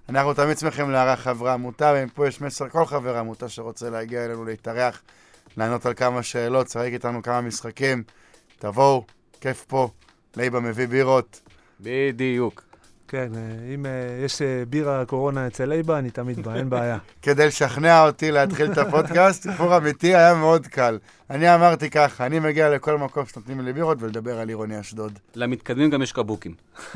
אנחנו 0.10 0.34
תמיד 0.34 0.58
שמחים 0.58 0.92
לארח 0.92 1.20
חברי 1.20 1.52
עמותה, 1.52 1.92
ואם 1.96 2.10
פה 2.10 2.28
יש 2.28 2.42
מסר 2.42 2.70
כל 2.70 2.86
חבר 2.86 3.18
עמותה 3.18 3.50
שרוצה 3.50 3.90
להגיע 3.90 4.26
אלינו 4.26 4.46
להתארח, 4.46 5.02
לענות 5.58 5.86
על 5.86 5.94
כמה 5.94 6.24
שאלות, 6.24 6.68
לשחק 6.68 6.90
איתנו 6.94 7.22
כמה 7.24 7.42
משחקים, 7.42 8.04
תבואו, 8.60 9.04
כיף 9.42 9.66
פה. 9.68 9.90
לייבה 10.38 10.60
מביא 10.60 10.88
בירות. 10.88 11.42
בדיוק. 11.80 12.64
כן, 13.08 13.32
אה, 13.36 13.74
אם 13.74 13.86
אה, 13.86 13.92
יש 14.26 14.42
אה, 14.42 14.64
בירה 14.70 15.06
קורונה 15.06 15.48
אצל 15.48 15.66
לייבה, 15.66 16.00
אני 16.00 16.12
תמיד 16.12 16.40
בא, 16.40 16.56
אין 16.56 16.70
בעיה. 16.70 16.98
כדי 17.22 17.48
לשכנע 17.48 18.06
אותי 18.06 18.32
להתחיל 18.32 18.72
את 18.72 18.78
הפודקאסט, 18.78 19.44
סיפור 19.44 19.78
אמיתי 19.78 20.16
היה 20.16 20.34
מאוד 20.34 20.68
קל. 20.68 20.98
אני 21.30 21.56
אמרתי 21.56 21.90
ככה, 21.90 22.26
אני 22.26 22.40
מגיע 22.40 22.70
לכל 22.70 22.98
מקום 22.98 23.26
שנותנים 23.26 23.62
לי 23.62 23.74
בירות 23.74 23.98
ולדבר 24.02 24.40
על 24.40 24.50
עירוני 24.50 24.80
אשדוד. 24.80 25.20
למתקדמים 25.36 25.90
גם 25.90 26.02
יש 26.02 26.12
קבוקים. 26.12 26.54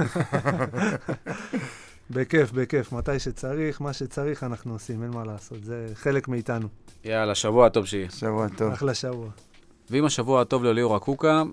בכיף, 2.09 2.51
בכיף. 2.51 2.91
מתי 2.91 3.19
שצריך, 3.19 3.81
מה 3.81 3.93
שצריך 3.93 4.43
אנחנו 4.43 4.73
עושים, 4.73 5.03
אין 5.03 5.11
מה 5.11 5.25
לעשות. 5.25 5.63
זה 5.63 5.87
חלק 5.93 6.27
מאיתנו. 6.27 6.67
יאללה, 7.03 7.35
שבוע 7.35 7.69
טוב 7.69 7.85
שיהיה. 7.85 8.09
שבוע 8.09 8.47
טוב. 8.57 8.71
אחלה 8.71 8.93
שבוע. 8.93 9.29
ואם 9.91 10.05
השבוע 10.05 10.41
הטוב 10.41 10.63
לליאור 10.63 10.95
הקוקה, 10.95 11.43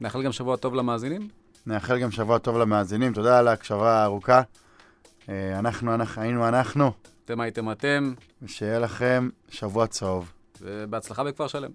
נאחל 0.00 0.22
גם 0.22 0.32
שבוע 0.32 0.56
טוב 0.56 0.74
למאזינים. 0.74 1.28
נאחל 1.66 1.98
גם 1.98 2.10
שבוע 2.10 2.38
טוב 2.38 2.58
למאזינים, 2.58 3.12
תודה 3.12 3.38
על 3.38 3.48
ההקשבה 3.48 4.02
הארוכה. 4.02 4.42
אה, 5.28 5.58
אנחנו, 5.58 5.94
אנחנו, 5.94 6.22
היינו 6.22 6.48
אנחנו, 6.48 6.92
אתם 7.24 7.40
הייתם 7.40 7.70
אתם, 7.70 8.14
ושיהיה 8.42 8.78
לכם 8.78 9.28
שבוע 9.48 9.86
צהוב. 9.86 10.32
ובהצלחה 10.60 11.24
בכפר 11.24 11.46
שלם. 11.46 11.70